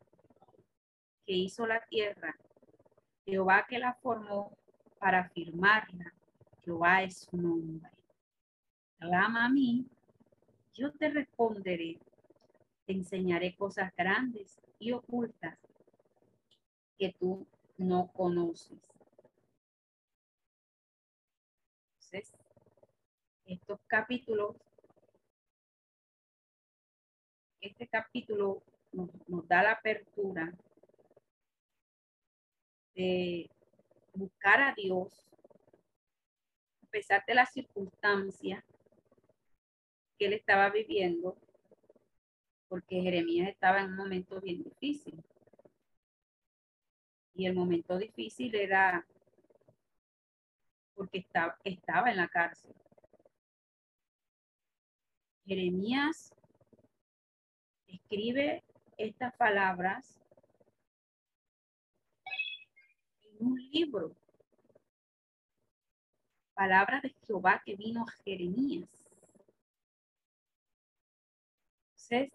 que 1.25 1.33
hizo 1.33 1.67
la 1.67 1.81
tierra, 1.87 2.37
Jehová 3.25 3.67
que 3.69 3.79
la 3.79 3.95
formó 3.95 4.57
para 4.99 5.21
afirmarla. 5.21 6.13
Jehová 6.65 7.03
es 7.03 7.19
su 7.19 7.37
nombre. 7.37 7.91
Clama 8.99 9.47
a 9.47 9.49
mí, 9.49 9.87
yo 10.75 10.93
te 10.93 11.09
responderé. 11.11 11.99
Te 12.87 12.93
enseñaré 12.93 13.57
cosas 13.57 13.93
grandes 13.97 14.61
y 14.79 14.93
ocultas 14.93 15.59
que 16.99 17.15
tú 17.19 17.47
no 17.79 18.09
conoces. 18.13 18.79
Entonces, 21.95 22.33
estos 23.45 23.81
capítulos, 23.87 24.57
este 27.61 27.89
capítulo 27.89 28.63
nos, 28.93 29.11
nos 29.29 29.47
da 29.49 29.63
la 29.63 29.73
apertura 29.73 30.53
de 32.95 33.51
buscar 34.17 34.61
a 34.61 34.75
Dios 34.75 35.27
a 36.83 36.87
pesar 36.89 37.25
de 37.27 37.35
la 37.35 37.47
circunstancia 37.47 38.65
que 40.19 40.27
él 40.27 40.33
estaba 40.33 40.71
viviendo, 40.71 41.37
porque 42.69 43.01
Jeremías 43.01 43.49
estaba 43.49 43.81
en 43.81 43.91
un 43.91 43.97
momento 43.97 44.41
bien 44.41 44.63
difícil. 44.63 45.23
Y 47.35 47.47
el 47.47 47.55
momento 47.55 47.99
difícil 47.99 48.55
era 48.55 49.07
porque 50.95 51.19
estaba, 51.19 51.59
estaba 51.65 52.11
en 52.11 52.17
la 52.17 52.29
cárcel. 52.29 52.75
Jeremías 55.45 56.35
escribe 57.87 58.65
estas 58.97 59.35
palabras 59.37 60.19
un 63.41 63.57
libro. 63.71 64.15
Palabra 66.55 67.01
de 67.01 67.11
Jehová 67.27 67.63
que 67.65 67.77
vino 67.77 68.03
a 68.03 68.11
Jeremías. 68.25 68.89
Entonces, 71.91 72.33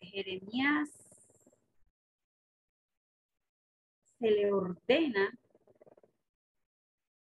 Jeremías 0.00 0.90
se 4.18 4.30
le 4.30 4.52
ordena 4.52 5.38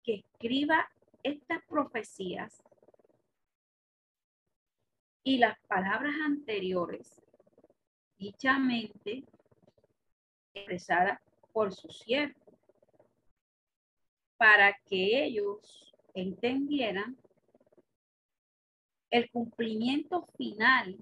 que 0.03 0.15
escriba 0.15 0.89
estas 1.23 1.63
profecías 1.65 2.63
y 5.23 5.37
las 5.39 5.57
palabras 5.67 6.13
anteriores, 6.23 7.21
dichamente 8.17 9.25
expresadas 10.53 11.19
por 11.51 11.73
su 11.73 11.89
siervo 11.89 12.44
para 14.37 14.73
que 14.87 15.23
ellos 15.25 15.93
entendieran 16.13 17.17
el 19.09 19.29
cumplimiento 19.29 20.25
final 20.37 20.97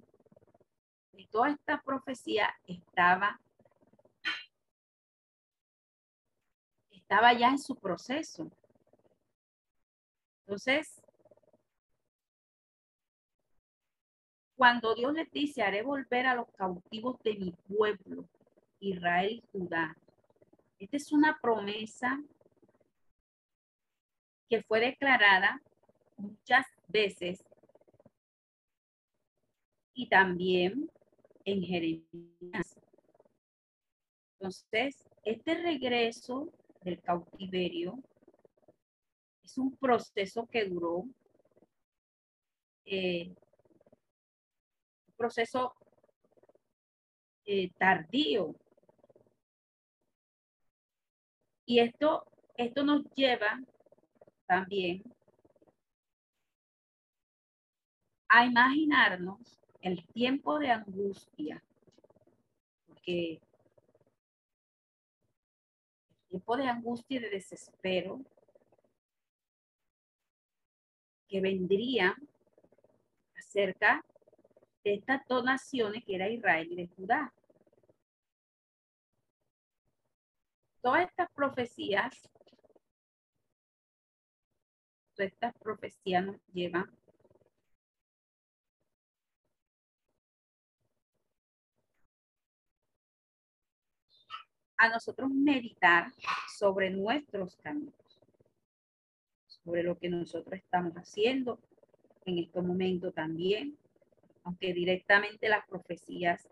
de 1.12 1.28
toda 1.28 1.52
esta 1.52 1.82
profecía 1.82 2.54
estaba 2.68 3.40
estaba 7.14 7.34
ya 7.34 7.50
en 7.50 7.60
su 7.60 7.76
proceso. 7.76 8.50
Entonces, 10.40 11.00
cuando 14.56 14.96
Dios 14.96 15.14
les 15.14 15.32
dice, 15.32 15.62
haré 15.62 15.84
volver 15.84 16.26
a 16.26 16.34
los 16.34 16.48
cautivos 16.56 17.22
de 17.22 17.36
mi 17.36 17.52
pueblo, 17.68 18.28
Israel 18.80 19.32
y 19.32 19.44
Judá, 19.52 19.96
esta 20.80 20.98
es 20.98 21.12
una 21.12 21.40
promesa 21.40 22.20
que 24.50 24.62
fue 24.64 24.80
declarada 24.80 25.62
muchas 26.18 26.66
veces 26.88 27.44
y 29.94 30.08
también 30.08 30.90
en 31.46 31.62
Jeremías. 31.62 32.80
Entonces, 34.40 35.08
este 35.24 35.56
regreso 35.56 36.52
del 36.82 37.02
cautiverio 37.02 38.02
es 39.44 39.58
un 39.58 39.76
proceso 39.78 40.48
que 40.48 40.66
duró, 40.66 41.06
eh, 42.86 43.30
un 45.08 45.14
proceso 45.16 45.74
eh, 47.46 47.72
tardío. 47.78 48.56
Y 51.66 51.80
esto, 51.80 52.26
esto 52.58 52.84
nos 52.84 53.04
lleva 53.16 53.62
también 54.54 55.02
a 58.30 58.46
imaginarnos 58.46 59.60
el 59.82 60.06
tiempo 60.10 60.60
de 60.60 60.70
angustia, 60.70 61.64
porque 62.86 63.42
el 66.12 66.28
tiempo 66.30 66.56
de 66.56 66.68
angustia 66.68 67.18
y 67.18 67.20
de 67.22 67.30
desespero 67.32 68.22
que 71.28 71.42
vendría 71.42 72.16
acerca 73.36 74.06
de 74.84 74.94
estas 74.94 75.26
dos 75.28 75.44
naciones 75.44 76.04
que 76.06 76.14
era 76.14 76.30
Israel 76.30 76.72
y 76.72 76.76
de 76.76 76.88
Judá. 76.90 77.34
Todas 80.80 81.10
estas 81.10 81.32
profecías 81.32 82.30
estas 85.20 85.54
profecías 85.60 86.26
nos 86.26 86.38
llevan 86.54 86.90
a 94.78 94.90
nosotros 94.90 95.30
meditar 95.30 96.12
sobre 96.58 96.90
nuestros 96.90 97.56
caminos, 97.58 97.94
sobre 99.48 99.84
lo 99.84 99.98
que 99.98 100.10
nosotros 100.10 100.60
estamos 100.60 100.94
haciendo 100.96 101.60
en 102.26 102.40
este 102.40 102.62
momento 102.62 103.12
también, 103.12 103.78
aunque 104.44 104.74
directamente 104.74 105.48
las 105.48 105.66
profecías, 105.68 106.50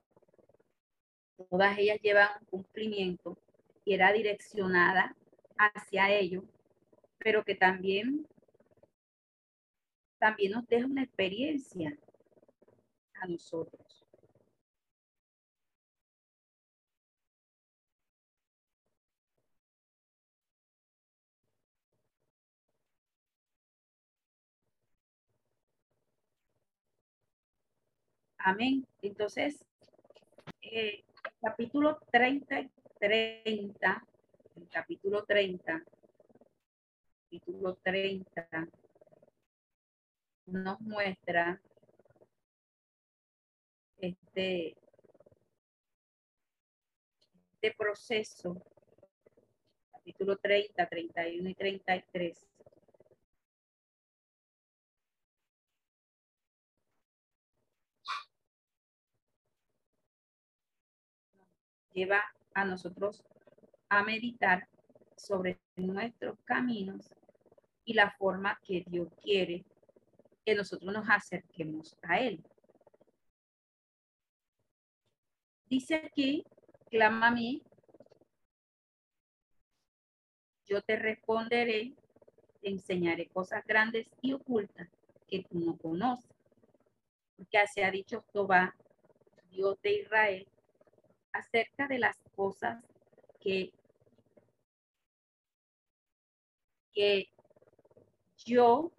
todas 1.50 1.78
ellas 1.78 2.00
llevan 2.02 2.30
cumplimiento 2.50 3.38
y 3.84 3.94
era 3.94 4.14
direccionada 4.14 5.16
hacia 5.58 6.10
ello, 6.12 6.44
pero 7.18 7.44
que 7.44 7.56
también, 7.56 8.28
también 10.22 10.52
nos 10.52 10.68
deja 10.68 10.86
una 10.86 11.02
experiencia 11.02 11.98
a 13.16 13.26
nosotros. 13.26 14.06
Amén. 28.38 28.86
Entonces, 29.02 29.66
eh, 30.62 31.04
capítulo 31.42 32.00
30, 32.12 32.70
30, 33.00 34.08
el 34.56 34.70
capítulo 34.70 35.24
30, 35.26 35.84
capítulo 37.24 37.76
30, 37.84 38.70
nos 40.46 40.80
muestra 40.82 41.62
este, 43.98 44.76
este 47.54 47.76
proceso, 47.78 48.62
capítulo 49.92 50.38
30, 50.38 50.88
31 50.88 51.50
y 51.50 51.56
33 51.56 52.48
lleva 61.94 62.24
a 62.54 62.66
nosotros 62.66 63.24
a 63.90 64.04
meditar 64.04 64.68
sobre 65.16 65.60
nuestros 65.76 66.40
caminos 66.46 67.10
y 67.86 67.94
la 67.94 68.12
forma 68.12 68.60
que 68.64 68.84
Dios 68.88 69.10
quiere 69.22 69.66
que 70.46 70.56
nosotros 70.56 70.92
nos 70.94 71.08
acerquemos 71.10 71.98
a 72.04 72.20
Él. 72.20 72.44
Dice 75.66 75.96
aquí, 75.96 76.44
clama 76.90 77.28
a 77.28 77.32
mí, 77.32 77.64
yo 80.66 80.82
te 80.82 80.96
responderé, 80.96 81.94
te 82.62 82.70
enseñaré 82.70 83.28
cosas 83.28 83.66
grandes 83.66 84.08
y 84.22 84.34
ocultas 84.34 84.90
que 85.28 85.44
tú 85.44 85.60
no 85.60 85.78
conoces. 85.78 86.32
Porque 87.38 87.58
así 87.58 87.82
ha 87.82 87.92
dicho 87.92 88.24
Jehová, 88.32 88.76
Dios 89.50 89.82
de 89.82 90.02
Israel, 90.02 90.48
acerca 91.34 91.88
de 91.88 92.00
las 92.00 92.18
cosas 92.36 92.84
que, 93.40 93.72
que 96.94 97.30
yo, 98.46 98.92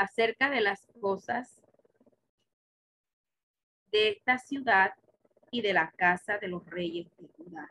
acerca 0.00 0.48
de 0.48 0.62
las 0.62 0.86
cosas 0.98 1.60
de 3.92 4.08
esta 4.08 4.38
ciudad 4.38 4.92
y 5.50 5.60
de 5.60 5.74
la 5.74 5.90
casa 5.90 6.38
de 6.38 6.48
los 6.48 6.64
reyes 6.64 7.06
de 7.18 7.28
Judá, 7.36 7.70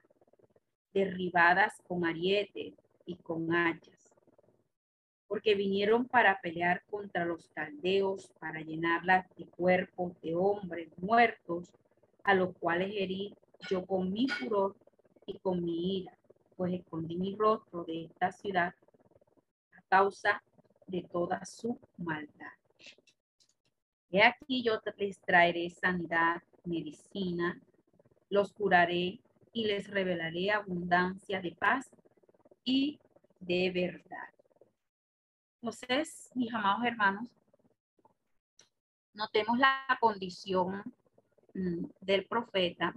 derribadas 0.94 1.82
con 1.88 2.06
arietes 2.06 2.76
y 3.08 3.16
con 3.16 3.52
hachas 3.56 4.14
porque 5.28 5.54
vinieron 5.54 6.08
para 6.08 6.40
pelear 6.42 6.84
contra 6.90 7.24
los 7.24 7.50
caldeos, 7.50 8.32
para 8.40 8.62
llenarlas 8.62 9.28
de 9.38 9.46
cuerpos 9.46 10.20
de 10.22 10.36
hombres 10.36 10.90
muertos 10.98 11.72
a 12.24 12.34
los 12.34 12.56
cuales 12.58 12.92
herí 12.96 13.36
yo 13.70 13.86
con 13.86 14.12
mi 14.12 14.28
furor 14.28 14.76
y 15.28 15.38
con 15.40 15.64
mi 15.64 16.00
ira, 16.00 16.18
pues 16.58 16.74
escondí 16.74 17.16
mi 17.16 17.36
rostro 17.36 17.84
de 17.84 18.06
esta 18.06 18.32
ciudad 18.32 18.74
a 19.78 19.82
causa 19.88 20.44
de 20.90 21.04
toda 21.04 21.44
su 21.46 21.80
maldad. 21.98 22.54
He 24.12 24.24
aquí 24.24 24.64
yo 24.64 24.80
les 24.98 25.20
traeré 25.22 25.70
sanidad, 25.70 26.42
medicina, 26.66 27.62
los 28.30 28.54
curaré 28.54 29.20
y 29.54 29.66
les 29.66 29.90
revelaré 29.90 30.52
abundancia 30.52 31.42
de 31.42 31.52
paz 31.52 31.90
y 32.64 33.00
de 33.40 33.72
verdad. 33.72 34.30
Entonces, 35.62 36.32
mis 36.36 36.54
amados 36.54 36.86
hermanos, 36.86 37.30
notemos 39.14 39.58
la 39.60 39.98
condición 40.00 40.84
Mm, 41.54 41.86
del 42.02 42.26
profeta 42.26 42.96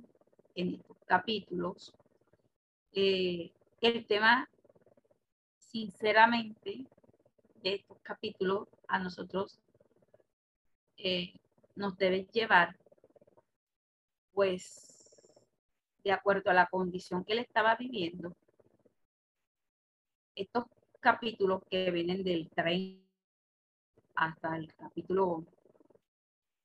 en 0.55 0.75
estos 0.75 0.99
capítulos, 1.07 1.95
eh, 2.93 3.51
el 3.81 4.07
tema, 4.07 4.49
sinceramente, 5.59 6.87
estos 7.63 7.99
capítulos 8.03 8.69
a 8.89 8.99
nosotros 8.99 9.59
eh, 10.97 11.35
nos 11.75 11.97
debe 11.97 12.27
llevar, 12.33 12.77
pues, 14.33 15.33
de 16.05 16.13
acuerdo 16.13 16.51
a 16.51 16.55
la 16.55 16.67
condición 16.67 17.25
que 17.25 17.33
él 17.33 17.39
estaba 17.41 17.77
viviendo, 17.77 18.37
estos 20.35 20.65
capítulos 21.01 21.63
que 21.71 21.91
vienen 21.91 22.23
del 22.23 22.51
30 22.51 23.03
hasta 24.15 24.57
el 24.57 24.73
capítulo 24.75 25.45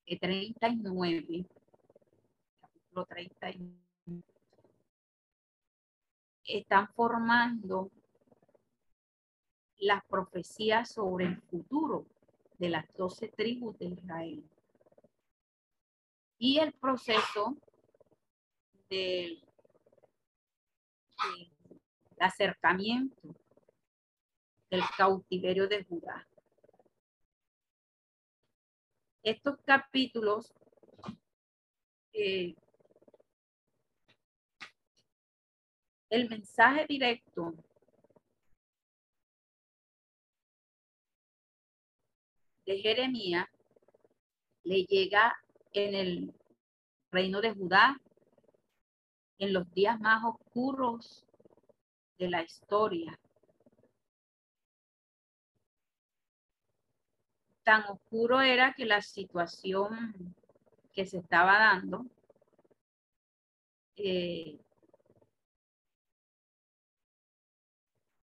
39 0.05 1.45
30 3.07 3.47
están 6.45 6.87
formando 6.93 7.91
las 9.79 10.03
profecías 10.05 10.91
sobre 10.91 11.25
el 11.25 11.41
futuro 11.43 12.05
de 12.57 12.69
las 12.69 12.85
doce 12.95 13.27
tribus 13.27 13.77
de 13.77 13.85
Israel. 13.85 14.43
Y 16.39 16.59
el 16.59 16.73
proceso 16.73 17.57
del, 18.89 19.43
acercamiento 22.19 23.35
del 24.69 24.81
cautiverio 24.97 25.67
de 25.67 25.83
Judá. 25.83 26.27
Estos 29.23 29.57
capítulos 29.65 30.53
eh, 32.13 32.55
el 36.09 36.29
mensaje 36.29 36.85
directo 36.87 37.53
de 42.67 42.79
Jeremías 42.79 43.47
le 44.63 44.83
llega 44.83 45.41
en 45.71 45.95
el 45.95 46.33
reino 47.09 47.39
de 47.39 47.53
Judá, 47.53 47.97
en 49.39 49.53
los 49.53 49.71
días 49.73 49.97
más 50.01 50.21
oscuros 50.25 51.25
de 52.17 52.29
la 52.29 52.43
historia. 52.43 53.17
Tan 57.63 57.85
oscuro 57.85 58.41
era 58.41 58.73
que 58.73 58.85
la 58.85 59.01
situación 59.01 60.35
que 60.91 61.05
se 61.05 61.19
estaba 61.19 61.57
dando 61.57 62.05
eh, 63.95 64.59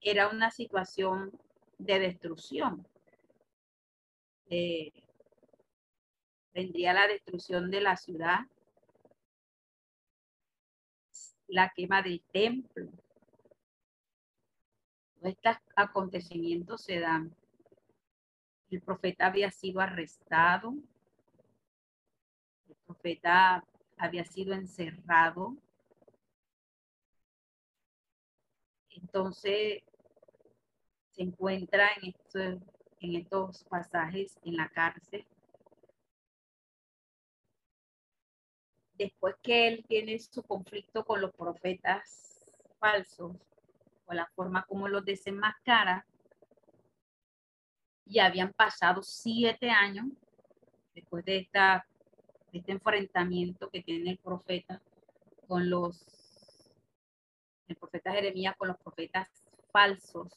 era 0.00 0.28
una 0.28 0.50
situación 0.50 1.30
de 1.78 1.98
destrucción. 1.98 2.89
Eh, 4.52 4.92
vendría 6.52 6.92
la 6.92 7.06
destrucción 7.06 7.70
de 7.70 7.80
la 7.80 7.96
ciudad, 7.96 8.40
la 11.46 11.72
quema 11.74 12.02
del 12.02 12.20
templo. 12.32 12.90
Estos 15.22 15.56
acontecimientos 15.76 16.82
se 16.82 16.98
dan. 16.98 17.32
El 18.70 18.82
profeta 18.82 19.26
había 19.26 19.52
sido 19.52 19.80
arrestado. 19.80 20.74
El 22.68 22.74
profeta 22.86 23.64
había 23.98 24.24
sido 24.24 24.54
encerrado. 24.54 25.56
Entonces, 28.90 29.84
se 31.12 31.22
encuentra 31.22 31.88
en, 32.02 32.60
en 33.00 33.16
estos 33.16 33.64
pasajes 33.64 34.38
en 34.44 34.56
la 34.56 34.68
cárcel. 34.68 35.26
después 39.00 39.34
que 39.42 39.66
él 39.66 39.84
tiene 39.88 40.18
su 40.18 40.42
conflicto 40.42 41.06
con 41.06 41.22
los 41.22 41.32
profetas 41.34 42.60
falsos, 42.78 43.34
o 44.04 44.12
la 44.12 44.26
forma 44.34 44.66
como 44.66 44.88
los 44.88 45.04
desenmascara, 45.06 46.06
y 48.04 48.18
habían 48.18 48.52
pasado 48.52 49.02
siete 49.02 49.70
años 49.70 50.06
después 50.94 51.24
de, 51.24 51.38
esta, 51.38 51.86
este 52.52 52.72
enfrentamiento 52.72 53.70
que 53.70 53.82
tiene 53.82 54.10
el 54.10 54.18
profeta 54.18 54.82
con 55.48 55.70
los, 55.70 56.70
el 57.68 57.76
profeta 57.76 58.12
Jeremías 58.12 58.54
con 58.58 58.68
los 58.68 58.76
profetas 58.78 59.28
falsos. 59.72 60.28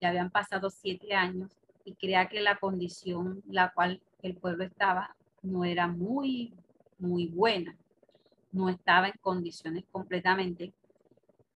Ya 0.00 0.08
habían 0.08 0.30
pasado 0.30 0.70
siete 0.70 1.14
años 1.14 1.50
y 1.84 1.94
crea 1.94 2.28
que 2.28 2.40
la 2.40 2.58
condición 2.58 3.42
la 3.46 3.72
cual 3.72 4.00
el 4.22 4.36
pueblo 4.36 4.64
estaba 4.64 5.16
no 5.42 5.64
era 5.64 5.86
muy, 5.86 6.54
muy 6.98 7.26
buena. 7.26 7.76
No 8.52 8.68
estaba 8.68 9.08
en 9.08 9.18
condiciones 9.20 9.84
completamente 9.90 10.72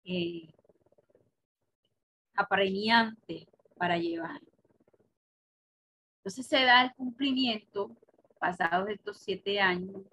eh, 0.05 0.49
apremiantes 2.35 3.47
para 3.77 3.97
llevar. 3.97 4.41
Entonces 6.17 6.47
se 6.47 6.63
da 6.63 6.83
el 6.83 6.93
cumplimiento, 6.93 7.95
pasados 8.39 8.89
estos 8.89 9.17
siete 9.17 9.59
años, 9.59 10.03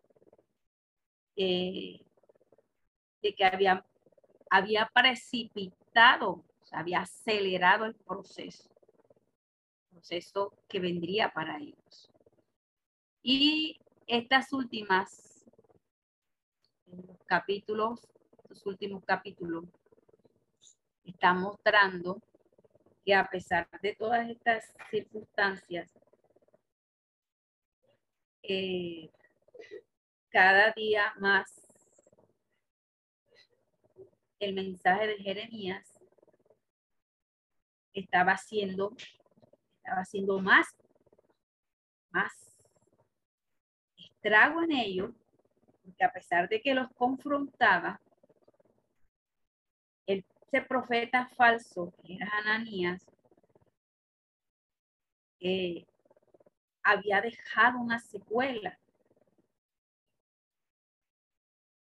eh, 1.36 2.00
de 3.22 3.34
que 3.34 3.44
había, 3.44 3.84
había 4.48 4.90
precipitado, 4.94 6.44
había 6.72 7.00
acelerado 7.00 7.84
el 7.84 7.94
proceso, 7.94 8.70
proceso 9.90 10.52
que 10.68 10.80
vendría 10.80 11.32
para 11.32 11.58
ellos. 11.58 12.12
Y 13.22 13.80
estas 14.06 14.52
últimas 14.52 15.44
capítulos, 17.26 18.06
los 18.48 18.64
últimos 18.66 19.04
capítulos, 19.04 19.64
están 21.04 21.40
mostrando 21.40 22.20
que 23.04 23.14
a 23.14 23.28
pesar 23.28 23.68
de 23.80 23.94
todas 23.94 24.28
estas 24.28 24.74
circunstancias, 24.90 25.92
eh, 28.42 29.10
cada 30.28 30.72
día 30.72 31.14
más 31.18 31.66
el 34.38 34.54
mensaje 34.54 35.06
de 35.06 35.16
Jeremías 35.16 35.96
estaba 38.01 38.32
haciendo, 38.32 38.92
estaba 39.78 40.03
haciendo 40.03 40.38
más, 40.38 40.66
más 42.11 42.32
estrago 43.97 44.62
en 44.62 44.72
ellos, 44.72 45.11
porque 45.84 46.05
a 46.05 46.12
pesar 46.12 46.49
de 46.49 46.61
que 46.61 46.74
los 46.74 46.90
confrontaba, 46.94 48.01
ese 50.07 50.62
profeta 50.68 51.26
falso, 51.36 51.92
que 52.03 52.14
era 52.14 52.30
Ananías, 52.38 53.07
eh, 55.40 55.86
había 56.82 57.20
dejado 57.20 57.78
una 57.78 57.99
secuela. 57.99 58.78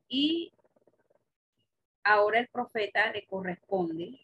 Y 0.08 0.54
ahora 2.04 2.40
el 2.40 2.48
profeta 2.48 3.12
le 3.12 3.26
corresponde 3.26 4.20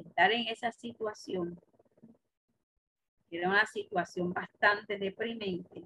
estar 0.00 0.32
en 0.32 0.48
esa 0.48 0.72
situación. 0.72 1.60
Era 3.30 3.48
una 3.48 3.66
situación 3.66 4.32
bastante 4.32 4.98
deprimente, 4.98 5.84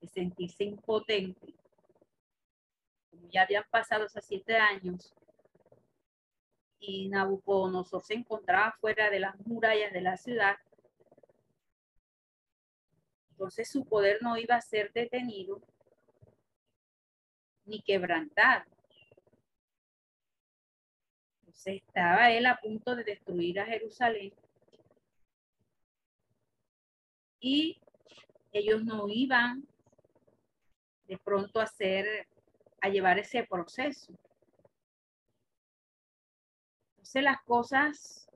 de 0.00 0.08
sentirse 0.08 0.64
impotente. 0.64 1.54
Como 3.10 3.28
ya 3.28 3.42
habían 3.42 3.64
pasado 3.70 4.06
esos 4.06 4.24
siete 4.24 4.56
años, 4.56 5.14
y 6.78 7.08
Nabucodonosor 7.08 8.02
se 8.02 8.14
encontraba 8.14 8.72
fuera 8.80 9.10
de 9.10 9.20
las 9.20 9.38
murallas 9.46 9.92
de 9.92 10.00
la 10.00 10.16
ciudad, 10.16 10.56
entonces 13.30 13.68
su 13.70 13.84
poder 13.84 14.18
no 14.22 14.36
iba 14.38 14.56
a 14.56 14.60
ser 14.60 14.92
detenido 14.92 15.60
ni 17.64 17.82
quebrantado. 17.82 18.64
Entonces 21.56 21.82
estaba 21.86 22.30
él 22.30 22.44
a 22.44 22.58
punto 22.60 22.94
de 22.94 23.02
destruir 23.02 23.58
a 23.58 23.64
Jerusalén 23.64 24.30
y 27.40 27.80
ellos 28.52 28.84
no 28.84 29.08
iban 29.08 29.66
de 31.06 31.16
pronto 31.16 31.58
a 31.60 31.64
hacer, 31.64 32.28
a 32.82 32.90
llevar 32.90 33.18
ese 33.18 33.42
proceso. 33.44 34.12
Entonces 36.90 37.22
las 37.22 37.42
cosas 37.42 38.28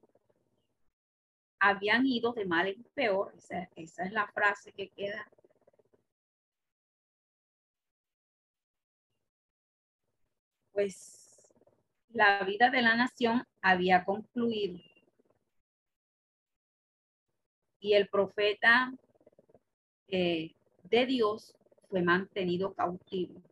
habían 1.59 2.07
ido 2.07 2.33
de 2.33 2.47
mal 2.47 2.69
en 2.69 2.83
peor. 2.95 3.35
Esa, 3.37 3.69
esa 3.77 4.05
es 4.05 4.13
la 4.13 4.27
frase 4.29 4.73
que 4.73 4.89
queda. 4.89 5.31
Pues 10.73 11.20
la 12.13 12.43
vida 12.45 12.71
de 12.71 12.83
la 12.83 12.95
nación 12.97 13.45
había 13.61 14.05
concluido. 14.05 14.79
Y 17.81 17.95
el 17.95 18.09
profeta 18.09 18.93
eh, 20.09 20.55
de 20.85 21.07
Dios 21.07 21.55
fue 21.89 22.03
mantenido 22.03 22.75
cautivo. 22.75 23.43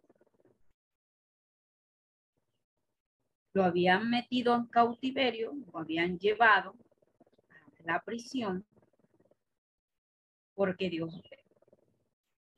lo 3.59 3.65
habían 3.65 4.09
metido 4.09 4.55
en 4.55 4.67
cautiverio, 4.67 5.53
lo 5.73 5.81
habían 5.81 6.17
llevado 6.17 6.77
a 7.51 7.83
la 7.85 8.01
prisión, 8.03 8.65
porque 10.55 10.89
Dios, 10.89 11.21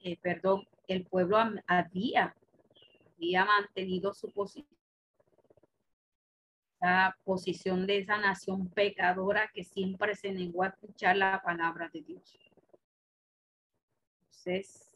eh, 0.01 0.18
perdón, 0.20 0.68
el 0.88 1.07
pueblo 1.07 1.38
había, 1.66 2.36
había 3.16 3.44
mantenido 3.46 4.12
su 4.12 4.30
posición, 4.30 4.80
la 6.81 7.16
posición 7.24 7.87
de 7.87 7.99
esa 7.99 8.18
nación 8.18 8.68
pecadora 8.70 9.51
que 9.53 9.64
siempre 9.64 10.14
se 10.14 10.33
negó 10.33 10.62
a 10.62 10.68
escuchar 10.68 11.16
la 11.16 11.43
palabra 11.43 11.91
de 11.93 12.03
Dios. 12.03 12.39
Entonces, 14.22 14.91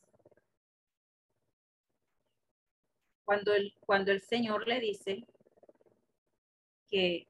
cuando 3.24 3.54
el, 3.54 3.74
cuando 3.80 4.12
el 4.12 4.20
Señor 4.20 4.66
le 4.66 4.80
dice, 4.80 5.26
que, 6.94 7.26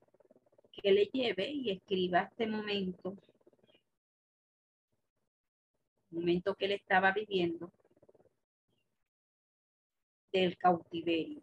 le 0.82 1.06
lleve 1.06 1.48
y 1.48 1.70
escriba 1.70 2.22
este 2.22 2.46
momento, 2.46 3.16
momento 6.10 6.54
que 6.54 6.66
él 6.66 6.72
estaba 6.72 7.12
viviendo 7.12 7.72
del 10.30 10.58
cautiverio. 10.58 11.40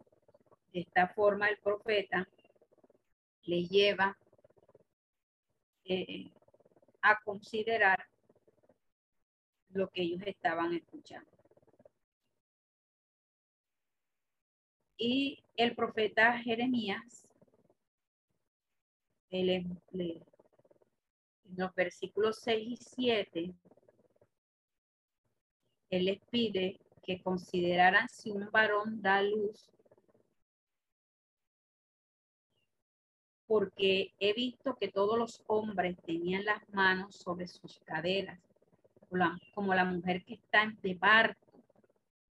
De 0.72 0.80
esta 0.80 1.08
forma 1.08 1.48
el 1.48 1.58
profeta 1.58 2.28
le 3.44 3.64
lleva 3.64 4.16
eh, 5.84 6.30
a 7.00 7.18
considerar 7.24 8.06
lo 9.70 9.88
que 9.88 10.02
ellos 10.02 10.22
estaban 10.26 10.74
escuchando. 10.74 11.30
Y 14.96 15.42
el 15.56 15.74
profeta 15.74 16.38
Jeremías 16.38 17.26
en 19.32 19.80
los 21.56 21.74
versículos 21.74 22.38
6 22.42 22.68
y 22.68 22.76
7, 22.76 23.54
él 25.90 26.04
les 26.04 26.20
pide 26.30 26.78
que 27.02 27.20
consideraran 27.22 28.08
si 28.08 28.30
un 28.30 28.50
varón 28.50 29.00
da 29.02 29.22
luz, 29.22 29.70
porque 33.52 34.14
he 34.18 34.32
visto 34.32 34.76
que 34.76 34.88
todos 34.88 35.18
los 35.18 35.42
hombres 35.46 35.98
tenían 36.06 36.42
las 36.42 36.66
manos 36.70 37.16
sobre 37.16 37.46
sus 37.46 37.80
caderas, 37.80 38.40
como 39.54 39.74
la, 39.74 39.84
mujer 39.84 40.24
que 40.24 40.36
está 40.36 40.62
en 40.62 40.80
de 40.80 40.96
parto, 40.96 41.52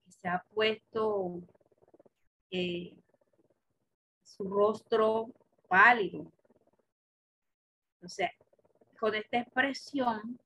que 0.05 0.11
se 0.11 0.27
ha 0.27 0.45
puesto 0.53 1.41
eh, 2.51 2.97
su 4.25 4.49
rostro 4.49 5.29
pálido, 5.69 6.33
o 8.03 8.09
sea, 8.09 8.33
con 8.99 9.15
esta 9.15 9.39
expresión, 9.39 10.37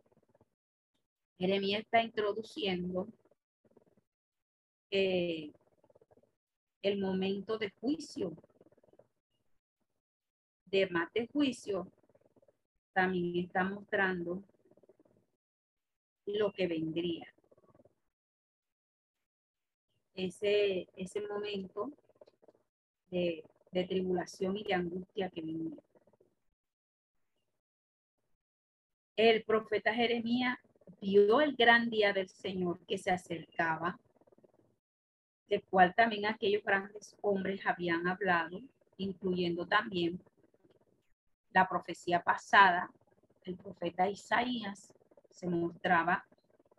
Jeremías 1.39 1.81
está 1.81 2.03
introduciendo 2.03 3.09
eh, 4.91 5.51
el 6.83 7.01
momento 7.01 7.57
de 7.57 7.71
juicio. 7.81 8.37
De 10.71 10.87
más 10.89 11.13
de 11.13 11.27
juicio, 11.29 11.91
también 12.93 13.45
está 13.45 13.65
mostrando 13.65 14.43
lo 16.27 16.53
que 16.53 16.67
vendría. 16.67 17.33
ese, 20.19 20.89
ese 20.97 21.21
momento 21.21 21.93
de, 23.11 23.45
de 23.73 23.85
tribulación 23.85 24.57
y 24.57 24.65
de 24.65 24.75
angustia 24.75 25.31
que 25.31 25.43
venía. 25.43 25.77
El 29.17 29.43
profeta 29.45 29.95
Jeremías 29.95 30.59
vio 31.01 31.41
el 31.41 31.55
gran 31.57 31.89
día 31.89 32.13
del 32.13 32.29
Señor 32.29 32.79
que 32.87 32.99
se 32.99 33.11
acercaba, 33.11 33.99
del 35.49 35.63
cual 35.65 35.95
también 35.95 36.27
aquellos 36.27 36.63
grandes 36.65 37.17
hombres 37.23 37.65
habían 37.65 38.07
hablado, 38.07 38.61
incluyendo 38.97 39.67
también 39.67 40.21
la 41.51 41.69
profecía 41.69 42.23
pasada, 42.23 42.91
el 43.45 43.57
profeta 43.57 44.09
Isaías 44.09 44.93
se 45.31 45.49
mostraba 45.49 46.27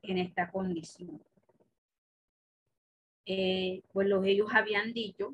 en 0.02 0.18
esta 0.18 0.52
condición. 0.52 1.22
Eh, 3.26 3.84
pues 3.92 4.08
los 4.08 4.26
ellos 4.26 4.50
habían 4.54 4.94
dicho, 4.94 5.32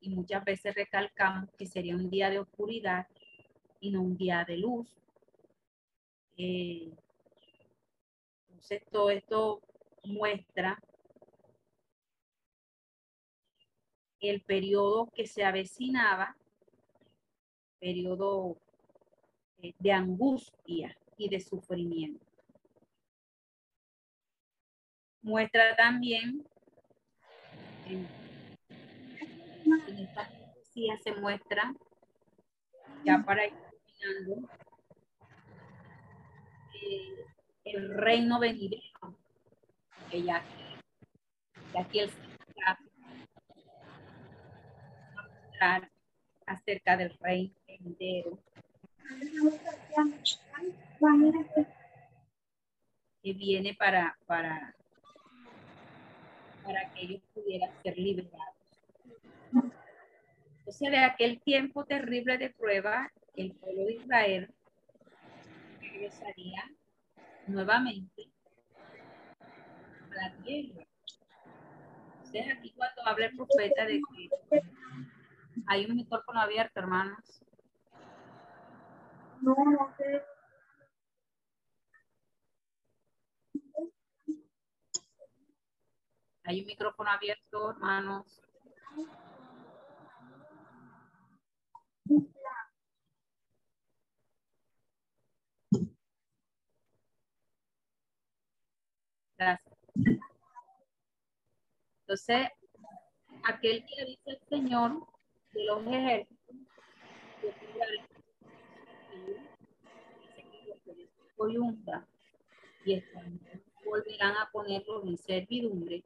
y 0.00 0.10
muchas 0.10 0.44
veces 0.44 0.74
recalcamos 0.74 1.50
que 1.58 1.66
sería 1.66 1.94
un 1.94 2.08
día 2.08 2.30
de 2.30 2.38
oscuridad 2.38 3.06
y 3.80 3.90
no 3.90 4.02
un 4.02 4.16
día 4.16 4.44
de 4.46 4.56
luz. 4.56 4.96
Eh, 6.36 6.90
entonces 8.48 8.82
todo 8.90 9.10
esto 9.10 9.60
muestra 10.04 10.82
el 14.20 14.42
periodo 14.42 15.10
que 15.14 15.26
se 15.26 15.44
avecinaba, 15.44 16.36
periodo 17.80 18.56
eh, 19.62 19.74
de 19.78 19.92
angustia 19.92 20.96
y 21.16 21.28
de 21.28 21.40
sufrimiento. 21.40 22.24
Muestra 25.22 25.76
también, 25.76 26.46
en, 27.86 28.08
esta 29.98 30.28
poesía 30.28 30.96
se 31.02 31.12
muestra, 31.14 31.74
ya 33.04 33.22
para 33.26 33.46
ir 33.46 33.54
terminando, 33.98 34.48
eh, 36.82 37.24
el 37.64 37.94
reino 37.94 38.40
venidero, 38.40 39.14
que 40.10 40.22
ya, 40.22 40.42
aquí 41.78 42.00
el 42.00 42.10
acerca 46.46 46.96
del 46.96 47.16
reino 47.20 47.59
venidero 47.80 48.38
que 53.22 53.32
viene 53.34 53.74
para, 53.74 54.16
para, 54.26 54.74
para 56.62 56.92
que 56.92 57.02
ellos 57.02 57.22
pudieran 57.34 57.70
ser 57.82 57.98
liberados. 57.98 58.54
O 60.66 60.72
sea, 60.72 60.90
de 60.90 60.98
aquel 60.98 61.40
tiempo 61.42 61.84
terrible 61.84 62.38
de 62.38 62.50
prueba, 62.50 63.10
el 63.34 63.52
pueblo 63.52 63.84
de 63.86 63.94
Israel 63.94 64.54
regresaría 65.80 66.70
nuevamente 67.46 68.28
a 70.10 70.14
la 70.14 70.32
tierra. 70.44 70.86
Entonces 72.16 72.56
aquí 72.56 72.72
cuando 72.76 73.06
habla 73.06 73.26
el 73.26 73.36
profeta 73.36 73.84
de 73.84 74.00
que 74.00 74.62
hay 75.66 75.86
un 75.86 75.96
micrófono 75.96 76.40
abierto, 76.40 76.78
hermanos. 76.78 77.40
No, 79.42 79.54
no 79.54 79.94
sé. 79.96 80.22
Hay 86.44 86.60
un 86.60 86.66
micrófono 86.66 87.10
abierto, 87.10 87.70
hermanos. 87.70 88.42
Gracias. 99.38 99.74
Entonces, 102.00 102.48
aquel 103.44 103.84
día 103.86 104.04
dice 104.04 104.22
el 104.26 104.40
Señor 104.48 105.06
de 105.52 105.64
los 105.64 105.86
ejércitos, 105.86 106.56
coyunta 111.40 112.06
y 112.84 113.02
volverán 113.82 114.36
a 114.36 114.50
ponerlos 114.52 115.06
en 115.06 115.16
servidumbre, 115.16 116.04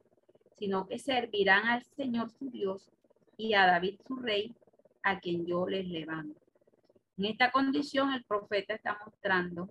sino 0.57 0.87
que 0.87 0.97
servirán 0.97 1.65
al 1.67 1.83
Señor 1.83 2.31
su 2.31 2.49
Dios 2.49 2.89
y 3.35 3.53
a 3.53 3.65
David 3.65 3.99
su 4.07 4.15
rey, 4.15 4.55
a 5.03 5.19
quien 5.19 5.45
yo 5.45 5.67
les 5.67 5.85
levanto. 5.89 6.39
En 7.17 7.25
esta 7.25 7.51
condición 7.51 8.13
el 8.13 8.23
profeta 8.23 8.75
está 8.75 8.97
mostrando 9.03 9.69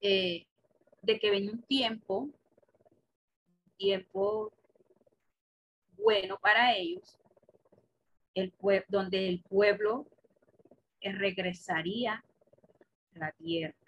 eh, 0.00 0.46
de 1.02 1.20
que 1.20 1.30
viene 1.30 1.52
un 1.52 1.62
tiempo, 1.62 2.28
tiempo 3.76 4.52
bueno 5.96 6.38
para 6.38 6.74
ellos, 6.74 7.20
el 8.34 8.52
donde 8.88 9.28
el 9.28 9.42
pueblo 9.42 10.06
regresaría 11.00 12.24
a 13.14 13.18
la 13.18 13.32
tierra. 13.32 13.81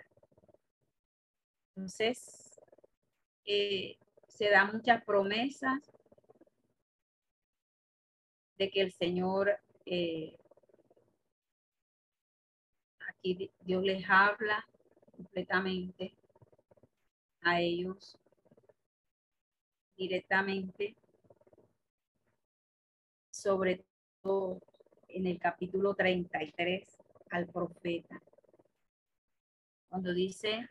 Entonces, 1.77 2.57
eh, 3.45 3.99
se 4.29 4.49
dan 4.49 4.72
muchas 4.72 5.05
promesas 5.05 5.83
de 8.57 8.70
que 8.70 8.81
el 8.81 8.93
Señor, 8.93 9.59
eh, 9.85 10.37
aquí 13.09 13.51
Dios 13.61 13.83
les 13.83 14.09
habla 14.09 14.64
completamente 15.16 16.14
a 17.43 17.61
ellos 17.61 18.16
directamente, 19.97 20.97
sobre 23.31 23.85
todo 24.22 24.61
en 25.09 25.27
el 25.27 25.41
capítulo 25.41 25.95
33 25.95 26.87
al 27.31 27.49
profeta, 27.49 28.22
cuando 29.89 30.14
dice, 30.14 30.70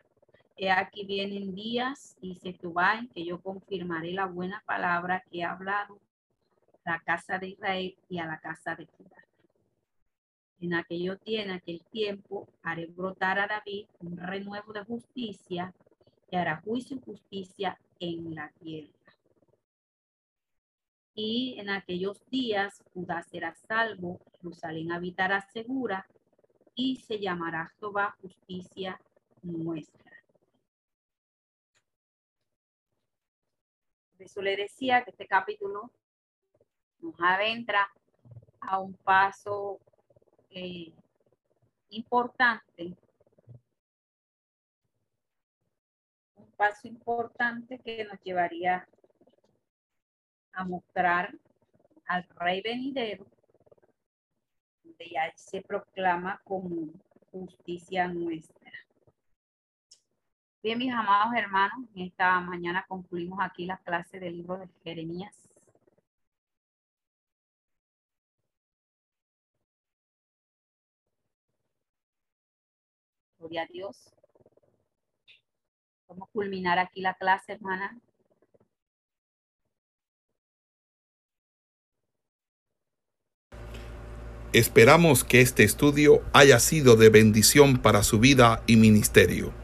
He 0.56 0.70
aquí 0.70 1.04
vienen 1.04 1.54
días, 1.54 2.16
dice 2.20 2.52
Tubal, 2.52 3.08
que 3.12 3.24
yo 3.24 3.40
confirmaré 3.40 4.12
la 4.12 4.26
buena 4.26 4.62
palabra 4.64 5.24
que 5.28 5.38
he 5.38 5.44
hablado 5.44 5.98
a 6.84 6.92
la 6.92 7.00
casa 7.00 7.38
de 7.38 7.48
Israel 7.48 7.96
y 8.08 8.18
a 8.18 8.26
la 8.26 8.38
casa 8.38 8.76
de 8.76 8.86
Judá. 8.86 9.24
En 10.60 10.74
aquello 10.74 11.18
tiene 11.18 11.54
aquel 11.54 11.82
tiempo 11.90 12.48
haré 12.62 12.86
brotar 12.86 13.38
a 13.40 13.48
David 13.48 13.86
un 14.00 14.16
renuevo 14.16 14.72
de 14.72 14.84
justicia 14.84 15.74
y 16.30 16.36
hará 16.36 16.60
juicio 16.64 16.96
y 16.96 17.00
justicia 17.00 17.78
en 17.98 18.34
la 18.34 18.50
tierra. 18.62 18.92
Y 21.14 21.56
en 21.58 21.70
aquellos 21.70 22.24
días 22.30 22.82
Judá 22.92 23.22
será 23.22 23.54
salvo, 23.54 24.20
Jerusalén 24.40 24.92
habitará 24.92 25.40
segura 25.52 26.06
y 26.74 26.96
se 26.96 27.18
llamará 27.18 27.72
Jehová 27.78 28.16
justicia 28.20 29.00
nuestra. 29.42 30.03
Eso 34.18 34.42
le 34.42 34.56
decía 34.56 35.04
que 35.04 35.10
este 35.10 35.26
capítulo 35.26 35.90
nos 37.00 37.14
adentra 37.20 37.88
a 38.60 38.78
un 38.78 38.94
paso 38.94 39.80
eh, 40.50 40.92
importante, 41.90 42.96
un 46.36 46.50
paso 46.56 46.88
importante 46.88 47.78
que 47.78 48.04
nos 48.04 48.20
llevaría 48.22 48.88
a 50.52 50.64
mostrar 50.64 51.34
al 52.06 52.26
rey 52.36 52.62
venidero, 52.62 53.26
donde 54.82 55.10
ya 55.10 55.32
se 55.36 55.60
proclama 55.62 56.40
como 56.44 56.92
justicia 57.32 58.08
nuestra. 58.08 58.63
Bien, 60.64 60.78
mis 60.78 60.90
amados 60.90 61.34
hermanos, 61.36 61.86
esta 61.94 62.40
mañana 62.40 62.86
concluimos 62.88 63.38
aquí 63.42 63.66
la 63.66 63.76
clase 63.76 64.18
del 64.18 64.38
libro 64.38 64.56
de 64.56 64.66
Jeremías. 64.82 65.34
Gloria 73.38 73.64
a 73.64 73.66
Dios. 73.66 74.10
Vamos 76.08 76.30
a 76.30 76.32
culminar 76.32 76.78
aquí 76.78 77.02
la 77.02 77.12
clase, 77.12 77.52
hermana. 77.52 78.00
Esperamos 84.54 85.24
que 85.24 85.42
este 85.42 85.62
estudio 85.62 86.22
haya 86.32 86.58
sido 86.58 86.96
de 86.96 87.10
bendición 87.10 87.82
para 87.82 88.02
su 88.02 88.18
vida 88.18 88.62
y 88.66 88.76
ministerio. 88.76 89.63